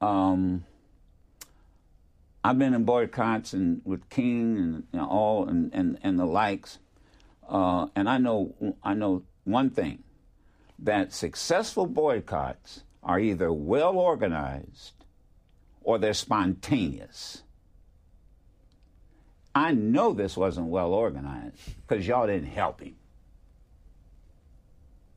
Um, 0.00 0.64
I've 2.44 2.58
been 2.58 2.74
in 2.74 2.84
boycotts 2.84 3.52
and 3.54 3.80
with 3.84 4.08
King 4.08 4.84
and 4.92 5.00
all 5.00 5.48
and, 5.48 5.72
and, 5.74 5.98
and 6.02 6.18
the 6.18 6.26
likes 6.26 6.78
uh, 7.48 7.86
and 7.94 8.08
I 8.08 8.18
know 8.18 8.54
I 8.82 8.94
know 8.94 9.22
one 9.44 9.70
thing 9.70 10.02
that 10.78 11.12
successful 11.12 11.86
boycotts 11.86 12.82
are 13.02 13.20
either 13.20 13.52
well 13.52 13.98
organized 13.98 14.92
or 15.82 15.98
they're 15.98 16.14
spontaneous. 16.14 17.42
I 19.54 19.72
know 19.72 20.12
this 20.12 20.36
wasn't 20.36 20.66
well 20.66 20.92
organized 20.92 21.76
because 21.86 22.06
y'all 22.06 22.26
didn't 22.26 22.48
help 22.48 22.80
him. 22.80 22.96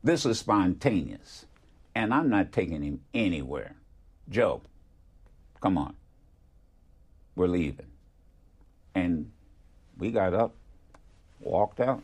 This 0.04 0.26
was 0.26 0.39
spontaneous, 0.39 1.45
and 1.93 2.14
I'm 2.14 2.30
not 2.30 2.52
taking 2.52 2.82
him 2.82 3.02
anywhere. 3.14 3.76
Joe, 4.30 4.62
come 5.62 5.78
on. 5.78 5.95
We're 7.36 7.47
leaving. 7.47 7.88
And 8.95 9.32
we 9.97 10.12
got 10.12 10.34
up, 10.34 10.56
walked 11.39 11.80
out. 11.80 12.04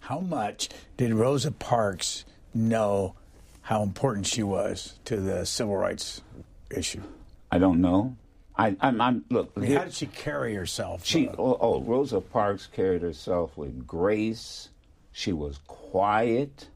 How 0.00 0.20
much 0.20 0.68
did 0.96 1.12
Rosa 1.12 1.52
Parks 1.52 2.24
know 2.54 3.14
how 3.62 3.82
important 3.82 4.26
she 4.26 4.42
was 4.42 4.98
to 5.04 5.16
the 5.16 5.44
civil 5.44 5.76
rights 5.76 6.22
issue? 6.70 7.02
I 7.50 7.58
don't 7.58 7.80
know. 7.80 8.16
I, 8.56 8.76
I'm, 8.80 9.00
I'm 9.00 9.24
look. 9.30 9.52
I 9.56 9.60
mean, 9.60 9.72
how 9.72 9.84
did 9.84 9.94
she 9.94 10.06
carry 10.06 10.54
herself? 10.54 11.04
She, 11.04 11.28
oh, 11.28 11.56
oh, 11.60 11.80
Rosa 11.80 12.20
Parks 12.20 12.66
carried 12.66 13.02
herself 13.02 13.56
with 13.56 13.86
grace. 13.86 14.70
She 15.18 15.32
was 15.32 15.58
quiet, 15.66 16.68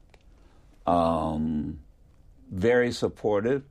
um, 0.85 1.79
very 2.51 2.91
supportive. 2.91 3.63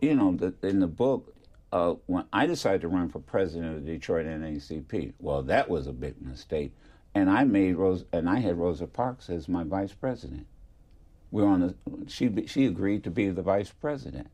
You 0.00 0.14
know, 0.14 0.52
in 0.62 0.80
the 0.80 0.86
book, 0.86 1.34
uh, 1.72 1.94
when 2.06 2.24
I 2.32 2.46
decided 2.46 2.80
to 2.82 2.88
run 2.88 3.08
for 3.10 3.20
president 3.20 3.76
of 3.76 3.84
the 3.84 3.92
Detroit 3.92 4.26
NAACP, 4.26 5.12
well, 5.20 5.42
that 5.42 5.68
was 5.68 5.86
a 5.86 5.92
big 5.92 6.20
mistake 6.20 6.72
and 7.16 7.30
I 7.30 7.44
made 7.44 7.76
Rose, 7.76 8.04
and 8.12 8.28
I 8.28 8.40
had 8.40 8.58
Rosa 8.58 8.86
Parks 8.86 9.30
as 9.30 9.48
my 9.48 9.64
vice 9.64 9.94
president. 9.94 10.46
We 11.30 11.42
were 11.42 11.48
on 11.48 11.60
the, 11.60 11.74
she 12.08 12.46
she 12.46 12.66
agreed 12.66 13.04
to 13.04 13.10
be 13.10 13.30
the 13.30 13.40
vice 13.40 13.70
president, 13.70 14.28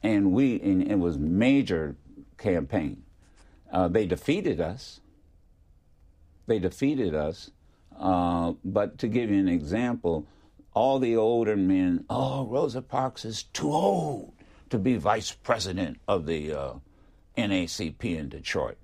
and 0.00 0.32
we 0.32 0.60
and 0.60 0.88
it 0.88 1.00
was 1.00 1.18
major 1.18 1.96
campaign. 2.38 3.02
Uh, 3.72 3.88
they 3.88 4.06
defeated 4.06 4.60
us. 4.60 5.00
They 6.46 6.60
defeated 6.60 7.12
us. 7.12 7.50
Uh, 8.00 8.54
but 8.64 8.96
to 8.98 9.08
give 9.08 9.30
you 9.30 9.38
an 9.38 9.48
example, 9.48 10.26
all 10.72 10.98
the 10.98 11.16
older 11.16 11.54
men, 11.54 12.06
oh, 12.08 12.46
Rosa 12.46 12.80
Parks 12.80 13.26
is 13.26 13.42
too 13.42 13.70
old 13.70 14.32
to 14.70 14.78
be 14.78 14.96
vice 14.96 15.32
president 15.32 16.00
of 16.08 16.24
the 16.24 16.52
uh, 16.52 16.72
NAACP 17.36 18.18
in 18.18 18.30
Detroit. 18.30 18.78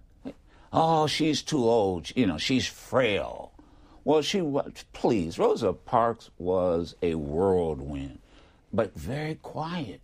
Oh, 0.70 1.06
she's 1.06 1.40
too 1.40 1.64
old. 1.64 2.14
You 2.14 2.26
know, 2.26 2.36
she's 2.36 2.66
frail. 2.66 3.52
Well, 4.04 4.20
she 4.20 4.42
was, 4.42 4.84
please, 4.92 5.38
Rosa 5.38 5.72
Parks 5.72 6.30
was 6.36 6.94
a 7.00 7.14
whirlwind, 7.14 8.18
but 8.72 8.94
very 8.94 9.36
quiet, 9.36 10.00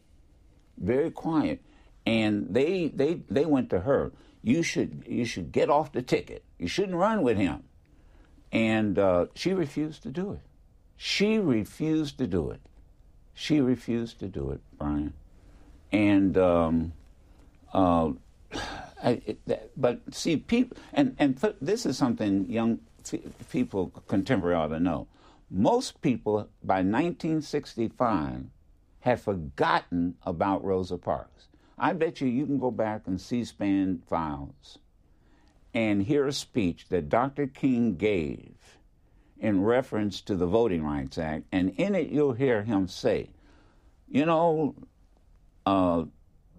very 0.78 1.10
quiet. 1.10 1.60
And 2.06 2.46
they, 2.50 2.88
they, 2.88 3.20
they 3.28 3.44
went 3.44 3.68
to 3.70 3.80
her. 3.80 4.12
You 4.42 4.62
should, 4.62 5.04
you 5.06 5.24
should 5.24 5.52
get 5.52 5.68
off 5.68 5.92
the 5.92 6.02
ticket. 6.02 6.42
You 6.58 6.66
shouldn't 6.66 6.96
run 6.96 7.22
with 7.22 7.36
him. 7.36 7.64
And 8.52 8.98
uh, 8.98 9.26
she 9.34 9.54
refused 9.54 10.02
to 10.02 10.10
do 10.10 10.32
it. 10.32 10.40
She 10.96 11.38
refused 11.38 12.18
to 12.18 12.26
do 12.26 12.50
it. 12.50 12.60
She 13.34 13.60
refused 13.60 14.20
to 14.20 14.28
do 14.28 14.50
it, 14.50 14.60
Brian. 14.78 15.14
And 15.90 16.36
um, 16.36 16.92
uh, 17.72 18.12
I, 19.02 19.20
it, 19.26 19.72
but 19.76 20.00
see, 20.14 20.36
people, 20.36 20.76
and 20.92 21.16
and 21.18 21.36
this 21.60 21.86
is 21.86 21.98
something 21.98 22.48
young 22.48 22.78
people 23.50 23.88
contemporary 24.06 24.54
ought 24.54 24.68
to 24.68 24.78
know. 24.78 25.08
Most 25.50 26.00
people 26.02 26.48
by 26.62 26.76
1965 26.76 28.44
had 29.00 29.20
forgotten 29.20 30.14
about 30.22 30.64
Rosa 30.64 30.96
Parks. 30.96 31.48
I 31.76 31.92
bet 31.94 32.20
you 32.20 32.28
you 32.28 32.46
can 32.46 32.58
go 32.58 32.70
back 32.70 33.02
and 33.06 33.20
C-SPAN 33.20 34.02
files 34.08 34.78
and 35.74 36.02
hear 36.02 36.26
a 36.26 36.32
speech 36.32 36.88
that 36.88 37.08
Dr. 37.08 37.46
King 37.46 37.96
gave 37.96 38.54
in 39.38 39.62
reference 39.62 40.20
to 40.22 40.36
the 40.36 40.46
Voting 40.46 40.84
Rights 40.84 41.18
Act, 41.18 41.46
and 41.50 41.70
in 41.76 41.94
it 41.94 42.10
you'll 42.10 42.32
hear 42.32 42.62
him 42.62 42.86
say, 42.86 43.30
you 44.08 44.24
know, 44.24 44.74
uh, 45.66 46.04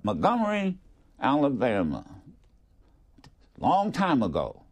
Montgomery, 0.03 0.77
Alabama, 1.21 2.05
long 3.59 3.91
time 3.91 4.21
ago, 4.21 4.63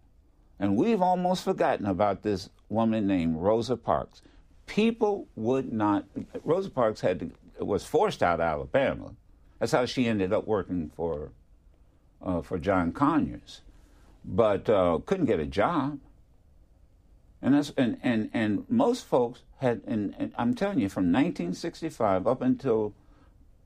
and 0.59 0.75
we've 0.75 1.01
almost 1.01 1.43
forgotten 1.43 1.85
about 1.85 2.21
this 2.21 2.49
woman 2.69 3.07
named 3.07 3.37
Rosa 3.37 3.77
Parks. 3.77 4.21
People 4.65 5.27
would 5.35 5.71
not. 5.71 6.05
Rosa 6.43 6.69
Parks 6.69 7.01
had 7.01 7.19
to, 7.19 7.65
was 7.65 7.85
forced 7.85 8.21
out 8.21 8.39
of 8.39 8.45
Alabama. 8.45 9.13
That's 9.59 9.71
how 9.71 9.85
she 9.85 10.07
ended 10.07 10.33
up 10.33 10.47
working 10.47 10.91
for 10.95 11.31
uh, 12.23 12.41
for 12.41 12.57
John 12.57 12.91
Conyers, 12.91 13.61
but 14.24 14.69
uh, 14.69 14.99
couldn't 15.05 15.26
get 15.26 15.39
a 15.39 15.45
job. 15.45 15.99
And 17.41 17.55
that's 17.55 17.72
and 17.76 17.97
and 18.03 18.30
and 18.34 18.65
most 18.69 19.05
folks 19.05 19.41
had 19.57 19.82
and, 19.88 20.13
and 20.19 20.32
I'm 20.38 20.53
telling 20.53 20.80
you 20.80 20.89
from 20.89 21.05
1965 21.05 22.28
up 22.28 22.41
until 22.41 22.93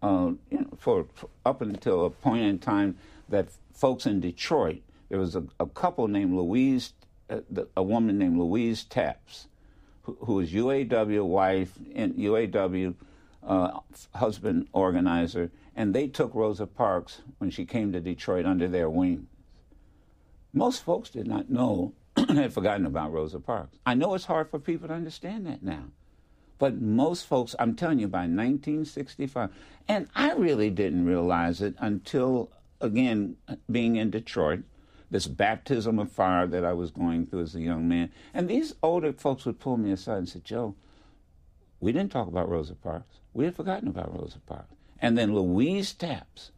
uh, 0.02 0.32
you 0.50 0.60
know 0.60 0.70
for, 0.78 1.08
for, 1.14 1.30
up 1.46 1.62
until 1.62 2.06
a 2.06 2.10
point 2.10 2.44
in 2.44 2.60
time 2.60 2.98
that 3.28 3.50
folks 3.74 4.06
in 4.06 4.22
Detroit 4.22 4.82
there 5.10 5.20
was 5.20 5.36
a, 5.36 5.44
a 5.60 5.66
couple 5.66 6.08
named 6.08 6.34
Louise 6.34 6.94
uh, 7.30 7.42
a 7.76 7.84
woman 7.84 8.18
named 8.18 8.38
Louise 8.38 8.86
Tappes 8.86 9.48
who, 10.04 10.18
who 10.22 10.36
was 10.36 10.52
UAW 10.52 11.26
wife 11.26 11.78
and 11.94 12.14
UAW 12.16 12.96
uh, 13.46 13.80
husband 14.14 14.70
organizer 14.72 15.52
and 15.76 15.94
they 15.94 16.08
took 16.08 16.34
Rosa 16.34 16.66
Parks 16.66 17.22
when 17.40 17.50
she 17.50 17.66
came 17.66 17.92
to 17.92 18.00
Detroit 18.00 18.46
under 18.46 18.70
their 18.70 18.90
wing. 18.90 19.28
Most 20.56 20.86
folks 20.86 21.10
did 21.10 21.28
not 21.28 21.50
know 21.50 21.92
had 22.16 22.54
forgotten 22.54 22.86
about 22.86 23.12
Rosa 23.12 23.42
Parks. 23.42 23.78
I 23.86 23.94
know 23.94 24.14
it's 24.14 24.24
hard 24.24 24.50
for 24.50 24.58
people 24.58 24.88
to 24.88 24.94
understand 24.94 25.46
that 25.46 25.62
now. 25.62 25.84
But 26.58 26.80
most 26.80 27.28
folks, 27.28 27.56
I'm 27.60 27.76
telling 27.76 28.00
you, 28.00 28.08
by 28.08 28.20
1965, 28.20 29.50
and 29.90 30.08
I 30.16 30.32
really 30.32 30.70
didn't 30.70 31.06
realize 31.06 31.62
it 31.62 31.76
until, 31.78 32.50
again, 32.80 33.36
being 33.70 33.98
in 33.98 34.12
Detroit, 34.12 34.62
this 35.12 35.28
baptism 35.28 36.00
of 36.00 36.10
fire 36.10 36.48
that 36.48 36.64
I 36.64 36.72
was 36.72 36.90
going 36.90 37.26
through 37.26 37.42
as 37.42 37.56
a 37.56 37.60
young 37.60 37.90
man. 37.90 38.10
And 38.34 38.48
these 38.48 38.76
older 38.82 39.12
folks 39.12 39.46
would 39.46 39.60
pull 39.60 39.76
me 39.76 39.92
aside 39.92 40.20
and 40.20 40.30
say, 40.30 40.40
Joe, 40.42 40.74
we 41.82 41.92
didn't 41.92 42.14
talk 42.14 42.30
about 42.30 42.48
Rosa 42.48 42.76
Parks. 42.76 43.18
We 43.34 43.44
had 43.44 43.58
forgotten 43.58 43.90
about 43.90 44.18
Rosa 44.18 44.40
Parks. 44.40 44.74
And 45.02 45.18
then 45.18 45.36
Louise 45.36 45.92
Tappes 45.92 46.52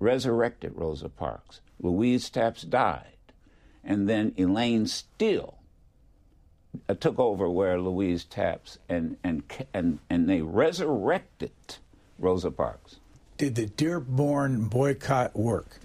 resurrected 0.00 0.72
Rosa 0.74 1.08
Parks. 1.08 1.60
Louise 1.80 2.28
Tappes 2.28 2.62
died 2.62 3.15
and 3.86 4.08
then 4.08 4.34
Elaine 4.36 4.86
Steele 4.86 5.58
uh, 6.88 6.94
took 6.94 7.18
over 7.18 7.48
where 7.48 7.80
Louise 7.80 8.24
Tappes 8.24 8.78
and 8.88 9.16
and 9.24 9.42
and 9.72 10.00
and 10.10 10.28
they 10.28 10.42
resurrected 10.42 11.52
Rosa 12.18 12.50
Parks. 12.50 12.96
Did 13.38 13.54
the 13.54 13.66
Dearborn 13.66 14.64
boycott 14.64 15.36
work? 15.36 15.78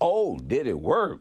Oh, 0.00 0.38
did 0.38 0.66
it 0.66 0.80
work? 0.80 1.20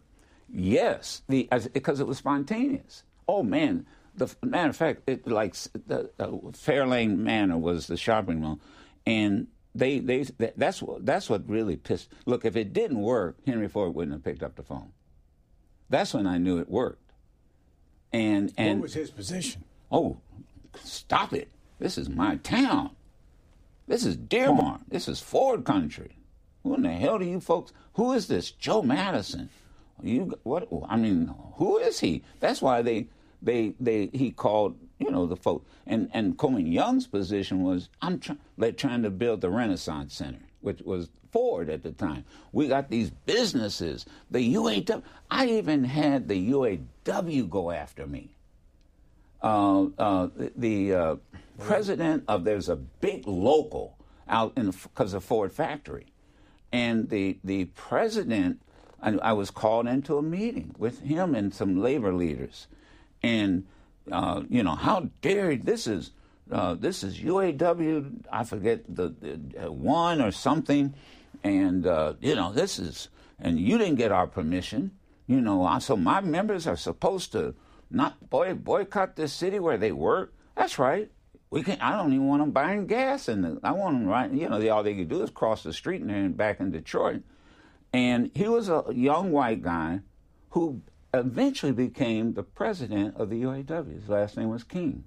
Yes, 0.51 1.21
the 1.27 1.47
because 1.73 1.99
it 1.99 2.07
was 2.07 2.17
spontaneous. 2.17 3.03
Oh 3.27 3.43
man, 3.43 3.85
the 4.15 4.33
matter 4.43 4.69
of 4.69 4.75
fact, 4.75 5.01
it 5.07 5.27
like 5.27 5.55
the, 5.73 6.11
the 6.17 6.27
Fairlane 6.51 7.17
Manor 7.17 7.57
was 7.57 7.87
the 7.87 7.97
shopping 7.97 8.41
mall, 8.41 8.59
and 9.05 9.47
they 9.73 9.99
they 9.99 10.23
that's 10.55 10.81
what 10.81 11.05
that's 11.05 11.29
what 11.29 11.47
really 11.49 11.75
pissed. 11.75 12.09
Look, 12.25 12.45
if 12.45 12.55
it 12.55 12.73
didn't 12.73 13.01
work, 13.01 13.37
Henry 13.45 13.67
Ford 13.67 13.95
wouldn't 13.95 14.13
have 14.13 14.23
picked 14.23 14.43
up 14.43 14.55
the 14.55 14.63
phone. 14.63 14.91
That's 15.89 16.13
when 16.13 16.27
I 16.27 16.37
knew 16.37 16.57
it 16.57 16.69
worked. 16.69 17.11
And 18.11 18.53
and 18.57 18.79
what 18.79 18.83
was 18.83 18.93
his 18.93 19.11
position? 19.11 19.63
Oh, 19.91 20.17
stop 20.83 21.33
it! 21.33 21.49
This 21.79 21.97
is 21.97 22.09
my 22.09 22.37
town. 22.37 22.91
This 23.87 24.05
is 24.05 24.15
Dearborn. 24.15 24.85
This 24.87 25.07
is 25.07 25.19
Ford 25.19 25.63
country. 25.63 26.17
Who 26.63 26.73
in 26.75 26.81
the 26.81 26.93
hell 26.93 27.19
do 27.19 27.25
you 27.25 27.39
folks? 27.39 27.71
Who 27.93 28.13
is 28.13 28.27
this 28.27 28.51
Joe 28.51 28.81
Madison? 28.81 29.49
You 30.01 30.37
what? 30.43 30.67
I 30.89 30.97
mean, 30.97 31.33
who 31.55 31.77
is 31.77 31.99
he? 31.99 32.23
That's 32.39 32.61
why 32.61 32.81
they 32.81 33.07
they 33.41 33.75
they 33.79 34.09
he 34.13 34.31
called 34.31 34.77
you 34.99 35.11
know 35.11 35.25
the 35.25 35.35
folk 35.35 35.65
and 35.85 36.09
and 36.13 36.37
Coleman 36.37 36.67
Young's 36.67 37.07
position 37.07 37.63
was 37.63 37.89
I'm 38.01 38.19
trying 38.19 38.39
like 38.57 38.77
trying 38.77 39.03
to 39.03 39.09
build 39.09 39.41
the 39.41 39.49
Renaissance 39.49 40.15
Center, 40.15 40.44
which 40.65 40.81
was 40.81 41.09
Ford 41.31 41.69
at 41.69 41.83
the 41.83 41.91
time. 41.91 42.25
We 42.51 42.67
got 42.67 42.89
these 42.89 43.09
businesses, 43.09 44.05
the 44.31 44.55
UAW. 44.55 45.03
I 45.29 45.47
even 45.47 45.83
had 45.83 46.27
the 46.27 46.51
UAW 46.51 47.49
go 47.49 47.71
after 47.71 48.07
me. 48.07 48.31
Uh, 49.41 49.85
uh, 49.97 50.29
the, 50.55 50.93
uh, 50.93 51.15
president 51.59 52.23
of 52.27 52.43
there's 52.43 52.67
a 52.69 52.75
big 52.75 53.27
local 53.27 53.97
out 54.27 54.53
in 54.57 54.71
because 54.71 55.13
of 55.13 55.23
Ford 55.23 55.53
factory, 55.53 56.07
and 56.71 57.09
the 57.09 57.37
the 57.43 57.65
president. 57.65 58.61
I, 59.01 59.11
I, 59.17 59.33
was 59.33 59.51
called 59.51 59.87
into 59.87 60.17
a 60.17 60.21
meeting 60.21 60.73
with 60.77 61.01
him 61.01 61.35
and 61.35 61.53
some 61.53 61.81
labor 61.81 62.13
leaders, 62.13 62.67
and 63.21 63.65
uh, 64.11 64.41
you 64.49 64.63
know 64.63 64.75
how 64.75 65.09
dare 65.21 65.55
this 65.55 65.85
is 65.85 66.11
uh, 66.51 66.75
this 66.75 67.03
is 67.03 67.19
UAW. 67.19 68.23
I 68.31 68.43
forget 68.43 68.83
the, 68.87 69.09
the 69.09 69.65
uh, 69.65 69.71
one 69.71 70.21
or 70.21 70.31
something 70.31 70.93
and 71.43 71.85
uh, 71.85 72.13
you 72.21 72.35
know 72.35 72.51
this 72.51 72.79
is 72.79 73.09
and 73.39 73.59
you 73.59 73.77
didn't 73.77 73.95
get 73.95 74.11
our 74.11 74.27
permission 74.27 74.91
you 75.27 75.41
know 75.41 75.77
so 75.79 75.95
my 75.95 76.21
members 76.21 76.67
are 76.67 76.77
supposed 76.77 77.31
to 77.31 77.55
not 77.89 78.29
boy, 78.29 78.53
boycott 78.53 79.15
this 79.15 79.33
city 79.33 79.59
where 79.59 79.77
they 79.77 79.91
work. 79.91 80.33
That's 80.55 80.79
right. 80.79 81.11
We 81.49 81.63
can 81.63 81.79
i 81.79 81.95
don't 81.95 82.11
even 82.11 82.27
want 82.27 82.41
them 82.41 82.51
buying 82.51 82.85
gas 82.85 83.27
and 83.27 83.59
i 83.63 83.71
want 83.71 83.97
them 83.97 84.07
right 84.07 84.29
you 84.31 84.49
know 84.49 84.59
they, 84.59 84.69
all 84.69 84.83
they 84.83 84.95
could 84.95 85.07
do 85.07 85.21
is 85.21 85.29
cross 85.29 85.63
the 85.63 85.71
street 85.71 86.01
and 86.01 86.09
they're 86.09 86.29
back 86.29 86.59
in 86.59 86.71
detroit. 86.71 87.21
And 87.93 88.29
he 88.35 88.47
was 88.47 88.67
a 88.67 88.83
young 88.93 89.31
white 89.31 89.61
guy 89.61 90.01
who 90.49 90.81
eventually 91.13 91.71
became 91.71 92.33
the 92.33 92.43
president 92.43 93.15
of 93.15 93.29
the 93.29 93.41
uaw 93.43 93.93
his 93.93 94.09
last 94.09 94.35
name 94.35 94.49
was 94.49 94.63
king 94.63 95.05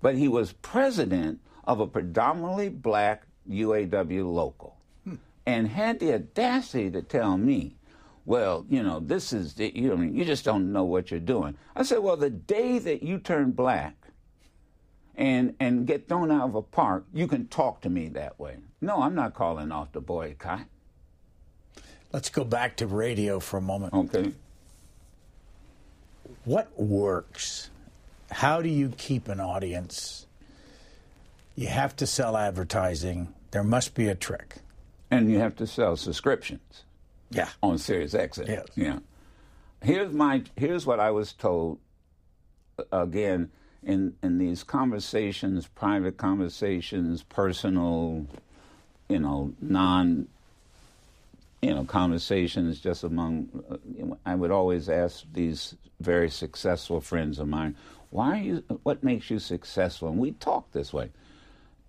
but 0.00 0.16
he 0.16 0.28
was 0.28 0.52
president 0.52 1.40
of 1.64 1.80
a 1.80 1.86
predominantly 1.86 2.68
black 2.68 3.26
uaw 3.48 4.32
local 4.32 4.76
hmm. 5.04 5.16
and 5.46 5.68
had 5.68 6.00
the 6.00 6.14
audacity 6.14 6.90
to 6.90 7.02
tell 7.02 7.36
me, 7.36 7.76
well, 8.24 8.64
you 8.68 8.82
know, 8.82 9.00
this 9.00 9.32
is, 9.32 9.54
the, 9.54 9.72
you 9.74 9.94
know, 9.94 10.02
you 10.02 10.24
just 10.24 10.44
don't 10.44 10.72
know 10.72 10.84
what 10.84 11.10
you're 11.10 11.20
doing. 11.20 11.56
I 11.74 11.82
said, 11.82 11.98
well, 11.98 12.16
the 12.16 12.30
day 12.30 12.78
that 12.78 13.02
you 13.02 13.18
turn 13.18 13.52
black 13.52 13.94
and, 15.16 15.54
and 15.58 15.86
get 15.86 16.08
thrown 16.08 16.30
out 16.30 16.48
of 16.48 16.54
a 16.54 16.62
park, 16.62 17.06
you 17.12 17.26
can 17.26 17.46
talk 17.48 17.80
to 17.82 17.90
me 17.90 18.08
that 18.08 18.38
way. 18.38 18.56
No, 18.80 19.02
I'm 19.02 19.14
not 19.14 19.34
calling 19.34 19.72
off 19.72 19.92
the 19.92 20.00
boycott. 20.00 20.66
Let's 22.12 22.28
go 22.28 22.44
back 22.44 22.76
to 22.78 22.86
radio 22.86 23.38
for 23.38 23.58
a 23.58 23.62
moment. 23.62 23.94
Okay. 23.94 24.32
What 26.44 26.78
works? 26.78 27.70
How 28.30 28.62
do 28.62 28.68
you 28.68 28.90
keep 28.96 29.28
an 29.28 29.40
audience? 29.40 30.26
You 31.56 31.66
have 31.68 31.96
to 31.96 32.06
sell 32.06 32.36
advertising. 32.36 33.34
There 33.50 33.64
must 33.64 33.94
be 33.94 34.08
a 34.08 34.14
trick. 34.14 34.56
and 35.10 35.30
you 35.30 35.38
have 35.40 35.56
to 35.56 35.66
sell 35.66 35.96
subscriptions 35.96 36.84
Yeah. 37.30 37.48
on 37.62 37.78
Sirius 37.78 38.14
XM. 38.14 38.46
Yes. 38.48 38.66
Yeah. 38.76 38.98
Here's 39.82 40.12
my 40.12 40.44
here's 40.56 40.86
what 40.86 41.00
I 41.00 41.10
was 41.10 41.32
told 41.32 41.78
uh, 42.78 42.84
again 42.92 43.50
in 43.82 44.14
in 44.22 44.38
these 44.38 44.62
conversations, 44.62 45.66
private 45.66 46.16
conversations, 46.16 47.22
personal, 47.24 48.26
you 49.08 49.18
know, 49.18 49.52
non 49.60 50.28
you 51.62 51.74
know, 51.74 51.84
conversations 51.84 52.80
just 52.80 53.02
among 53.04 53.48
uh, 53.70 54.14
I 54.24 54.34
would 54.36 54.50
always 54.52 54.88
ask 54.88 55.24
these 55.32 55.74
very 56.00 56.30
successful 56.30 57.00
friends 57.00 57.38
of 57.38 57.48
mine, 57.48 57.74
why 58.10 58.38
are 58.38 58.42
you 58.42 58.80
what 58.82 59.02
makes 59.02 59.30
you 59.30 59.38
successful? 59.38 60.08
And 60.08 60.18
we 60.18 60.32
talk 60.32 60.72
this 60.72 60.92
way. 60.92 61.10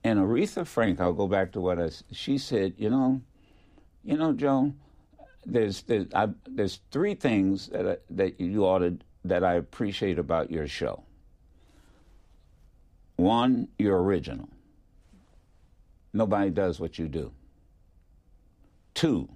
And 0.04 0.20
Aretha 0.20 0.66
Frank, 0.66 1.00
I'll 1.00 1.14
go 1.14 1.28
back 1.28 1.52
to 1.52 1.62
what 1.62 1.80
I, 1.80 1.90
she 2.12 2.38
said, 2.38 2.74
you 2.78 2.90
know, 2.90 3.22
you 4.04 4.18
know, 4.18 4.34
Joe, 4.34 4.74
there's 5.46 5.84
there's, 5.84 6.08
I, 6.14 6.30
there's 6.48 6.80
three 6.92 7.16
things 7.16 7.68
that 7.68 7.88
I, 7.88 7.98
that 8.12 8.40
you 8.40 8.66
ought 8.66 8.80
to 8.80 8.98
that 9.26 9.44
I 9.44 9.56
appreciate 9.56 10.18
about 10.18 10.52
your 10.52 10.68
show. 10.68 11.04
One, 13.16 13.68
you're 13.78 14.02
original. 14.02 14.50
Nobody 16.14 16.50
does 16.50 16.80
what 16.80 16.98
you 16.98 17.08
do. 17.08 17.32
Two, 18.94 19.30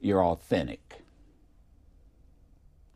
you're 0.00 0.24
authentic. 0.24 1.02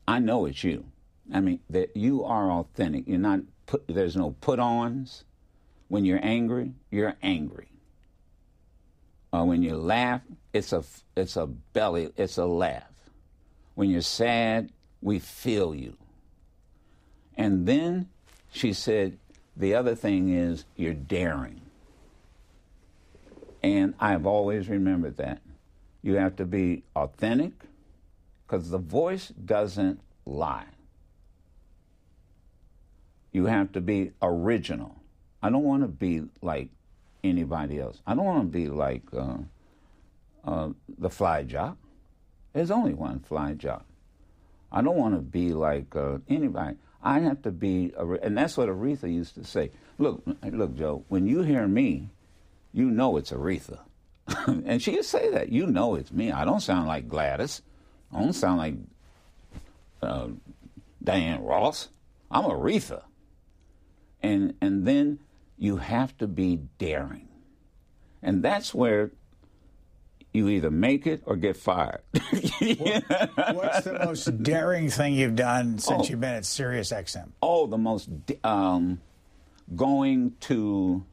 I 0.06 0.18
know 0.18 0.46
it's 0.46 0.62
you. 0.64 0.84
I 1.32 1.40
mean 1.40 1.60
that 1.70 1.96
you 1.96 2.24
are 2.24 2.50
authentic. 2.50 3.06
You're 3.06 3.18
not 3.18 3.40
put. 3.66 3.84
There's 3.88 4.16
no 4.16 4.34
put-ons. 4.40 5.24
When 5.88 6.04
you're 6.04 6.20
angry, 6.22 6.72
you're 6.90 7.14
angry. 7.22 7.68
Uh, 9.32 9.44
when 9.44 9.62
you 9.62 9.76
laugh, 9.76 10.20
it's 10.52 10.72
a 10.72 10.84
it's 11.16 11.36
a 11.36 11.46
belly, 11.46 12.10
it's 12.16 12.36
a 12.36 12.46
laugh. 12.46 12.90
When 13.74 13.90
you're 13.90 14.00
sad, 14.00 14.70
we 15.02 15.18
feel 15.18 15.74
you. 15.74 15.96
And 17.36 17.66
then 17.66 18.08
she 18.52 18.72
said, 18.72 19.18
the 19.56 19.74
other 19.74 19.94
thing 19.94 20.32
is 20.32 20.64
you're 20.76 20.94
daring. 20.94 21.60
And 23.62 23.94
I've 23.98 24.26
always 24.26 24.68
remembered 24.68 25.16
that. 25.16 25.40
You 26.02 26.14
have 26.16 26.36
to 26.36 26.44
be 26.44 26.82
authentic 26.94 27.52
because 28.46 28.70
the 28.70 28.78
voice 28.78 29.28
doesn't 29.28 30.00
lie. 30.26 30.66
You 33.34 33.46
have 33.46 33.72
to 33.72 33.80
be 33.80 34.12
original. 34.22 34.94
I 35.42 35.50
don't 35.50 35.64
want 35.64 35.82
to 35.82 35.88
be 35.88 36.22
like 36.40 36.70
anybody 37.24 37.80
else. 37.80 38.00
I 38.06 38.14
don't 38.14 38.24
want 38.24 38.40
to 38.42 38.58
be 38.58 38.68
like 38.68 39.02
uh, 39.12 39.38
uh, 40.44 40.68
the 40.98 41.10
fly 41.10 41.42
jock. 41.42 41.76
There's 42.52 42.70
only 42.70 42.94
one 42.94 43.18
fly 43.18 43.54
jock. 43.54 43.84
I 44.70 44.82
don't 44.82 44.96
want 44.96 45.16
to 45.16 45.20
be 45.20 45.52
like 45.52 45.96
uh, 45.96 46.18
anybody. 46.28 46.76
I 47.02 47.18
have 47.20 47.42
to 47.42 47.50
be, 47.50 47.92
a, 47.96 48.06
and 48.06 48.38
that's 48.38 48.56
what 48.56 48.68
Aretha 48.68 49.12
used 49.12 49.34
to 49.34 49.44
say. 49.44 49.72
Look, 49.98 50.22
look, 50.42 50.76
Joe. 50.76 51.04
When 51.08 51.26
you 51.26 51.42
hear 51.42 51.66
me, 51.66 52.10
you 52.72 52.86
know 52.86 53.16
it's 53.16 53.32
Aretha, 53.32 53.80
and 54.46 54.80
she 54.80 54.92
would 54.92 55.04
say 55.04 55.30
that. 55.32 55.50
You 55.50 55.66
know 55.66 55.96
it's 55.96 56.12
me. 56.12 56.30
I 56.30 56.44
don't 56.44 56.60
sound 56.60 56.86
like 56.86 57.08
Gladys. 57.08 57.62
I 58.12 58.20
don't 58.20 58.32
sound 58.32 58.58
like 58.58 58.74
uh, 60.02 60.28
Diana 61.02 61.42
Ross. 61.42 61.88
I'm 62.30 62.44
Aretha. 62.44 63.02
And 64.24 64.54
and 64.60 64.86
then 64.86 65.18
you 65.58 65.76
have 65.76 66.16
to 66.18 66.26
be 66.26 66.60
daring, 66.78 67.28
and 68.22 68.42
that's 68.42 68.74
where 68.74 69.10
you 70.32 70.48
either 70.48 70.70
make 70.70 71.06
it 71.06 71.22
or 71.26 71.36
get 71.36 71.56
fired. 71.56 72.00
What's 72.12 73.84
the 73.84 74.00
most 74.04 74.42
daring 74.42 74.88
thing 74.90 75.14
you've 75.14 75.36
done 75.36 75.78
since 75.78 76.06
Oh. 76.06 76.10
you've 76.10 76.20
been 76.20 76.34
at 76.36 76.44
Sirius 76.44 76.90
XM? 76.90 77.28
oh, 77.42 77.66
the 77.66 77.78
most 77.78 78.08
um, 78.42 79.00
going 79.76 80.32
to 80.40 81.04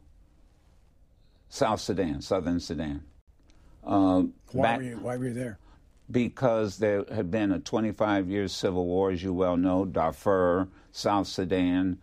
South 1.48 1.80
Sudan, 1.80 2.22
Southern 2.22 2.60
Sudan. 2.60 3.02
Uh, 3.84 4.22
Why 4.52 4.62
back- 4.62 4.78
were 4.78 4.84
you, 4.84 4.96
why 4.98 5.16
were 5.16 5.26
you 5.28 5.34
there? 5.34 5.58
because 6.10 6.76
there 6.78 7.04
had 7.14 7.30
been 7.30 7.52
a 7.52 7.58
25 7.58 8.28
year 8.28 8.48
civil 8.48 8.86
war, 8.86 9.10
as 9.10 9.22
you 9.22 9.32
well 9.32 9.56
know, 9.56 9.84
Darfur, 9.84 10.68
South 10.92 11.26
Sudan. 11.26 11.98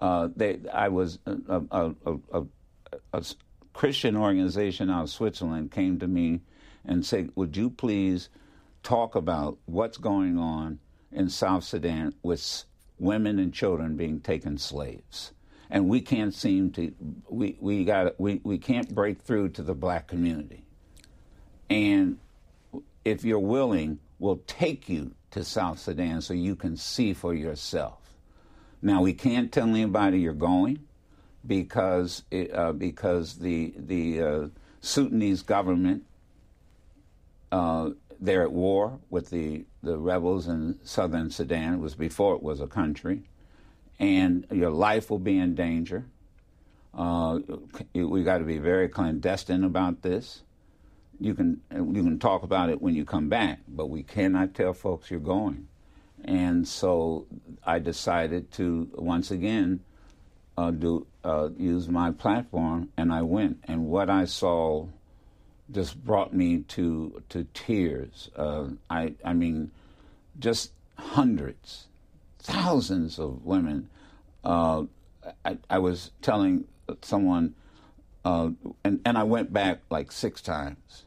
Uh, 0.00 0.28
they, 0.34 0.60
I 0.72 0.88
was 0.88 1.18
a, 1.26 1.62
a, 1.70 1.94
a, 2.06 2.16
a, 2.32 2.42
a 3.12 3.24
Christian 3.72 4.16
organization 4.16 4.90
out 4.90 5.04
of 5.04 5.10
Switzerland 5.10 5.70
came 5.70 5.98
to 5.98 6.08
me 6.08 6.40
and 6.84 7.04
said, 7.04 7.30
"Would 7.34 7.56
you 7.56 7.70
please 7.70 8.28
talk 8.82 9.14
about 9.14 9.58
what's 9.66 9.98
going 9.98 10.38
on 10.38 10.78
in 11.12 11.28
South 11.28 11.64
Sudan 11.64 12.14
with 12.22 12.64
women 12.98 13.38
and 13.38 13.52
children 13.52 13.96
being 13.96 14.20
taken 14.20 14.56
slaves?" 14.58 15.32
And 15.68 15.88
we 15.88 16.00
can't 16.00 16.34
seem 16.34 16.70
to 16.72 16.92
we 17.28 17.56
we 17.60 17.84
got 17.84 18.18
we, 18.18 18.40
we 18.42 18.58
can't 18.58 18.94
break 18.94 19.20
through 19.20 19.50
to 19.50 19.62
the 19.62 19.74
black 19.74 20.08
community. 20.08 20.64
And 21.68 22.18
if 23.04 23.24
you're 23.24 23.38
willing, 23.38 24.00
we'll 24.18 24.42
take 24.46 24.88
you 24.88 25.14
to 25.30 25.44
South 25.44 25.78
Sudan 25.78 26.20
so 26.20 26.34
you 26.34 26.56
can 26.56 26.76
see 26.76 27.12
for 27.12 27.34
yourself. 27.34 27.99
Now 28.82 29.02
we 29.02 29.12
can't 29.12 29.52
tell 29.52 29.68
anybody 29.68 30.20
you're 30.20 30.32
going 30.32 30.80
because 31.46 32.22
it, 32.30 32.52
uh, 32.54 32.72
because 32.72 33.36
the 33.38 33.74
the 33.76 34.22
uh, 34.22 34.48
Sudanese 34.80 35.42
government 35.42 36.04
uh, 37.52 37.90
they're 38.20 38.42
at 38.42 38.52
war 38.52 38.98
with 39.10 39.30
the 39.30 39.64
the 39.82 39.98
rebels 39.98 40.48
in 40.48 40.78
southern 40.84 41.30
Sudan. 41.30 41.74
It 41.74 41.80
was 41.80 41.94
before 41.94 42.34
it 42.34 42.42
was 42.42 42.60
a 42.60 42.66
country, 42.66 43.22
and 43.98 44.46
your 44.50 44.70
life 44.70 45.10
will 45.10 45.18
be 45.18 45.38
in 45.38 45.54
danger. 45.54 46.06
Uh, 46.92 47.38
we 47.94 48.24
got 48.24 48.38
to 48.38 48.44
be 48.44 48.58
very 48.58 48.88
clandestine 48.88 49.62
about 49.62 50.02
this 50.02 50.42
you 51.20 51.34
can 51.34 51.60
you 51.72 52.02
can 52.02 52.18
talk 52.18 52.42
about 52.42 52.70
it 52.70 52.80
when 52.80 52.94
you 52.94 53.04
come 53.04 53.28
back, 53.28 53.60
but 53.68 53.86
we 53.86 54.02
cannot 54.02 54.54
tell 54.54 54.72
folks 54.72 55.10
you're 55.10 55.20
going. 55.20 55.68
And 56.24 56.66
so 56.66 57.26
I 57.64 57.78
decided 57.78 58.50
to 58.52 58.88
once 58.94 59.30
again 59.30 59.80
uh, 60.56 60.70
do 60.70 61.06
uh, 61.24 61.48
use 61.56 61.88
my 61.88 62.10
platform, 62.10 62.90
and 62.96 63.12
I 63.12 63.22
went. 63.22 63.64
And 63.64 63.86
what 63.86 64.10
I 64.10 64.24
saw 64.26 64.86
just 65.70 66.04
brought 66.04 66.34
me 66.34 66.58
to 66.68 67.22
to 67.30 67.46
tears. 67.54 68.30
Uh, 68.36 68.68
I 68.88 69.14
I 69.24 69.32
mean, 69.32 69.70
just 70.38 70.72
hundreds, 70.98 71.86
thousands 72.38 73.18
of 73.18 73.44
women. 73.44 73.88
Uh, 74.44 74.84
I, 75.44 75.58
I 75.68 75.78
was 75.78 76.10
telling 76.22 76.64
someone, 77.02 77.54
uh, 78.24 78.50
and 78.84 79.00
and 79.04 79.16
I 79.16 79.24
went 79.24 79.52
back 79.52 79.80
like 79.90 80.12
six 80.12 80.40
times, 80.40 81.04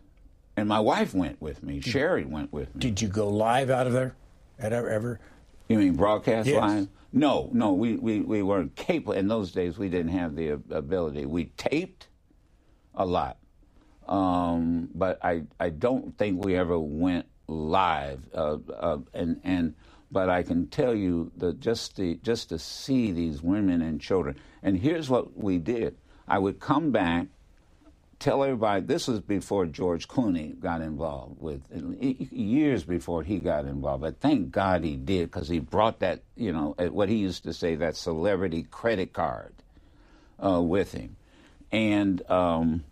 and 0.56 0.68
my 0.68 0.80
wife 0.80 1.14
went 1.14 1.42
with 1.42 1.64
me. 1.64 1.82
Sherry 1.82 2.26
went 2.26 2.54
with 2.54 2.74
me. 2.76 2.80
Did 2.80 3.02
you 3.02 3.08
go 3.08 3.28
live 3.28 3.70
out 3.70 3.88
of 3.88 3.94
there? 3.94 4.16
At 4.60 4.74
ever? 4.74 4.90
ever? 4.90 5.20
You 5.68 5.78
mean 5.80 5.96
broadcast 5.96 6.48
Yes. 6.48 6.62
live? 6.62 6.88
No, 7.12 7.50
no, 7.54 7.74
we, 7.74 7.96
we, 7.96 8.22
we 8.22 8.42
weren't 8.42 8.76
capable. 8.76 9.14
In 9.14 9.28
those 9.28 9.52
days, 9.52 9.78
we 9.78 9.88
didn't 9.90 10.12
have 10.12 10.36
the 10.36 10.50
ability. 10.72 11.26
We 11.26 11.46
taped 11.58 12.08
a 12.96 13.06
lot, 13.06 13.38
um, 14.08 14.90
but 14.96 15.24
I, 15.24 15.44
I 15.60 15.70
don't 15.70 16.18
think 16.18 16.44
we 16.44 16.56
ever 16.56 16.78
went 16.80 17.28
live. 17.48 18.28
Uh, 18.34 18.58
uh, 18.78 18.98
and 19.14 19.40
and 19.44 19.76
but 20.12 20.30
I 20.30 20.44
can 20.44 20.68
tell 20.68 20.94
you 20.96 21.32
that 21.38 21.60
just 21.60 21.96
the 21.96 22.16
just 22.24 22.50
to 22.50 22.60
see 22.60 23.12
these 23.12 23.42
women 23.42 23.82
and 23.82 24.00
children. 24.02 24.36
And 24.62 24.78
here's 24.78 25.10
what 25.10 25.38
we 25.38 25.58
did. 25.60 25.98
I 26.28 26.40
would 26.40 26.60
come 26.60 26.92
back 26.92 27.28
tell 28.24 28.42
everybody 28.42 28.80
this 28.86 29.10
was 29.10 29.20
before 29.20 29.66
George 29.66 30.08
Clooney 30.08 30.58
got 30.58 30.80
involved 30.80 31.42
with 31.42 31.62
years 32.32 32.86
before 32.86 33.22
he 33.22 33.38
got 33.38 33.66
involved. 33.66 34.02
But 34.02 34.22
thank 34.22 34.50
God 34.50 34.86
he 34.86 34.96
did 34.96 35.30
because 35.30 35.50
he 35.50 35.60
brought 35.60 36.00
that 36.00 36.24
you 36.38 36.54
know 36.54 36.74
uh, 36.80 36.86
what 36.86 37.10
he 37.10 37.18
used 37.18 37.44
to 37.44 37.54
say 37.54 37.76
that 37.76 37.98
celebrity 37.98 38.64
credit 38.64 39.12
card 39.12 39.54
uh, 40.44 40.62
with 40.62 40.94
him, 40.94 41.18
and 41.70 42.30
um, 42.32 42.86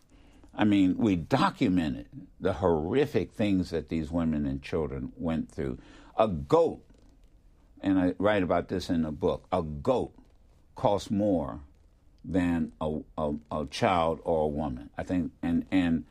I 0.54 0.66
mean 0.66 0.98
we 0.98 1.16
documented 1.16 2.08
the 2.42 2.52
horrific 2.52 3.32
things 3.32 3.70
that 3.70 3.88
these 3.88 4.12
women 4.12 4.46
and 4.46 4.62
children 4.62 5.14
went 5.16 5.50
through. 5.50 5.78
A 6.18 6.28
goat, 6.28 6.84
and 7.80 7.98
I 7.98 8.16
write 8.18 8.44
about 8.44 8.68
this 8.68 8.90
in 8.90 9.04
the 9.04 9.12
book. 9.14 9.48
A 9.54 9.62
goat 9.62 10.14
costs 10.76 11.10
more 11.10 11.62
than 12.24 12.72
a, 12.80 13.00
a, 13.18 13.34
a 13.52 13.66
child 13.68 14.20
or 14.24 14.46
a 14.46 14.48
woman. 14.48 14.90
I 14.98 15.04
think, 15.04 15.32
and 15.42 15.66
and 15.72 16.06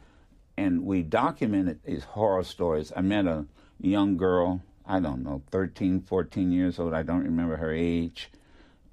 and 0.56 0.84
we 0.84 1.02
documented 1.02 1.80
these 1.84 2.04
horror 2.04 2.44
stories. 2.44 2.92
I 2.94 3.00
met 3.00 3.26
a 3.26 3.46
young 3.80 4.16
girl, 4.16 4.62
I 4.86 5.00
don't 5.00 5.22
know, 5.22 5.42
13, 5.50 6.02
14 6.02 6.52
years 6.52 6.78
old. 6.78 6.92
I 6.92 7.02
don't 7.02 7.24
remember 7.24 7.56
her 7.56 7.72
age, 7.72 8.30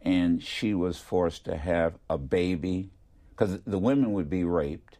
and 0.01 0.41
she 0.41 0.74
was 0.74 0.97
forced 0.99 1.45
to 1.45 1.57
have 1.57 1.95
a 2.09 2.18
baby 2.18 2.89
because 3.32 3.59
the 3.68 3.78
women 3.78 4.13
would 4.13 4.30
be 4.30 4.43
raped, 4.43 4.97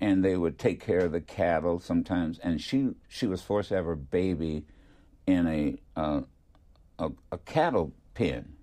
and 0.00 0.24
they 0.24 0.36
would 0.36 0.58
take 0.58 0.80
care 0.80 1.00
of 1.00 1.12
the 1.12 1.20
cattle 1.20 1.80
sometimes. 1.80 2.38
And 2.38 2.60
she 2.60 2.90
she 3.08 3.26
was 3.26 3.42
forced 3.42 3.70
to 3.70 3.76
have 3.76 3.86
her 3.86 3.96
baby 3.96 4.64
in 5.26 5.46
a 5.46 5.78
uh, 5.98 6.20
a, 6.98 7.10
a, 7.32 7.38
cattle 7.38 7.92
pen. 8.14 8.54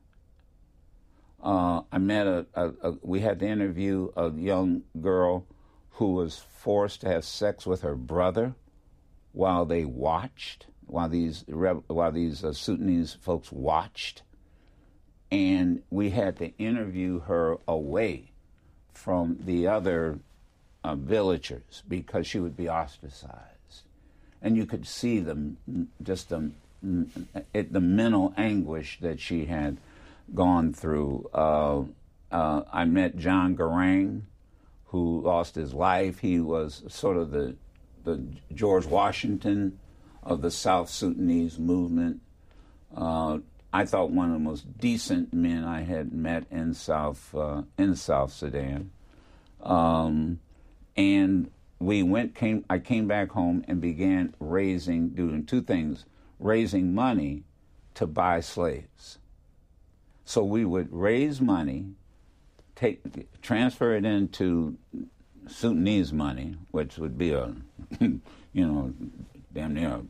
Uh, 1.45 1.83
I 1.91 1.99
met 1.99 2.25
a, 2.25 2.47
a, 2.55 2.73
a, 2.81 2.93
we 3.03 3.19
had 3.19 3.39
to 3.39 3.47
interview 3.47 4.11
a 4.17 4.31
young 4.31 4.81
girl 4.99 5.45
who 5.91 6.13
was 6.13 6.39
forced 6.39 7.01
to 7.01 7.07
have 7.07 7.23
sex 7.23 7.67
with 7.67 7.83
her 7.83 7.95
brother 7.95 8.55
while 9.31 9.63
they 9.63 9.85
watched, 9.85 10.65
while 10.87 11.07
these 11.07 11.45
while 11.47 12.11
these 12.11 12.43
uh, 12.43 12.51
Sudanese 12.51 13.13
folks 13.13 13.51
watched, 13.51 14.23
and 15.29 15.83
we 15.91 16.09
had 16.09 16.37
to 16.37 16.57
interview 16.57 17.19
her 17.19 17.57
away 17.67 18.31
from 18.91 19.37
the 19.39 19.67
other 19.67 20.17
uh, 20.83 20.95
villagers 20.95 21.83
because 21.87 22.25
she 22.25 22.39
would 22.39 22.57
be 22.57 22.67
ostracized, 22.67 23.83
and 24.41 24.57
you 24.57 24.65
could 24.65 24.87
see 24.87 25.19
the 25.19 25.53
just 26.01 26.29
the 26.29 26.49
the 26.81 27.81
mental 27.81 28.33
anguish 28.35 28.97
that 29.01 29.19
she 29.19 29.45
had 29.45 29.77
gone 30.34 30.73
through. 30.73 31.30
Uh, 31.34 31.84
uh, 32.32 32.63
I 32.71 32.86
met 32.86 33.17
John 33.17 33.55
Garang, 33.55 34.23
who 34.86 35.21
lost 35.21 35.55
his 35.55 35.73
life. 35.73 36.19
He 36.19 36.39
was 36.39 36.84
sort 36.88 37.17
of 37.17 37.32
the 37.32 37.55
the 38.03 38.23
George 38.53 38.86
Washington 38.86 39.80
of 40.21 40.41
the 40.41 40.51
South 40.51 40.89
Sudanese 40.89 41.57
movement. 41.57 42.21
Uh, 42.95 43.39
I 43.73 43.86
thought 43.86 44.11
one 44.11 44.28
of 44.28 44.34
the 44.34 44.39
most 44.39 44.78
decent 44.80 45.34
men 45.34 45.63
I 45.63 45.82
had 45.82 46.13
met 46.13 46.45
in 46.49 46.73
South 46.73 47.34
uh, 47.36 47.63
in 47.78 47.95
South 47.95 48.32
Sudan. 48.32 48.91
Um, 49.61 50.39
and 50.95 51.51
we 51.80 52.03
went 52.03 52.36
came 52.36 52.65
I 52.69 52.80
came 52.80 53.07
back 53.07 53.32
home 53.32 53.65
and 53.67 53.82
began 53.82 54.34
raising 54.39 55.09
doing 55.09 55.45
two 55.45 55.61
things 55.61 56.05
raising 56.39 56.93
money 56.93 57.43
to 57.95 58.07
buy 58.07 58.39
slaves 58.39 59.19
so 60.26 60.43
we 60.43 60.65
would 60.65 60.91
raise 60.91 61.39
money 61.39 61.86
take 62.76 63.01
transfer 63.41 63.95
it 63.95 64.05
into 64.05 64.78
Sudanese 65.47 66.11
money 66.11 66.55
which 66.71 66.97
would 66.97 67.17
be 67.17 67.32
a 67.32 67.53
you 67.99 68.21
know 68.53 68.93
damn 69.53 69.73
near 69.73 70.01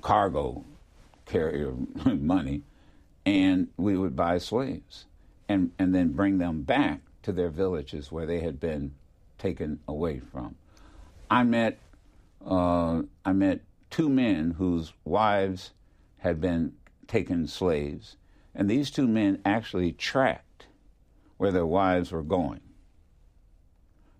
cargo 0.00 0.64
carrier 1.26 1.72
money 2.04 2.62
and 3.24 3.68
we 3.76 3.96
would 3.96 4.16
buy 4.16 4.38
slaves 4.38 5.04
and 5.48 5.70
and 5.78 5.94
then 5.94 6.12
bring 6.12 6.38
them 6.38 6.62
back 6.62 7.00
to 7.22 7.32
their 7.32 7.50
villages 7.50 8.12
where 8.12 8.24
they 8.24 8.40
had 8.40 8.60
been 8.60 8.94
taken 9.36 9.80
away 9.88 10.20
from. 10.20 10.54
I 11.30 11.42
met 11.42 11.78
uh, 12.46 13.02
I 13.24 13.32
met 13.32 13.60
two 13.90 14.08
men 14.08 14.52
whose 14.52 14.92
wives 15.04 15.72
had 16.18 16.40
been 16.40 16.74
taken 17.08 17.46
slaves, 17.48 18.16
and 18.56 18.68
these 18.68 18.90
two 18.90 19.06
men 19.06 19.40
actually 19.44 19.92
tracked 19.92 20.66
where 21.36 21.52
their 21.52 21.66
wives 21.66 22.10
were 22.10 22.22
going, 22.22 22.60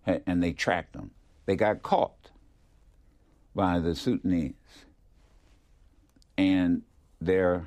and 0.05 0.43
they 0.43 0.53
tracked 0.53 0.93
them. 0.93 1.11
They 1.47 1.57
got 1.57 1.82
caught 1.82 2.30
by 3.55 3.80
the 3.80 3.95
Sudanese, 3.95 4.55
and 6.37 6.82
their 7.20 7.66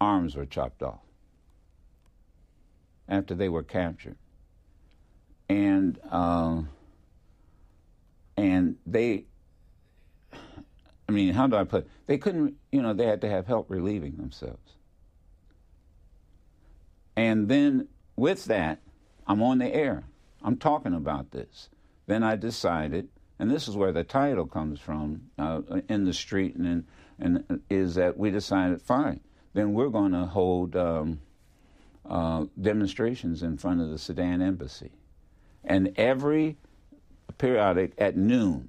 arms 0.00 0.36
were 0.36 0.44
chopped 0.44 0.82
off 0.82 1.00
after 3.08 3.34
they 3.34 3.48
were 3.48 3.62
captured 3.62 4.16
and 5.48 5.98
uh, 6.10 6.62
and 8.36 8.76
they 8.86 9.26
I 11.08 11.12
mean, 11.12 11.34
how 11.34 11.46
do 11.46 11.56
I 11.56 11.64
put? 11.64 11.84
It? 11.84 11.90
They 12.06 12.18
couldn't, 12.18 12.54
you 12.72 12.80
know, 12.80 12.94
they 12.94 13.06
had 13.06 13.20
to 13.20 13.28
have 13.28 13.46
help 13.46 13.70
relieving 13.70 14.16
themselves. 14.16 14.72
And 17.16 17.48
then 17.48 17.88
with 18.16 18.46
that, 18.46 18.80
I'm 19.26 19.42
on 19.42 19.58
the 19.58 19.74
air. 19.74 20.04
I'm 20.42 20.56
talking 20.56 20.94
about 20.94 21.30
this. 21.30 21.68
Then 22.06 22.22
I 22.22 22.36
decided, 22.36 23.08
and 23.38 23.50
this 23.50 23.68
is 23.68 23.76
where 23.76 23.92
the 23.92 24.04
title 24.04 24.46
comes 24.46 24.80
from, 24.80 25.30
uh, 25.38 25.62
in 25.88 26.04
the 26.04 26.12
street, 26.12 26.56
and 26.56 26.84
and 27.18 27.62
is 27.70 27.94
that 27.94 28.18
we 28.18 28.30
decided, 28.30 28.82
fine, 28.82 29.20
then 29.52 29.72
we're 29.72 29.88
going 29.88 30.12
to 30.12 30.26
hold 30.26 30.74
um, 30.74 31.20
uh, 32.08 32.44
demonstrations 32.60 33.42
in 33.42 33.56
front 33.56 33.80
of 33.80 33.88
the 33.88 33.98
Sudan 33.98 34.42
embassy 34.42 34.90
and 35.64 35.92
every 35.96 36.56
periodic 37.38 37.92
at 37.98 38.16
noon, 38.16 38.68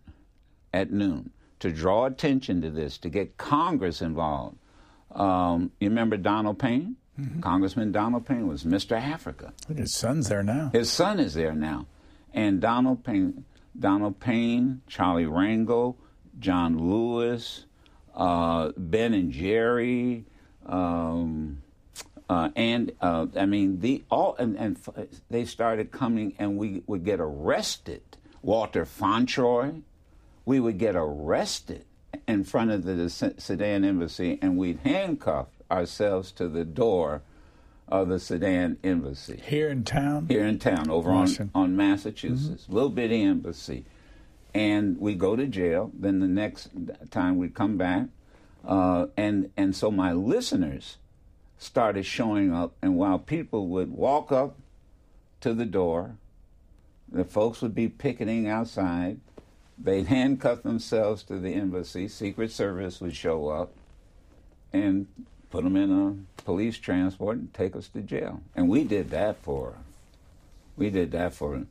at 0.73 0.91
noon, 0.91 1.31
to 1.59 1.71
draw 1.71 2.05
attention 2.05 2.61
to 2.61 2.69
this, 2.69 2.97
to 2.99 3.09
get 3.09 3.37
Congress 3.37 4.01
involved. 4.01 4.57
Um, 5.11 5.71
you 5.79 5.89
remember 5.89 6.17
Donald 6.17 6.59
Payne? 6.59 6.95
Mm-hmm. 7.19 7.39
Congressman 7.39 7.91
Donald 7.91 8.25
Payne 8.25 8.47
was 8.47 8.63
Mr. 8.63 8.99
Africa. 8.99 9.53
his 9.73 9.95
son's 9.95 10.27
there 10.29 10.43
now. 10.43 10.69
His 10.73 10.91
son 10.91 11.19
is 11.19 11.33
there 11.33 11.53
now. 11.53 11.85
And 12.33 12.59
Donald 12.59 13.03
Payne, 13.05 13.45
Donald 13.79 14.19
Payne, 14.19 14.81
Charlie 14.87 15.25
Rangel, 15.25 15.95
John 16.39 16.77
Lewis, 16.77 17.65
uh, 18.13 18.71
Ben 18.75 19.13
and 19.13 19.31
Jerry, 19.31 20.25
um, 20.65 21.61
uh, 22.29 22.49
and 22.55 22.91
uh, 23.01 23.27
I 23.37 23.45
mean, 23.45 23.79
the 23.79 24.03
all 24.09 24.35
and, 24.37 24.57
and 24.57 24.77
f- 24.77 25.05
they 25.29 25.45
started 25.45 25.91
coming, 25.91 26.35
and 26.39 26.57
we 26.57 26.83
would 26.87 27.05
get 27.05 27.19
arrested. 27.19 28.01
Walter 28.41 28.85
Fauntroy, 28.85 29.81
we 30.45 30.59
would 30.59 30.77
get 30.77 30.95
arrested 30.95 31.85
in 32.27 32.43
front 32.43 32.71
of 32.71 32.83
the 32.83 33.09
Sudan 33.09 33.83
embassy, 33.85 34.37
and 34.41 34.57
we'd 34.57 34.79
handcuff 34.79 35.47
ourselves 35.69 36.31
to 36.33 36.47
the 36.47 36.65
door 36.65 37.21
of 37.87 38.09
the 38.09 38.19
Sudan 38.19 38.77
embassy 38.83 39.41
here 39.45 39.69
in 39.69 39.83
town. 39.83 40.27
Here 40.27 40.45
in 40.45 40.59
town, 40.59 40.89
over 40.89 41.11
on 41.11 41.51
on 41.53 41.75
Massachusetts, 41.75 42.63
mm-hmm. 42.63 42.73
little 42.73 42.89
bitty 42.89 43.21
embassy, 43.21 43.85
and 44.53 44.99
we 44.99 45.15
go 45.15 45.35
to 45.35 45.45
jail. 45.45 45.91
Then 45.93 46.19
the 46.19 46.27
next 46.27 46.69
time 47.11 47.37
we 47.37 47.49
come 47.49 47.77
back, 47.77 48.07
uh, 48.65 49.07
and 49.15 49.51
and 49.55 49.75
so 49.75 49.91
my 49.91 50.13
listeners 50.13 50.97
started 51.57 52.05
showing 52.05 52.53
up, 52.53 52.73
and 52.81 52.95
while 52.97 53.19
people 53.19 53.67
would 53.67 53.91
walk 53.91 54.31
up 54.31 54.57
to 55.41 55.53
the 55.53 55.65
door, 55.65 56.17
the 57.11 57.23
folks 57.23 57.61
would 57.61 57.75
be 57.75 57.87
picketing 57.87 58.47
outside. 58.47 59.19
They'd 59.77 60.07
handcuff 60.07 60.63
themselves 60.63 61.21
to 61.23 61.37
the 61.37 61.53
embassy. 61.53 62.07
Secret 62.07 62.49
Service 62.49 63.01
would 63.01 63.13
show 63.13 63.49
up 63.49 63.73
and 64.75 65.07
put 65.49 65.63
them 65.63 65.75
in 65.75 65.91
a 65.91 66.41
police 66.43 66.77
transport 66.77 67.37
and 67.37 67.53
take 67.53 67.75
us 67.75 67.87
to 67.89 68.01
jail. 68.01 68.41
And 68.55 68.69
we 68.69 68.83
did 68.83 69.09
that 69.11 69.37
for 69.41 69.75
we 70.77 70.89
did 70.89 71.11
that 71.11 71.33
for 71.33 71.65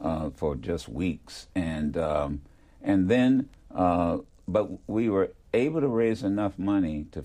uh, 0.00 0.30
for 0.30 0.56
just 0.56 0.88
weeks, 0.88 1.46
and 1.54 1.96
um, 1.96 2.42
and 2.82 3.08
then 3.08 3.48
uh, 3.74 4.18
but 4.46 4.68
we 4.88 5.08
were 5.08 5.30
able 5.52 5.80
to 5.80 5.88
raise 5.88 6.22
enough 6.22 6.58
money 6.58 7.06
to, 7.12 7.22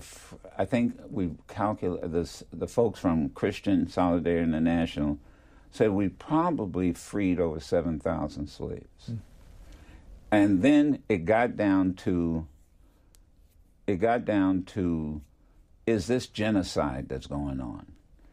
I 0.58 0.64
think 0.64 0.98
we 1.10 1.30
calculate 1.48 2.12
this, 2.12 2.42
the 2.52 2.66
folks 2.66 2.98
from 2.98 3.30
Christian 3.30 3.88
Solidarity 3.88 4.44
International 4.44 5.18
said 5.70 5.90
we 5.90 6.08
probably 6.08 6.92
freed 6.92 7.38
over 7.38 7.60
7,000 7.60 8.48
slaves. 8.48 9.10
Mm. 9.10 9.18
And 10.30 10.62
then 10.62 11.02
it 11.08 11.24
got 11.24 11.56
down 11.56 11.94
to, 11.94 12.46
it 13.86 13.96
got 13.96 14.24
down 14.24 14.64
to, 14.64 15.20
is 15.86 16.06
this 16.06 16.26
genocide 16.26 17.08
that's 17.08 17.26
going 17.26 17.60
on? 17.60 17.86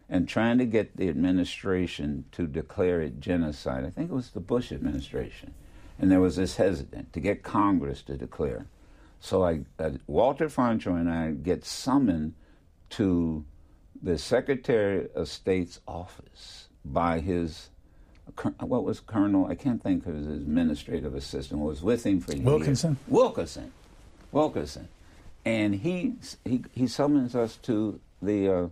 And 0.10 0.28
trying 0.28 0.58
to 0.58 0.66
get 0.66 0.97
the 0.97 1.10
administration 1.10 2.26
to 2.34 2.45
declare 2.45 3.01
it 3.01 3.20
genocide. 3.20 3.86
I 3.86 3.89
think 3.89 4.12
it 4.12 4.14
was 4.14 4.32
the 4.32 4.39
Bush 4.39 4.72
administration. 4.72 5.54
And 5.97 6.12
there 6.12 6.20
was 6.20 6.36
this 6.36 6.58
hesitant 6.58 7.14
to 7.14 7.20
get 7.20 7.43
Congress 7.43 8.01
to 8.04 8.18
declare. 8.18 8.66
So 9.20 9.43
I, 9.43 9.62
uh, 9.80 9.91
Walter 10.06 10.49
Fauntroy 10.49 10.99
and 10.99 11.10
I 11.10 11.32
get 11.32 11.64
summoned 11.64 12.34
to 12.91 13.45
the 14.01 14.18
Secretary 14.18 15.08
of 15.16 15.30
State's 15.30 15.80
office 15.88 16.68
by 16.84 17.22
his 17.22 17.70
what 18.60 18.84
was 18.84 18.99
Colonel? 18.99 19.45
I 19.47 19.56
can't 19.56 19.82
think 19.82 20.06
of 20.06 20.16
his 20.16 20.28
administrative 20.28 21.14
assistant. 21.14 21.60
Was 21.60 21.84
with 21.84 22.06
him 22.06 22.22
for 22.22 22.36
Wilkinson. 22.36 22.91
Years. 22.91 22.99
Wilkinson, 23.10 23.72
Wilkinson, 24.32 24.88
and 25.46 25.76
he 25.76 26.16
he 26.46 26.64
he 26.74 26.88
summons 26.88 27.36
us 27.36 27.58
to 27.64 28.00
the 28.22 28.50
uh, 28.50 28.68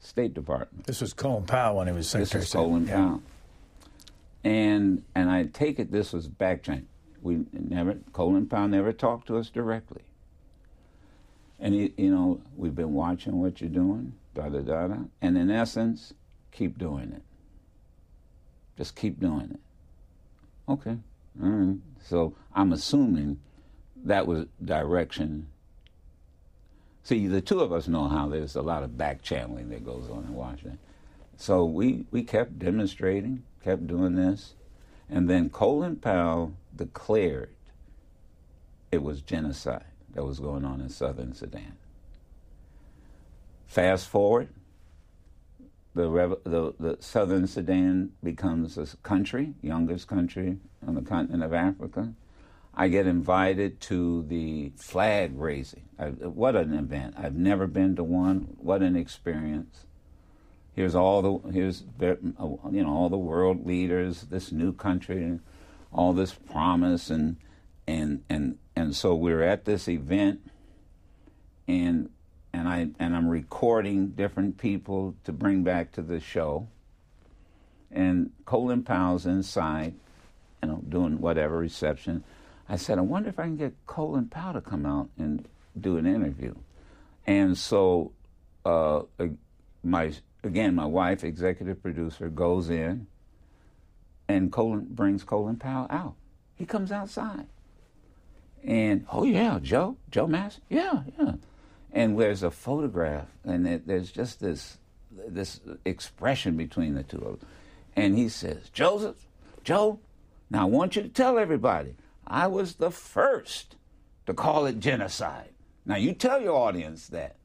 State 0.00 0.34
Department. 0.34 0.86
This 0.86 1.00
was 1.00 1.12
Colin 1.12 1.44
Powell 1.44 1.76
when 1.76 1.86
he 1.86 1.92
was 1.92 2.08
Secretary. 2.08 2.40
This 2.40 2.48
is 2.48 2.54
Colin 2.54 2.86
yeah. 2.86 2.96
Powell, 2.96 3.22
and 4.44 5.02
and 5.14 5.30
I 5.30 5.44
take 5.44 5.78
it 5.78 5.92
this 5.92 6.12
was 6.12 6.28
backtrack 6.28 6.84
we 7.26 7.44
never 7.52 7.98
Colin 8.12 8.46
Powell 8.46 8.68
never 8.68 8.92
talked 8.92 9.26
to 9.26 9.36
us 9.36 9.50
directly. 9.50 10.02
And 11.58 11.74
he, 11.74 11.92
you 11.96 12.10
know, 12.10 12.40
we've 12.56 12.74
been 12.74 12.92
watching 12.92 13.40
what 13.40 13.60
you're 13.60 13.70
doing, 13.70 14.12
da 14.34 14.48
da 14.48 14.60
da 14.60 14.88
da. 14.88 14.96
And 15.20 15.36
in 15.36 15.50
essence, 15.50 16.14
keep 16.52 16.78
doing 16.78 17.12
it. 17.12 17.22
Just 18.76 18.94
keep 18.94 19.18
doing 19.18 19.50
it. 19.52 19.60
Okay, 20.70 20.98
Mm. 21.40 21.80
So 22.02 22.34
I'm 22.54 22.72
assuming 22.72 23.40
that 24.04 24.26
was 24.26 24.46
direction. 24.64 25.48
See, 27.06 27.28
the 27.28 27.40
two 27.40 27.60
of 27.60 27.72
us 27.72 27.86
know 27.86 28.08
how 28.08 28.26
there's 28.26 28.56
a 28.56 28.62
lot 28.62 28.82
of 28.82 28.98
back 28.98 29.22
channeling 29.22 29.68
that 29.68 29.84
goes 29.84 30.10
on 30.10 30.24
in 30.24 30.34
Washington. 30.34 30.80
So 31.36 31.64
we, 31.64 32.04
we 32.10 32.24
kept 32.24 32.58
demonstrating, 32.58 33.44
kept 33.62 33.86
doing 33.86 34.16
this, 34.16 34.54
and 35.08 35.30
then 35.30 35.48
Colin 35.48 35.94
Powell 35.94 36.54
declared 36.74 37.54
it 38.90 39.04
was 39.04 39.22
genocide 39.22 39.84
that 40.14 40.24
was 40.24 40.40
going 40.40 40.64
on 40.64 40.80
in 40.80 40.88
southern 40.88 41.32
Sudan. 41.32 41.76
Fast 43.66 44.08
forward, 44.08 44.48
the, 45.94 46.08
the, 46.42 46.74
the, 46.80 46.96
southern 46.98 47.46
Sudan 47.46 48.14
becomes 48.20 48.76
a 48.76 48.96
country, 49.04 49.54
youngest 49.62 50.08
country 50.08 50.58
on 50.84 50.96
the 50.96 51.02
continent 51.02 51.44
of 51.44 51.54
Africa. 51.54 52.14
I 52.74 52.88
get 52.88 53.06
invited 53.06 53.80
to 53.82 54.24
the 54.24 54.72
flag 54.74 55.38
raising. 55.38 55.85
I, 55.98 56.06
what 56.08 56.56
an 56.56 56.74
event! 56.74 57.14
I've 57.16 57.34
never 57.34 57.66
been 57.66 57.96
to 57.96 58.04
one. 58.04 58.56
What 58.58 58.82
an 58.82 58.96
experience! 58.96 59.84
Here's 60.74 60.94
all 60.94 61.22
the 61.22 61.50
here's 61.52 61.84
you 62.00 62.16
know 62.70 62.88
all 62.88 63.08
the 63.08 63.16
world 63.16 63.66
leaders, 63.66 64.22
this 64.22 64.52
new 64.52 64.72
country, 64.72 65.40
all 65.90 66.12
this 66.12 66.34
promise, 66.34 67.08
and 67.08 67.36
and 67.86 68.22
and 68.28 68.58
and 68.74 68.94
so 68.94 69.14
we're 69.14 69.42
at 69.42 69.64
this 69.64 69.88
event, 69.88 70.40
and 71.66 72.10
and 72.52 72.68
I 72.68 72.88
and 72.98 73.16
I'm 73.16 73.28
recording 73.28 74.08
different 74.08 74.58
people 74.58 75.14
to 75.24 75.32
bring 75.32 75.62
back 75.62 75.92
to 75.92 76.02
the 76.02 76.20
show. 76.20 76.68
And 77.90 78.32
Colin 78.44 78.82
Powell's 78.82 79.24
inside, 79.24 79.94
you 80.62 80.68
know, 80.68 80.82
doing 80.86 81.20
whatever 81.20 81.56
reception. 81.56 82.22
I 82.68 82.76
said, 82.76 82.98
I 82.98 83.02
wonder 83.02 83.28
if 83.28 83.38
I 83.38 83.44
can 83.44 83.56
get 83.56 83.74
Colin 83.86 84.26
Powell 84.26 84.54
to 84.54 84.60
come 84.60 84.84
out 84.84 85.08
and 85.16 85.48
do 85.78 85.96
an 85.96 86.06
interview. 86.06 86.54
And 87.26 87.56
so, 87.56 88.12
uh, 88.64 89.02
my 89.82 90.12
again, 90.42 90.74
my 90.74 90.86
wife, 90.86 91.24
executive 91.24 91.82
producer, 91.82 92.28
goes 92.28 92.70
in, 92.70 93.06
and 94.28 94.52
Colin 94.52 94.86
brings 94.90 95.24
Colin 95.24 95.56
Powell 95.56 95.86
out. 95.90 96.14
He 96.54 96.64
comes 96.64 96.92
outside, 96.92 97.46
and 98.64 99.06
oh 99.12 99.24
yeah, 99.24 99.58
Joe, 99.60 99.96
Joe 100.10 100.26
Mass, 100.26 100.60
yeah, 100.68 101.02
yeah 101.18 101.32
and 101.96 102.18
there's 102.20 102.42
a 102.42 102.50
photograph, 102.50 103.26
and 103.42 103.66
it, 103.66 103.86
there's 103.86 104.12
just 104.12 104.38
this 104.38 104.76
this 105.28 105.60
expression 105.86 106.54
between 106.54 106.94
the 106.94 107.02
two 107.02 107.16
of 107.16 107.40
them. 107.40 107.48
And 107.96 108.18
he 108.18 108.28
says, 108.28 108.68
Joseph, 108.68 109.26
Joe, 109.64 109.98
now 110.50 110.62
I 110.62 110.64
want 110.64 110.94
you 110.94 111.02
to 111.02 111.08
tell 111.08 111.38
everybody, 111.38 111.96
I 112.26 112.48
was 112.48 112.74
the 112.74 112.90
first 112.90 113.76
to 114.26 114.34
call 114.34 114.66
it 114.66 114.78
genocide. 114.78 115.48
Now 115.86 115.96
you 115.96 116.12
tell 116.12 116.42
your 116.42 116.56
audience 116.56 117.06
that, 117.08 117.36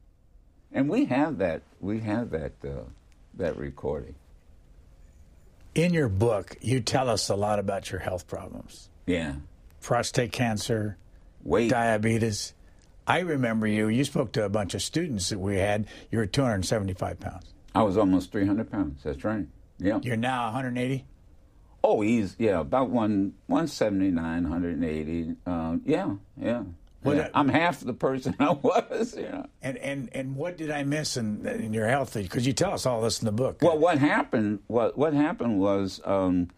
and 0.72 0.88
we 0.88 1.04
have 1.06 1.38
that. 1.38 1.62
We 1.80 2.00
have 2.00 2.30
that 2.30 2.52
uh, 2.64 2.82
that 3.34 3.56
recording. 3.56 4.16
In 5.74 5.94
your 5.94 6.08
book, 6.08 6.56
you 6.60 6.80
tell 6.80 7.08
us 7.08 7.28
a 7.28 7.36
lot 7.36 7.58
about 7.58 7.90
your 7.90 8.00
health 8.00 8.26
problems. 8.26 8.90
Yeah, 9.06 9.36
prostate 9.80 10.32
cancer, 10.32 10.98
weight, 11.44 11.70
diabetes. 11.70 12.52
I 13.06 13.20
remember 13.20 13.66
you. 13.68 13.88
You 13.88 14.04
spoke 14.04 14.32
to 14.32 14.44
a 14.44 14.48
bunch 14.48 14.74
of 14.74 14.82
students 14.82 15.28
that 15.30 15.38
we 15.38 15.56
had. 15.56 15.86
You 16.10 16.18
were 16.18 16.26
275 16.26 17.20
pounds. 17.20 17.54
I 17.74 17.82
was 17.82 17.96
almost 17.96 18.32
300 18.32 18.70
pounds. 18.70 19.02
That's 19.02 19.24
right. 19.24 19.46
Yeah. 19.78 19.98
You're 20.02 20.16
now 20.16 20.44
180. 20.46 21.04
Oh, 21.84 22.00
he's 22.00 22.36
yeah, 22.38 22.60
about 22.60 22.90
one 22.90 23.34
179, 23.46 24.42
180. 24.42 25.36
Um, 25.46 25.82
yeah, 25.84 26.14
yeah. 26.40 26.62
Well, 27.04 27.16
yeah. 27.16 27.28
I'm 27.34 27.48
half 27.48 27.80
the 27.80 27.94
person 27.94 28.36
I 28.40 28.52
was. 28.52 29.16
Yeah. 29.18 29.46
And 29.62 29.76
and 29.78 30.08
and 30.12 30.36
what 30.36 30.56
did 30.56 30.70
I 30.70 30.84
miss 30.84 31.16
in 31.16 31.46
in 31.46 31.72
your 31.72 31.88
health? 31.88 32.14
Because 32.14 32.46
you 32.46 32.52
tell 32.52 32.72
us 32.72 32.86
all 32.86 33.00
this 33.00 33.20
in 33.20 33.26
the 33.26 33.32
book. 33.32 33.58
Well, 33.62 33.78
what 33.78 33.98
happened? 33.98 34.60
What 34.66 34.96
what 34.96 35.12
happened 35.14 35.58
was 35.58 36.00
um, 36.04 36.48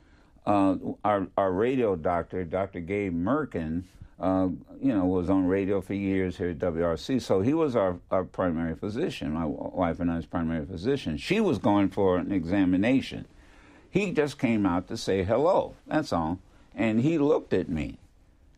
uh, 0.47 0.77
our 1.05 1.27
our 1.37 1.53
radio 1.53 1.97
doctor, 1.97 2.45
Dr. 2.45 2.81
Gabe 2.81 3.15
Mirkin, 3.15 3.85
uh, 4.21 4.49
you 4.81 4.95
know, 4.95 5.05
was 5.07 5.29
on 5.29 5.47
radio 5.47 5.81
for 5.81 5.95
years 5.95 6.37
here 6.37 6.51
at 6.51 6.59
WRC. 6.59 7.21
So 7.21 7.41
he 7.41 7.55
was 7.55 7.75
our, 7.75 7.99
our 8.11 8.25
primary 8.25 8.75
physician. 8.75 9.33
My 9.33 9.45
wife 9.47 10.01
and 10.01 10.11
I's 10.11 10.27
primary 10.27 10.65
physician. 10.67 11.17
She 11.17 11.41
was 11.41 11.59
going 11.59 11.89
for 11.89 12.19
an 12.19 12.33
examination. 12.33 13.27
He 13.91 14.13
just 14.13 14.39
came 14.39 14.67
out 14.67 14.89
to 14.89 14.97
say 14.97 15.25
hello. 15.25 15.75
That's 15.87 16.13
all. 16.13 16.39
And 16.75 17.01
he 17.01 17.19
looked 17.19 17.53
at 17.53 17.69
me, 17.69 17.99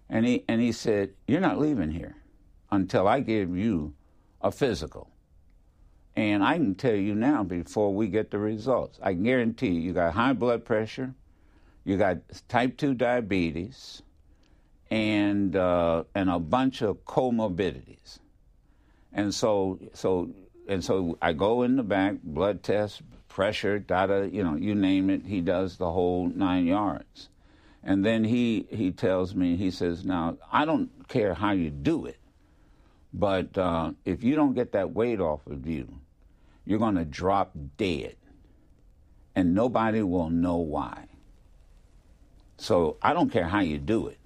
and 0.09 0.27
he 0.27 0.45
and 0.49 0.61
he 0.61 0.73
said, 0.73 1.15
"You're 1.27 1.41
not 1.41 1.59
leaving 1.59 1.91
here 1.91 2.17
until 2.71 3.09
I 3.09 3.21
give 3.21 3.57
you 3.57 3.95
a 4.41 4.51
physical." 4.51 5.11
And 6.17 6.43
I 6.43 6.55
can 6.55 6.75
tell 6.75 6.95
you 6.95 7.15
now, 7.15 7.45
before 7.45 7.95
we 7.95 8.09
get 8.09 8.31
the 8.31 8.39
results, 8.39 8.99
I 9.03 9.13
guarantee 9.13 9.69
you, 9.69 9.81
you 9.81 9.93
got 9.93 10.15
high 10.15 10.33
blood 10.33 10.65
pressure, 10.65 11.15
you 11.85 11.99
got 11.99 12.19
type 12.49 12.79
two 12.79 12.95
diabetes 12.95 14.03
and 14.91 15.55
uh, 15.55 16.05
and 16.15 16.31
a 16.31 16.39
bunch 16.39 16.83
of 16.83 17.05
comorbidities. 17.05 18.19
And 19.13 19.35
so 19.35 19.79
so 19.93 20.31
and 20.69 20.85
so 20.85 21.19
I 21.21 21.33
go 21.33 21.63
in 21.63 21.77
the 21.77 21.83
back, 21.83 22.17
blood 22.23 22.63
test, 22.63 23.03
pressure, 23.29 23.79
data, 23.79 24.29
you 24.33 24.43
know, 24.43 24.57
you 24.57 24.75
name 24.75 25.11
it. 25.11 25.27
He 25.27 25.41
does 25.41 25.77
the 25.77 25.91
whole 25.91 26.29
nine 26.29 26.67
yards, 26.67 27.29
and 27.87 28.05
then 28.05 28.25
he 28.25 28.67
he 28.69 28.91
tells 28.91 29.35
me 29.35 29.57
he 29.57 29.71
says, 29.71 30.05
now 30.05 30.37
I 30.53 30.65
don't 30.65 30.91
care 31.09 31.35
how 31.35 31.53
you 31.53 31.71
do 31.71 32.05
it, 32.05 32.19
but 33.15 33.57
uh, 33.57 33.93
if 34.05 34.25
you 34.25 34.35
don't 34.35 34.55
get 34.55 34.73
that 34.73 34.93
weight 34.93 35.21
off 35.21 35.47
of 35.47 35.67
you, 35.67 36.01
you're 36.65 36.81
going 36.81 36.97
to 36.97 37.05
drop 37.05 37.53
dead, 37.79 38.17
and 39.37 39.55
nobody 39.55 40.03
will 40.03 40.31
know 40.31 40.57
why. 40.57 41.07
So 42.59 42.97
I 43.01 43.13
don't 43.13 43.31
care 43.31 43.47
how 43.47 43.61
you 43.61 43.79
do 43.79 44.09
it. 44.09 44.19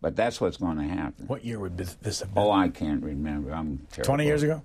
But 0.00 0.16
that's 0.16 0.40
what's 0.40 0.56
going 0.56 0.78
to 0.78 0.84
happen. 0.84 1.26
What 1.26 1.44
year 1.44 1.58
would 1.60 1.76
this 1.76 2.20
have 2.20 2.34
been? 2.34 2.42
Oh, 2.42 2.50
I 2.50 2.68
can't 2.68 3.02
remember. 3.02 3.52
I'm 3.52 3.86
terrible. 3.90 4.06
20 4.06 4.24
years 4.24 4.42
ago? 4.42 4.62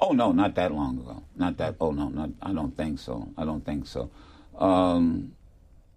Oh, 0.00 0.12
no, 0.12 0.30
not 0.30 0.54
that 0.54 0.72
long 0.72 0.98
ago. 0.98 1.24
Not 1.36 1.56
that. 1.56 1.74
Oh, 1.80 1.90
no, 1.90 2.08
not, 2.08 2.30
I 2.40 2.52
don't 2.52 2.76
think 2.76 3.00
so. 3.00 3.28
I 3.36 3.44
don't 3.44 3.64
think 3.64 3.86
so. 3.88 4.10
Um, 4.56 5.32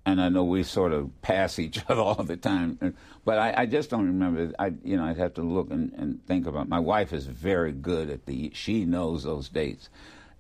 and 0.06 0.22
I 0.22 0.30
know 0.30 0.44
we 0.44 0.64
sort 0.64 0.94
of 0.94 1.10
pass 1.22 1.60
each 1.60 1.80
other 1.90 2.02
all 2.02 2.24
the 2.24 2.38
time, 2.38 2.96
but 3.26 3.38
I, 3.38 3.62
I 3.62 3.66
just 3.66 3.90
don't 3.90 4.06
remember. 4.06 4.52
I, 4.58 4.74
you 4.84 4.98
know, 4.98 5.06
I'd 5.06 5.18
have 5.18 5.36
to 5.36 5.42
look 5.42 5.72
and, 5.72 5.94
and, 5.94 6.26
think 6.26 6.48
about. 6.48 6.64
It. 6.64 6.70
My 6.70 6.80
wife 6.80 7.14
is 7.14 7.26
very 7.26 7.72
good 7.72 8.10
at 8.10 8.26
the. 8.26 8.52
She 8.54 8.86
knows 8.86 9.24
those 9.24 9.50
dates, 9.50 9.90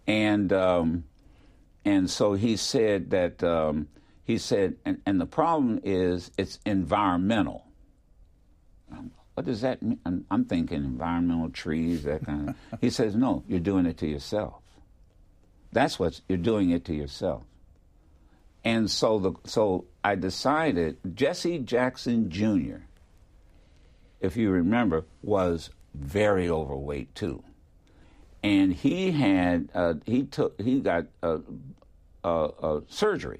and 0.07 0.51
um, 0.51 1.03
and 1.85 2.09
so 2.09 2.33
he 2.33 2.57
said 2.57 3.11
that 3.11 3.43
um, 3.43 3.87
he 4.23 4.37
said, 4.37 4.77
and, 4.85 5.01
and 5.05 5.19
the 5.19 5.25
problem 5.25 5.79
is 5.83 6.31
it's 6.37 6.59
environmental 6.65 7.65
what 9.33 9.45
does 9.45 9.61
that 9.61 9.81
mean? 9.81 9.99
I'm, 10.05 10.25
I'm 10.29 10.45
thinking 10.45 10.77
environmental 10.77 11.49
trees, 11.49 12.03
that 12.03 12.25
kind 12.25 12.49
of. 12.49 12.55
he 12.81 12.89
says, 12.89 13.15
no, 13.15 13.43
you're 13.47 13.59
doing 13.59 13.85
it 13.85 13.97
to 13.99 14.07
yourself. 14.07 14.61
That's 15.71 15.97
what 15.97 16.19
you're 16.27 16.37
doing 16.37 16.71
it 16.71 16.85
to 16.85 16.93
yourself. 16.93 17.43
And 18.63 18.89
so 18.89 19.19
the 19.19 19.33
so 19.45 19.85
I 20.03 20.15
decided 20.15 20.97
Jesse 21.15 21.59
Jackson 21.59 22.29
Jr. 22.29 22.83
If 24.19 24.37
you 24.37 24.51
remember, 24.51 25.05
was 25.23 25.71
very 25.95 26.47
overweight 26.47 27.15
too, 27.15 27.43
and 28.43 28.71
he 28.73 29.11
had 29.11 29.69
uh, 29.73 29.95
he 30.05 30.23
took 30.23 30.59
he 30.61 30.79
got 30.79 31.07
uh 31.23 31.39
surgery. 32.87 33.39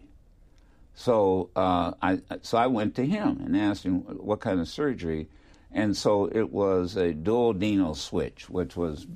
So 0.96 1.50
uh, 1.56 1.94
I 2.02 2.22
so 2.42 2.58
I 2.58 2.68
went 2.68 2.96
to 2.96 3.06
him 3.06 3.42
and 3.46 3.56
asked 3.56 3.84
him 3.84 4.00
what 4.00 4.40
kind 4.40 4.60
of 4.60 4.68
surgery 4.68 5.28
and 5.74 5.96
so 5.96 6.26
it 6.26 6.52
was 6.52 6.98
a 6.98 7.14
duodenal 7.14 7.96
switch, 7.96 8.50
which 8.50 8.76
was 8.76 9.08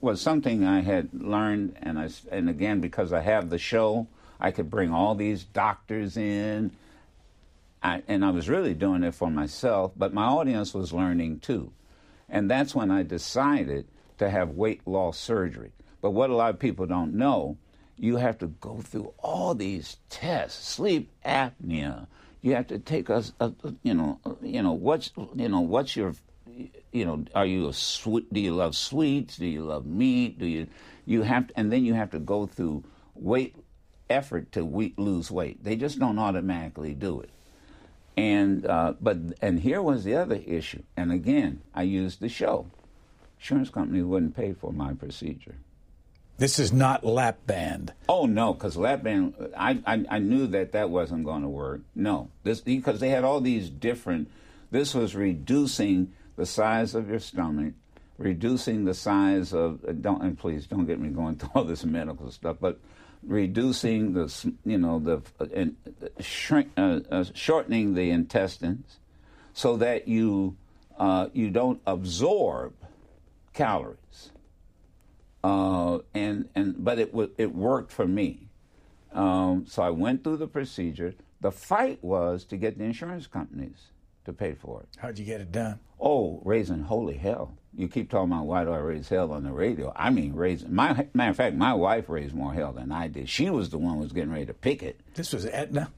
was 0.00 0.20
something 0.20 0.64
I 0.64 0.80
had 0.80 1.08
learned, 1.14 1.76
and 1.80 1.98
I 1.98 2.10
and 2.30 2.50
again 2.50 2.80
because 2.80 3.12
I 3.12 3.20
have 3.20 3.50
the 3.50 3.58
show, 3.58 4.08
I 4.40 4.50
could 4.50 4.70
bring 4.70 4.92
all 4.92 5.14
these 5.14 5.44
doctors 5.44 6.16
in, 6.16 6.72
I, 7.82 8.02
and 8.08 8.24
I 8.24 8.30
was 8.30 8.48
really 8.48 8.74
doing 8.74 9.02
it 9.04 9.14
for 9.14 9.30
myself, 9.30 9.92
but 9.96 10.14
my 10.14 10.24
audience 10.24 10.74
was 10.74 10.92
learning 10.92 11.40
too, 11.40 11.72
and 12.28 12.50
that's 12.50 12.74
when 12.74 12.90
I 12.90 13.02
decided 13.02 13.86
to 14.18 14.30
have 14.30 14.50
weight 14.50 14.86
loss 14.86 15.18
surgery. 15.18 15.72
But 16.00 16.10
what 16.10 16.30
a 16.30 16.36
lot 16.36 16.50
of 16.50 16.58
people 16.58 16.86
don't 16.86 17.14
know, 17.14 17.58
you 17.96 18.16
have 18.16 18.38
to 18.38 18.46
go 18.46 18.80
through 18.80 19.12
all 19.18 19.54
these 19.54 19.98
tests, 20.08 20.66
sleep 20.66 21.10
apnea, 21.24 22.06
you 22.42 22.54
have 22.54 22.68
to 22.68 22.78
take 22.78 23.08
a 23.10 23.22
you 23.82 23.94
know, 23.94 24.18
you 24.42 24.62
know 24.62 24.72
what's 24.72 25.10
you 25.34 25.48
know 25.48 25.60
what's 25.60 25.94
your 25.94 26.14
you 26.92 27.04
know, 27.04 27.24
are 27.34 27.46
you 27.46 27.68
a 27.68 27.72
sweet? 27.72 28.32
Do 28.32 28.40
you 28.40 28.54
love 28.54 28.74
sweets? 28.74 29.36
Do 29.36 29.46
you 29.46 29.62
love 29.62 29.86
meat? 29.86 30.38
Do 30.38 30.46
you 30.46 30.66
you 31.06 31.22
have 31.22 31.48
to, 31.48 31.58
and 31.58 31.72
then 31.72 31.84
you 31.84 31.94
have 31.94 32.10
to 32.10 32.18
go 32.18 32.46
through 32.46 32.84
weight 33.14 33.54
effort 34.10 34.52
to 34.52 34.64
we, 34.64 34.94
lose 34.96 35.30
weight. 35.30 35.64
They 35.64 35.76
just 35.76 35.98
don't 35.98 36.18
automatically 36.18 36.94
do 36.94 37.20
it. 37.20 37.30
And 38.16 38.66
uh, 38.66 38.94
but 39.00 39.16
and 39.40 39.60
here 39.60 39.80
was 39.80 40.04
the 40.04 40.16
other 40.16 40.36
issue. 40.46 40.82
And 40.96 41.12
again, 41.12 41.62
I 41.74 41.82
used 41.82 42.20
the 42.20 42.28
show. 42.28 42.66
Insurance 43.38 43.70
companies 43.70 44.04
wouldn't 44.04 44.36
pay 44.36 44.52
for 44.52 44.72
my 44.72 44.92
procedure. 44.92 45.54
This 46.36 46.58
is 46.58 46.72
not 46.72 47.04
lap 47.04 47.38
band. 47.46 47.92
Oh 48.08 48.26
no, 48.26 48.52
because 48.54 48.76
lap 48.76 49.02
band, 49.02 49.34
I, 49.56 49.78
I 49.86 50.04
I 50.10 50.18
knew 50.18 50.46
that 50.48 50.72
that 50.72 50.90
wasn't 50.90 51.24
going 51.24 51.42
to 51.42 51.48
work. 51.48 51.82
No, 51.94 52.30
this 52.42 52.60
because 52.60 53.00
they 53.00 53.10
had 53.10 53.24
all 53.24 53.40
these 53.40 53.70
different. 53.70 54.30
This 54.70 54.94
was 54.94 55.14
reducing 55.14 56.12
the 56.36 56.46
size 56.46 56.94
of 56.94 57.08
your 57.08 57.20
stomach, 57.20 57.74
reducing 58.18 58.84
the 58.84 58.94
size 58.94 59.52
of. 59.52 59.84
uh, 59.86 59.92
Don't 59.92 60.22
and 60.22 60.38
please 60.38 60.66
don't 60.66 60.86
get 60.86 61.00
me 61.00 61.10
going 61.10 61.36
through 61.38 61.50
all 61.54 61.64
this 61.64 61.84
medical 61.84 62.30
stuff, 62.30 62.56
but 62.60 62.80
reducing 63.30 64.12
the 64.12 64.52
you 64.64 64.76
know 64.76 64.98
the 64.98 65.22
uh, 65.38 65.46
and 65.54 65.76
uh, 66.02 66.08
shrink 66.20 66.68
uh, 66.76 66.98
uh, 67.10 67.24
shortening 67.32 67.94
the 67.94 68.10
intestines, 68.10 68.98
so 69.54 69.76
that 69.76 70.08
you 70.08 70.56
uh, 70.98 71.28
you 71.32 71.48
don't 71.48 71.80
absorb 71.86 72.74
calories. 73.54 74.32
Uh, 75.42 76.00
and 76.12 76.48
and 76.54 76.84
but 76.84 76.98
it 76.98 77.14
wa 77.14 77.26
it 77.38 77.54
worked 77.54 77.92
for 77.92 78.06
me. 78.06 78.48
Um, 79.12 79.64
so 79.66 79.82
I 79.82 79.90
went 79.90 80.22
through 80.22 80.36
the 80.36 80.48
procedure. 80.48 81.14
The 81.40 81.52
fight 81.52 82.02
was 82.04 82.44
to 82.46 82.56
get 82.56 82.76
the 82.76 82.84
insurance 82.84 83.26
companies 83.26 83.92
to 84.26 84.32
pay 84.32 84.54
for 84.54 84.82
it. 84.82 84.88
How'd 84.98 85.18
you 85.18 85.24
get 85.24 85.40
it 85.40 85.50
done? 85.50 85.80
Oh, 85.98 86.42
raising 86.44 86.82
holy 86.82 87.16
hell! 87.16 87.56
You 87.76 87.88
keep 87.88 88.10
talking 88.10 88.32
about 88.32 88.46
why 88.46 88.64
do 88.64 88.72
I 88.72 88.78
raise 88.78 89.08
hell 89.08 89.32
on 89.32 89.44
the 89.44 89.52
radio? 89.52 89.92
I 89.94 90.10
mean, 90.10 90.34
raising. 90.34 90.74
My 90.74 91.06
matter 91.14 91.30
of 91.30 91.36
fact, 91.36 91.56
my 91.56 91.72
wife 91.72 92.08
raised 92.08 92.34
more 92.34 92.52
hell 92.52 92.72
than 92.72 92.90
I 92.90 93.06
did. 93.06 93.28
She 93.28 93.48
was 93.48 93.70
the 93.70 93.78
one 93.78 93.94
who 93.94 94.00
was 94.00 94.12
getting 94.12 94.32
ready 94.32 94.46
to 94.46 94.54
pick 94.54 94.82
it. 94.82 95.00
This 95.14 95.32
was 95.32 95.46
Aetna. 95.46 95.90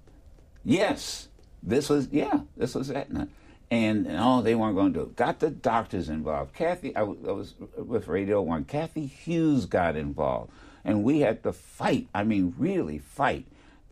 Yes, 0.65 1.29
this 1.63 1.89
was 1.89 2.09
yeah, 2.13 2.41
this 2.57 2.75
was 2.75 2.91
Aetna, 2.91 3.29
and, 3.71 4.07
and 4.07 4.19
oh, 4.21 4.43
they 4.43 4.55
weren't 4.55 4.77
going 4.77 4.93
to 4.93 4.99
do 5.01 5.05
it. 5.07 5.17
Got 5.17 5.41
the 5.41 5.51
doctors 5.51 6.09
involved. 6.09 6.55
Cathy, 6.55 6.95
I 6.95 7.03
was 7.03 7.55
with 7.77 8.07
Radio 8.07 8.43
One. 8.43 8.65
Cathy 8.65 9.07
Hughes 9.07 9.67
got 9.67 9.97
involved, 9.97 10.53
and 10.85 11.03
we 11.03 11.21
had 11.21 11.43
to 11.45 11.53
fight. 11.53 12.09
I 12.15 12.23
mean, 12.23 12.55
really 12.59 12.99
fight. 12.99 13.47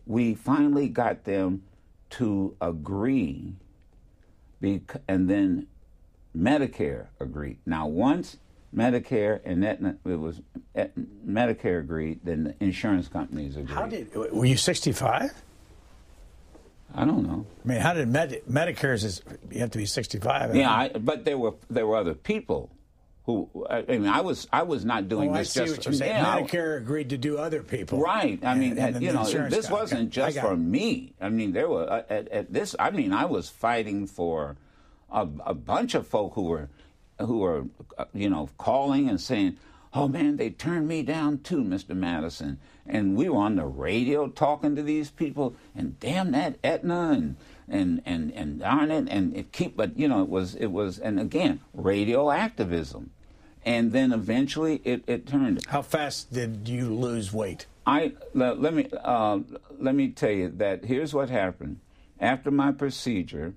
We 0.05 0.35
finally 0.35 0.87
got 0.87 1.23
them 1.25 1.63
to 2.11 2.55
agree, 2.61 3.55
bec- 4.61 5.01
and 5.07 5.29
then 5.29 5.67
Medicare 6.37 7.07
agreed. 7.19 7.57
Now, 7.65 7.87
once 7.87 8.37
Medicare 8.75 9.41
and 9.43 9.63
Aetna, 9.65 9.97
it 10.05 10.15
was 10.19 10.41
Medicare 11.27 11.79
agreed, 11.79 12.21
then 12.23 12.43
the 12.45 12.55
insurance 12.63 13.07
companies 13.07 13.57
agreed. 13.57 13.73
How 13.73 13.85
did 13.87 14.13
were 14.15 14.45
you 14.45 14.57
65? 14.57 15.31
I 16.93 17.05
don't 17.05 17.23
know. 17.23 17.45
I 17.63 17.67
mean, 17.67 17.79
how 17.81 17.93
did 17.93 18.09
Med- 18.09 18.41
Medicare's 18.49 19.03
is 19.03 19.21
you 19.49 19.59
have 19.59 19.71
to 19.71 19.77
be 19.77 19.85
65? 19.85 20.55
Yeah, 20.55 20.69
I, 20.71 20.89
but 20.89 21.23
there 21.25 21.37
were 21.37 21.53
there 21.69 21.87
were 21.87 21.95
other 21.97 22.13
people 22.13 22.69
who 23.25 23.49
I 23.69 23.77
I 23.87 23.97
mean 23.97 24.07
I 24.07 24.21
was 24.21 24.47
I 24.51 24.63
was 24.63 24.83
not 24.83 25.07
doing 25.07 25.29
Oh, 25.29 25.33
I 25.35 25.37
this 25.39 25.51
see 25.51 25.61
just 25.61 25.77
what 25.77 25.85
you're 25.85 25.93
saying. 25.93 26.11
yeah, 26.15 26.35
I- 26.35 26.41
Medicare 26.41 26.77
agreed 26.77 27.09
to 27.11 27.17
do 27.17 27.37
other 27.37 27.63
people. 27.63 27.99
Right. 28.01 28.39
I 28.43 28.55
mean, 28.55 28.77
and 28.77 28.95
then 28.95 29.01
you 29.01 29.13
know, 29.13 29.23
this 29.49 29.67
guy. 29.67 29.73
wasn't 29.73 30.09
just 30.09 30.39
for 30.39 30.53
it. 30.53 30.57
me. 30.57 31.13
I 31.21 31.29
mean, 31.29 31.51
there 31.53 31.69
were 31.69 31.89
uh, 31.89 32.03
at, 32.09 32.27
at 32.29 32.51
this. 32.53 32.75
I 32.79 32.91
mean, 32.91 33.13
I 33.13 33.23
was 33.25 33.47
fighting 33.49 34.05
for 34.07 34.57
a, 35.11 35.27
a 35.45 35.53
bunch 35.53 35.93
of 35.93 36.07
folk 36.07 36.33
who 36.33 36.43
were 36.43 36.69
who 37.19 37.39
were 37.39 37.65
you 38.13 38.29
know 38.29 38.49
calling 38.57 39.09
and 39.09 39.19
saying, 39.19 39.57
"Oh 39.93 40.07
man, 40.07 40.37
they 40.37 40.49
turned 40.49 40.87
me 40.87 41.03
down 41.03 41.39
too, 41.39 41.63
Mr. 41.63 41.95
Madison." 41.95 42.59
And 42.87 43.15
we 43.15 43.29
were 43.29 43.37
on 43.37 43.55
the 43.55 43.65
radio 43.65 44.27
talking 44.27 44.75
to 44.75 44.83
these 44.83 45.11
people, 45.11 45.55
and 45.75 45.99
damn 45.99 46.31
that 46.31 46.57
Aetna 46.63 47.11
and 47.11 47.35
and 47.67 48.01
and 48.05 48.31
and 48.33 48.59
darn 48.59 48.91
it, 48.91 49.07
and 49.09 49.35
it 49.35 49.51
keep. 49.51 49.77
But 49.77 49.97
you 49.97 50.07
know, 50.07 50.23
it 50.23 50.29
was 50.29 50.55
it 50.55 50.67
was, 50.67 50.99
and 50.99 51.19
again, 51.19 51.61
radio 51.73 52.31
activism. 52.31 53.11
And 53.63 53.91
then 53.91 54.11
eventually 54.11 54.81
it, 54.83 55.03
it 55.05 55.27
turned. 55.27 55.63
How 55.67 55.83
fast 55.83 56.33
did 56.33 56.67
you 56.67 56.91
lose 56.95 57.31
weight? 57.31 57.67
I 57.85 58.13
let, 58.33 58.59
let 58.59 58.73
me 58.73 58.87
uh, 59.03 59.39
let 59.79 59.95
me 59.95 60.09
tell 60.09 60.31
you 60.31 60.49
that 60.57 60.85
here's 60.85 61.13
what 61.13 61.29
happened. 61.29 61.79
After 62.19 62.51
my 62.51 62.71
procedure, 62.71 63.53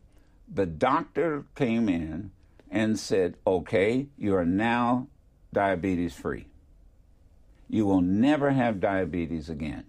the 0.53 0.67
doctor 0.67 1.45
came 1.55 1.89
in 1.89 2.33
and 2.71 2.99
said, 2.99 3.37
"Okay, 3.47 4.09
you 4.17 4.35
are 4.35 4.45
now 4.45 5.09
diabetes 5.53 6.15
free. 6.15 6.47
You 7.69 7.87
will 7.87 8.03
never 8.03 8.51
have 8.51 8.81
diabetes 8.81 9.49
again. 9.49 9.85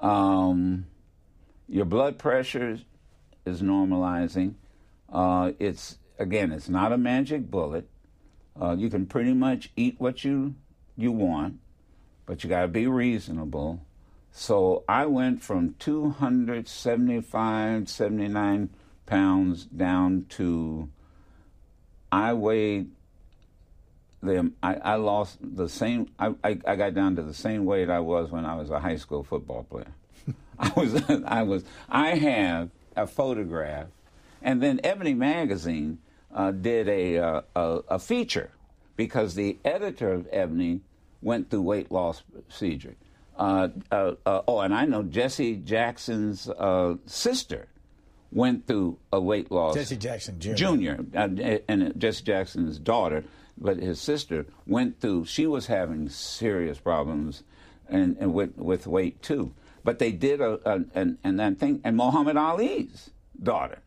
Um, 0.00 0.86
your 1.68 1.84
blood 1.84 2.18
pressure 2.18 2.80
is 3.46 3.62
normalizing. 3.62 4.54
Uh, 5.08 5.52
it's 5.58 5.98
again, 6.18 6.52
it's 6.52 6.68
not 6.68 6.92
a 6.92 6.98
magic 6.98 7.50
bullet. 7.50 7.88
Uh, 8.60 8.74
you 8.76 8.90
can 8.90 9.06
pretty 9.06 9.32
much 9.32 9.70
eat 9.76 9.94
what 9.98 10.24
you 10.24 10.54
you 10.96 11.12
want, 11.12 11.60
but 12.26 12.42
you 12.42 12.50
got 12.50 12.62
to 12.62 12.68
be 12.68 12.86
reasonable. 12.86 13.80
So 14.32 14.84
I 14.88 15.06
went 15.06 15.42
from 15.42 15.74
275, 15.78 17.88
79 17.88 18.70
pounds 19.10 19.64
down 19.64 20.24
to 20.30 20.88
I 22.12 22.32
weighed 22.32 22.90
the 24.22 24.52
I, 24.62 24.74
I 24.76 24.94
lost 24.94 25.38
the 25.42 25.68
same 25.68 26.06
I, 26.16 26.28
I, 26.44 26.58
I 26.64 26.76
got 26.76 26.94
down 26.94 27.16
to 27.16 27.22
the 27.22 27.34
same 27.34 27.64
weight 27.64 27.90
I 27.90 27.98
was 27.98 28.30
when 28.30 28.46
I 28.46 28.54
was 28.54 28.70
a 28.70 28.78
high 28.78 28.96
school 28.96 29.24
football 29.24 29.64
player. 29.64 29.92
I 30.58 30.72
was 30.76 31.02
I 31.26 31.42
was 31.42 31.64
I 31.88 32.10
have 32.10 32.70
a 32.96 33.06
photograph, 33.08 33.88
and 34.42 34.62
then 34.62 34.80
Ebony 34.84 35.14
magazine 35.14 35.98
uh, 36.32 36.52
did 36.52 36.88
a, 36.88 37.18
uh, 37.18 37.40
a 37.56 37.80
a 37.88 37.98
feature 37.98 38.52
because 38.96 39.34
the 39.34 39.58
editor 39.64 40.12
of 40.12 40.28
Ebony 40.30 40.82
went 41.20 41.50
through 41.50 41.62
weight 41.62 41.90
loss 41.90 42.22
procedure. 42.46 42.94
Uh, 43.36 43.70
uh, 43.90 44.12
uh, 44.24 44.42
oh, 44.46 44.60
and 44.60 44.72
I 44.72 44.84
know 44.84 45.02
Jesse 45.02 45.56
Jackson's 45.56 46.48
uh, 46.48 46.96
sister 47.06 47.66
went 48.32 48.66
through 48.66 48.98
a 49.12 49.20
weight 49.20 49.50
loss. 49.50 49.74
Jesse 49.74 49.96
Jackson 49.96 50.38
Jr. 50.38 50.54
Jr. 50.54 50.92
Uh, 51.14 51.58
and 51.68 51.92
Jesse 51.98 52.24
Jackson's 52.24 52.78
daughter, 52.78 53.24
but 53.58 53.78
his 53.78 54.00
sister 54.00 54.46
went 54.66 55.00
through. 55.00 55.26
She 55.26 55.46
was 55.46 55.66
having 55.66 56.08
serious 56.08 56.78
problems, 56.78 57.42
and, 57.88 58.16
and 58.18 58.32
with 58.32 58.56
with 58.56 58.86
weight 58.86 59.22
too. 59.22 59.54
But 59.82 59.98
they 59.98 60.12
did 60.12 60.40
a, 60.40 60.60
a 60.64 60.84
and 60.94 61.18
and 61.24 61.38
that 61.40 61.58
thing, 61.58 61.80
and 61.84 61.96
Muhammad 61.96 62.36
Ali's 62.36 63.10
daughter. 63.42 63.80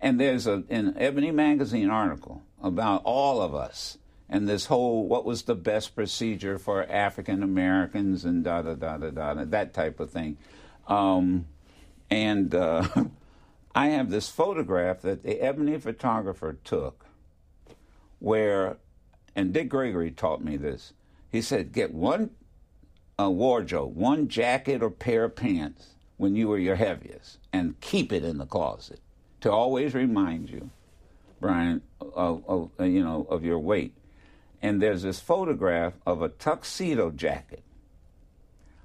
And 0.00 0.20
there's 0.20 0.46
a 0.46 0.64
an 0.68 0.94
Ebony 0.98 1.30
magazine 1.30 1.90
article 1.90 2.42
about 2.62 3.02
all 3.04 3.40
of 3.40 3.54
us 3.54 3.98
and 4.28 4.48
this 4.48 4.66
whole 4.66 5.06
what 5.06 5.24
was 5.24 5.42
the 5.42 5.54
best 5.54 5.94
procedure 5.94 6.58
for 6.58 6.84
African 6.90 7.42
Americans 7.42 8.24
and 8.24 8.42
da 8.42 8.62
da 8.62 8.74
da 8.74 8.96
da 8.96 9.10
da 9.10 9.44
that 9.44 9.74
type 9.74 10.00
of 10.00 10.10
thing. 10.10 10.36
Um, 10.88 11.46
and 12.10 12.54
uh, 12.54 12.86
I 13.76 13.88
have 13.88 14.08
this 14.08 14.30
photograph 14.30 15.02
that 15.02 15.22
the 15.22 15.38
Ebony 15.42 15.78
photographer 15.78 16.56
took, 16.64 17.04
where, 18.20 18.78
and 19.34 19.52
Dick 19.52 19.68
Gregory 19.68 20.10
taught 20.10 20.42
me 20.42 20.56
this. 20.56 20.94
He 21.30 21.42
said, 21.42 21.72
get 21.72 21.92
one 21.92 22.30
uh, 23.20 23.30
wardrobe, 23.30 23.94
one 23.94 24.28
jacket 24.28 24.82
or 24.82 24.88
pair 24.88 25.24
of 25.24 25.36
pants 25.36 25.88
when 26.16 26.34
you 26.34 26.48
were 26.48 26.58
your 26.58 26.76
heaviest, 26.76 27.36
and 27.52 27.78
keep 27.82 28.14
it 28.14 28.24
in 28.24 28.38
the 28.38 28.46
closet 28.46 29.00
to 29.42 29.52
always 29.52 29.94
remind 29.94 30.48
you, 30.48 30.70
Brian, 31.38 31.82
of, 32.00 32.42
of 32.48 32.70
uh, 32.80 32.84
you 32.84 33.04
know 33.04 33.26
of 33.28 33.44
your 33.44 33.58
weight. 33.58 33.94
And 34.62 34.80
there's 34.80 35.02
this 35.02 35.20
photograph 35.20 35.92
of 36.06 36.22
a 36.22 36.30
tuxedo 36.30 37.10
jacket 37.10 37.62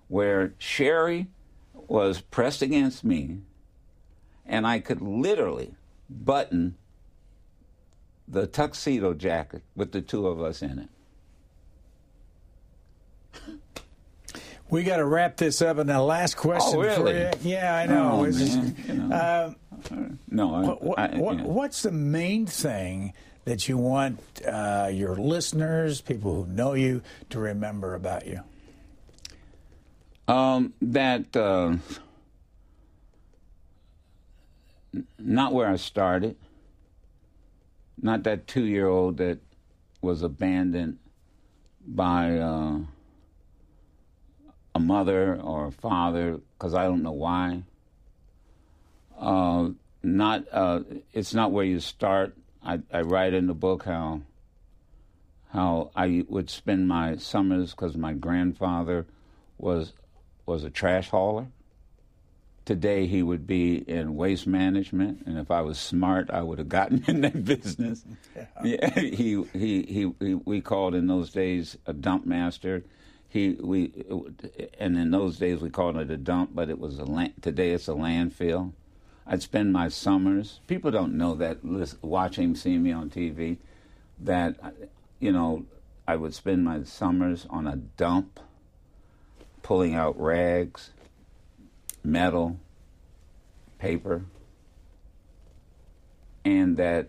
where 0.09 0.53
Sherry 0.57 1.27
was 1.73 2.19
pressed 2.19 2.61
against 2.61 3.05
me, 3.05 3.39
and 4.45 4.65
I 4.68 4.80
could 4.80 5.01
literally 5.01 5.73
button 6.09 6.76
the 8.27 8.47
tuxedo 8.47 9.13
jacket 9.13 9.63
with 9.76 9.91
the 9.91 10.01
two 10.01 10.27
of 10.27 10.41
us 10.41 10.61
in 10.61 10.80
it. 10.80 10.89
We 14.69 14.84
got 14.84 14.97
to 14.97 15.05
wrap 15.05 15.35
this 15.35 15.61
up. 15.61 15.77
And 15.80 15.89
the 15.89 16.01
last 16.01 16.38
question 16.38 16.80
Oh, 16.80 16.95
for 16.95 17.09
you. 17.11 17.30
Yeah, 17.41 17.76
I 17.76 17.85
know. 17.88 18.22
Oh, 18.22 18.26
just- 18.31 18.57
you 18.88 18.93
know. 18.93 19.55
um, 19.91 20.19
No, 20.30 20.55
I, 20.55 20.61
what, 20.65 20.99
I, 20.99 21.18
what, 21.18 21.38
you 21.38 21.43
know. 21.43 21.49
what's 21.49 21.81
the 21.81 21.91
main 21.91 22.45
thing 22.45 23.11
that 23.43 23.68
you 23.68 23.77
want 23.77 24.19
uh, 24.47 24.89
your 24.93 25.15
listeners, 25.18 25.99
people 25.99 26.43
who 26.45 26.51
know 26.53 26.73
you, 26.73 27.01
to 27.31 27.39
remember 27.39 27.95
about 27.95 28.26
you? 28.27 28.41
Um, 30.30 30.73
that 30.81 31.35
uh, 31.35 31.76
not 35.18 35.53
where 35.53 35.68
I 35.68 35.76
started. 35.76 36.35
Not 38.01 38.23
that 38.23 38.47
two-year-old 38.47 39.18
that 39.18 39.39
was 40.01 40.23
abandoned 40.23 40.97
by 41.85 42.38
uh, 42.38 42.80
a 44.73 44.80
mother 44.80 45.39
or 45.39 45.68
a 45.68 45.72
father 45.72 46.39
because 46.53 46.73
I 46.73 46.85
don't 46.85 47.03
know 47.03 47.11
why. 47.11 47.63
Uh, 49.18 49.69
not 50.03 50.45
uh, 50.51 50.81
it's 51.13 51.34
not 51.34 51.51
where 51.51 51.65
you 51.65 51.80
start. 51.80 52.35
I, 52.63 52.80
I 52.91 53.01
write 53.01 53.34
in 53.34 53.47
the 53.47 53.53
book 53.53 53.84
how 53.84 54.22
how 55.53 55.91
I 55.95 56.26
would 56.27 56.49
spend 56.49 56.88
my 56.88 57.18
summers 57.18 57.72
because 57.72 57.95
my 57.95 58.13
grandfather 58.13 59.05
was 59.57 59.93
was 60.45 60.63
a 60.63 60.69
trash 60.69 61.09
hauler. 61.09 61.47
Today 62.63 63.07
he 63.07 63.23
would 63.23 63.47
be 63.47 63.77
in 63.89 64.15
waste 64.15 64.45
management, 64.45 65.23
and 65.25 65.38
if 65.38 65.49
I 65.49 65.61
was 65.61 65.79
smart, 65.79 66.29
I 66.29 66.43
would 66.43 66.59
have 66.59 66.69
gotten 66.69 67.03
in 67.07 67.21
that 67.21 67.43
business. 67.43 68.03
Yeah. 68.35 68.45
yeah, 68.63 68.99
he, 68.99 69.43
he 69.53 69.83
he 69.83 70.13
he 70.19 70.33
we 70.35 70.61
called 70.61 70.93
in 70.93 71.07
those 71.07 71.31
days 71.31 71.77
a 71.88 71.93
dump 71.93 72.25
master. 72.25 72.83
He 73.27 73.57
we 73.59 73.91
and 74.77 74.97
in 74.97 75.09
those 75.11 75.38
days 75.38 75.61
we 75.61 75.69
called 75.69 75.97
it 75.97 76.11
a 76.11 76.17
dump, 76.17 76.51
but 76.53 76.69
it 76.69 76.79
was 76.79 76.99
a 76.99 77.05
land, 77.05 77.33
today 77.41 77.71
it's 77.71 77.88
a 77.88 77.93
landfill. 77.93 78.73
I'd 79.25 79.41
spend 79.41 79.71
my 79.71 79.88
summers. 79.88 80.59
People 80.67 80.91
don't 80.91 81.17
know 81.17 81.35
that 81.35 81.59
watching, 82.01 82.55
seeing 82.55 82.83
me 82.83 82.91
on 82.91 83.09
TV, 83.09 83.57
that 84.19 84.57
you 85.19 85.31
know 85.31 85.65
I 86.07 86.15
would 86.15 86.33
spend 86.33 86.63
my 86.63 86.83
summers 86.83 87.47
on 87.49 87.65
a 87.65 87.77
dump, 87.77 88.39
pulling 89.63 89.95
out 89.95 90.19
rags, 90.19 90.91
metal, 92.03 92.57
paper, 93.80 94.23
and 96.44 96.78
that 96.78 97.07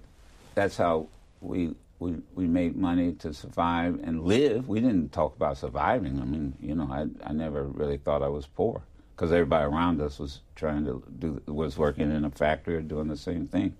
that's 0.55 0.77
how 0.77 1.09
we 1.40 1.74
we 1.98 2.16
we 2.35 2.47
made 2.47 2.77
money 2.77 3.12
to 3.12 3.32
survive 3.32 4.01
and 4.02 4.24
live. 4.24 4.69
We 4.69 4.81
didn't 4.81 5.12
talk 5.12 5.36
about 5.36 5.56
surviving. 5.56 6.20
I 6.20 6.24
mean, 6.24 6.55
you 6.60 6.74
know, 6.74 6.89
I 6.90 7.06
I 7.28 7.32
never 7.32 7.64
really 7.64 7.97
thought 7.97 8.23
I 8.23 8.28
was 8.28 8.47
poor 8.47 8.82
because 9.14 9.32
everybody 9.32 9.64
around 9.64 10.01
us 10.01 10.19
was 10.19 10.40
trying 10.55 10.85
to 10.85 11.02
do 11.19 11.40
was 11.47 11.78
working 11.78 12.10
in 12.10 12.24
a 12.24 12.31
factory 12.31 12.77
or 12.77 12.82
doing 12.82 13.09
the 13.09 13.16
same 13.16 13.47
thing. 13.47 13.77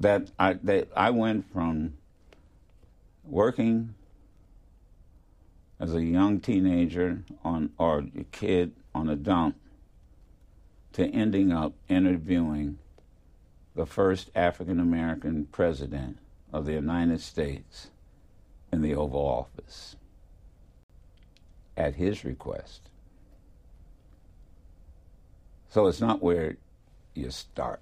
That 0.00 0.30
I 0.38 0.54
that 0.64 0.88
I 0.96 1.10
went 1.10 1.50
from 1.52 1.94
working 3.24 3.94
as 5.80 5.94
a 5.94 6.02
young 6.02 6.40
teenager 6.40 7.22
on 7.44 7.70
or 7.78 8.04
a 8.18 8.24
kid 8.32 8.72
on 8.94 9.08
a 9.08 9.16
dump 9.16 9.56
to 10.92 11.06
ending 11.06 11.52
up 11.52 11.74
interviewing 11.88 12.78
the 13.74 13.86
first 13.86 14.30
African 14.34 14.78
American 14.78 15.46
president 15.46 16.18
of 16.52 16.66
the 16.66 16.72
United 16.72 17.20
States 17.20 17.90
in 18.72 18.82
the 18.82 18.94
Oval 18.94 19.20
Office 19.20 19.96
at 21.76 21.96
his 21.96 22.24
request. 22.24 22.82
So 25.68 25.88
it's 25.88 26.00
not 26.00 26.22
where 26.22 26.56
you 27.14 27.30
start. 27.30 27.80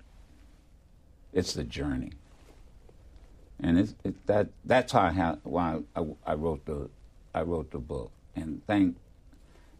It's 1.34 1.52
the 1.52 1.64
journey, 1.64 2.12
and 3.60 3.78
it, 3.78 4.26
that 4.26 4.48
that's 4.64 4.92
how 4.92 5.38
why 5.44 5.80
I, 5.96 6.04
I, 6.26 6.34
wrote 6.34 6.64
the 6.66 6.90
I 7.34 7.42
wrote 7.42 7.70
the 7.70 7.78
book, 7.78 8.12
and 8.36 8.62
thank 8.66 8.96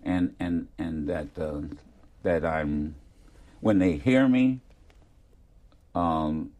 and 0.02 0.34
and 0.38 0.68
and 0.78 1.08
that 1.08 1.28
uh, 1.38 1.62
that 2.22 2.44
I'm 2.44 2.94
when 3.60 3.78
they 3.78 3.92
hear 3.92 4.28
me, 4.28 4.60
um, 5.94 6.50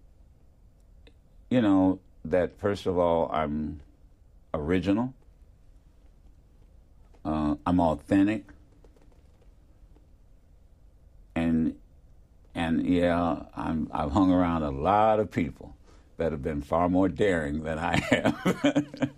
you 1.51 1.61
know 1.61 2.01
that 2.25 2.59
first 2.59 2.87
of 2.87 2.99
all 2.99 3.31
I'm 3.33 3.81
original, 4.55 5.15
uh, 7.25 7.57
I'm 7.67 7.81
authentic 7.81 8.45
and 11.35 11.77
and 12.55 12.87
yeah, 12.87 13.45
I'm, 13.57 13.89
I've 13.93 14.13
hung 14.13 14.31
around 14.31 14.63
a 14.63 14.71
lot 14.71 15.19
of 15.21 15.31
people 15.31 15.75
that 16.19 16.33
have 16.33 16.43
been 16.43 16.61
far 16.61 16.89
more 16.89 17.09
daring 17.09 17.63
than 17.63 17.79
I 17.79 17.97
have. 18.11 19.11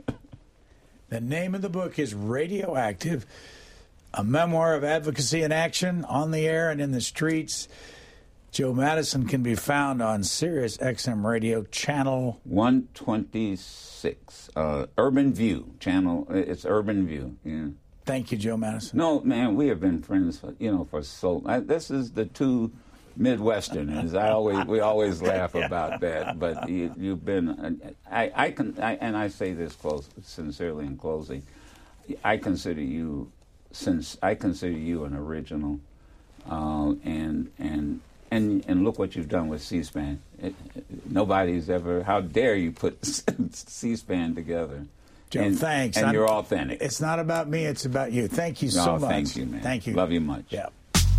the 1.09 1.21
name 1.21 1.55
of 1.55 1.63
the 1.63 1.69
book 1.69 1.99
is 1.99 2.15
Radioactive, 2.15 3.27
a 4.17 4.25
memoir 4.25 4.75
of 4.75 4.85
advocacy 4.85 5.43
and 5.43 5.53
action 5.53 6.05
on 6.05 6.31
the 6.31 6.47
air 6.47 6.71
and 6.71 6.81
in 6.81 6.93
the 6.93 7.01
streets. 7.01 7.67
Joe 8.53 8.73
Madison 8.73 9.27
can 9.27 9.43
be 9.43 9.57
found 9.57 10.01
on 10.01 10.23
Sirius 10.23 10.77
XM 10.77 11.25
Radio 11.25 11.65
channel 11.65 12.41
126, 12.45 14.51
uh, 14.55 14.87
Urban 14.97 15.35
View 15.35 15.75
channel. 15.81 16.29
It's 16.31 16.65
Urban 16.65 17.05
View. 17.07 17.37
Yeah. 17.45 17.67
Thank 18.05 18.31
you, 18.31 18.39
Joe 18.39 18.57
Madison. 18.57 18.99
No, 18.99 19.21
man, 19.23 19.57
we 19.57 19.67
have 19.69 19.81
been 19.81 20.03
friends, 20.03 20.39
for, 20.39 20.55
you 20.61 20.71
know, 20.71 20.85
for 20.85 21.03
so. 21.03 21.43
I, 21.47 21.59
this 21.61 21.91
is 21.91 22.13
the 22.13 22.27
two 22.27 22.71
Midwesterners. 23.19 24.17
I 24.17 24.31
always 24.31 24.67
we 24.67 24.81
always 24.81 25.23
laugh 25.23 25.53
yeah. 25.55 25.67
about 25.67 26.01
that, 26.01 26.39
but 26.39 26.69
you, 26.69 27.11
have 27.11 27.25
been. 27.25 27.95
I, 28.11 28.33
I 28.35 28.51
can, 28.51 28.79
I, 28.81 28.95
and 28.97 29.17
I 29.17 29.29
say 29.29 29.53
this 29.53 29.75
close, 29.75 30.09
sincerely 30.23 30.87
in 30.87 30.97
closing. 30.97 31.43
I 32.23 32.37
consider 32.37 32.83
you, 32.83 33.33
since 33.75 34.17
I 34.23 34.35
consider 34.35 34.73
you 34.73 35.05
an 35.05 35.15
original, 35.15 35.81
uh, 36.51 36.95
and 37.05 37.51
and 37.59 38.01
and 38.31 38.65
and 38.67 38.85
look 38.85 38.99
what 38.99 39.17
you've 39.17 39.29
done 39.29 39.49
with 39.49 39.63
C-SPAN. 39.63 40.21
It, 40.41 40.55
it, 40.75 41.11
nobody's 41.11 41.69
ever. 41.69 42.03
How 42.03 42.21
dare 42.21 42.55
you 42.55 42.73
put 42.73 43.05
C-SPAN 43.53 44.35
together? 44.35 44.87
Joe, 45.31 45.43
and, 45.43 45.59
thanks. 45.59 45.97
And 45.97 46.07
I'm, 46.07 46.15
you're 46.15 46.31
authentic. 46.31 46.81
It's 46.81 47.01
not 47.01 47.19
about 47.19 47.49
me, 47.49 47.65
it's 47.65 47.85
about 47.85 48.13
you. 48.13 48.29
Thank 48.29 48.63
you 48.63 48.71
so 48.71 48.85
no, 48.85 48.99
much. 49.01 49.11
Thank 49.11 49.37
you, 49.37 49.47
man. 49.47 49.63
Thank 49.63 49.87
you. 49.87 49.95
Love 49.95 50.13
you 50.13 50.21
much. 50.21 50.45
Yeah. 50.51 50.69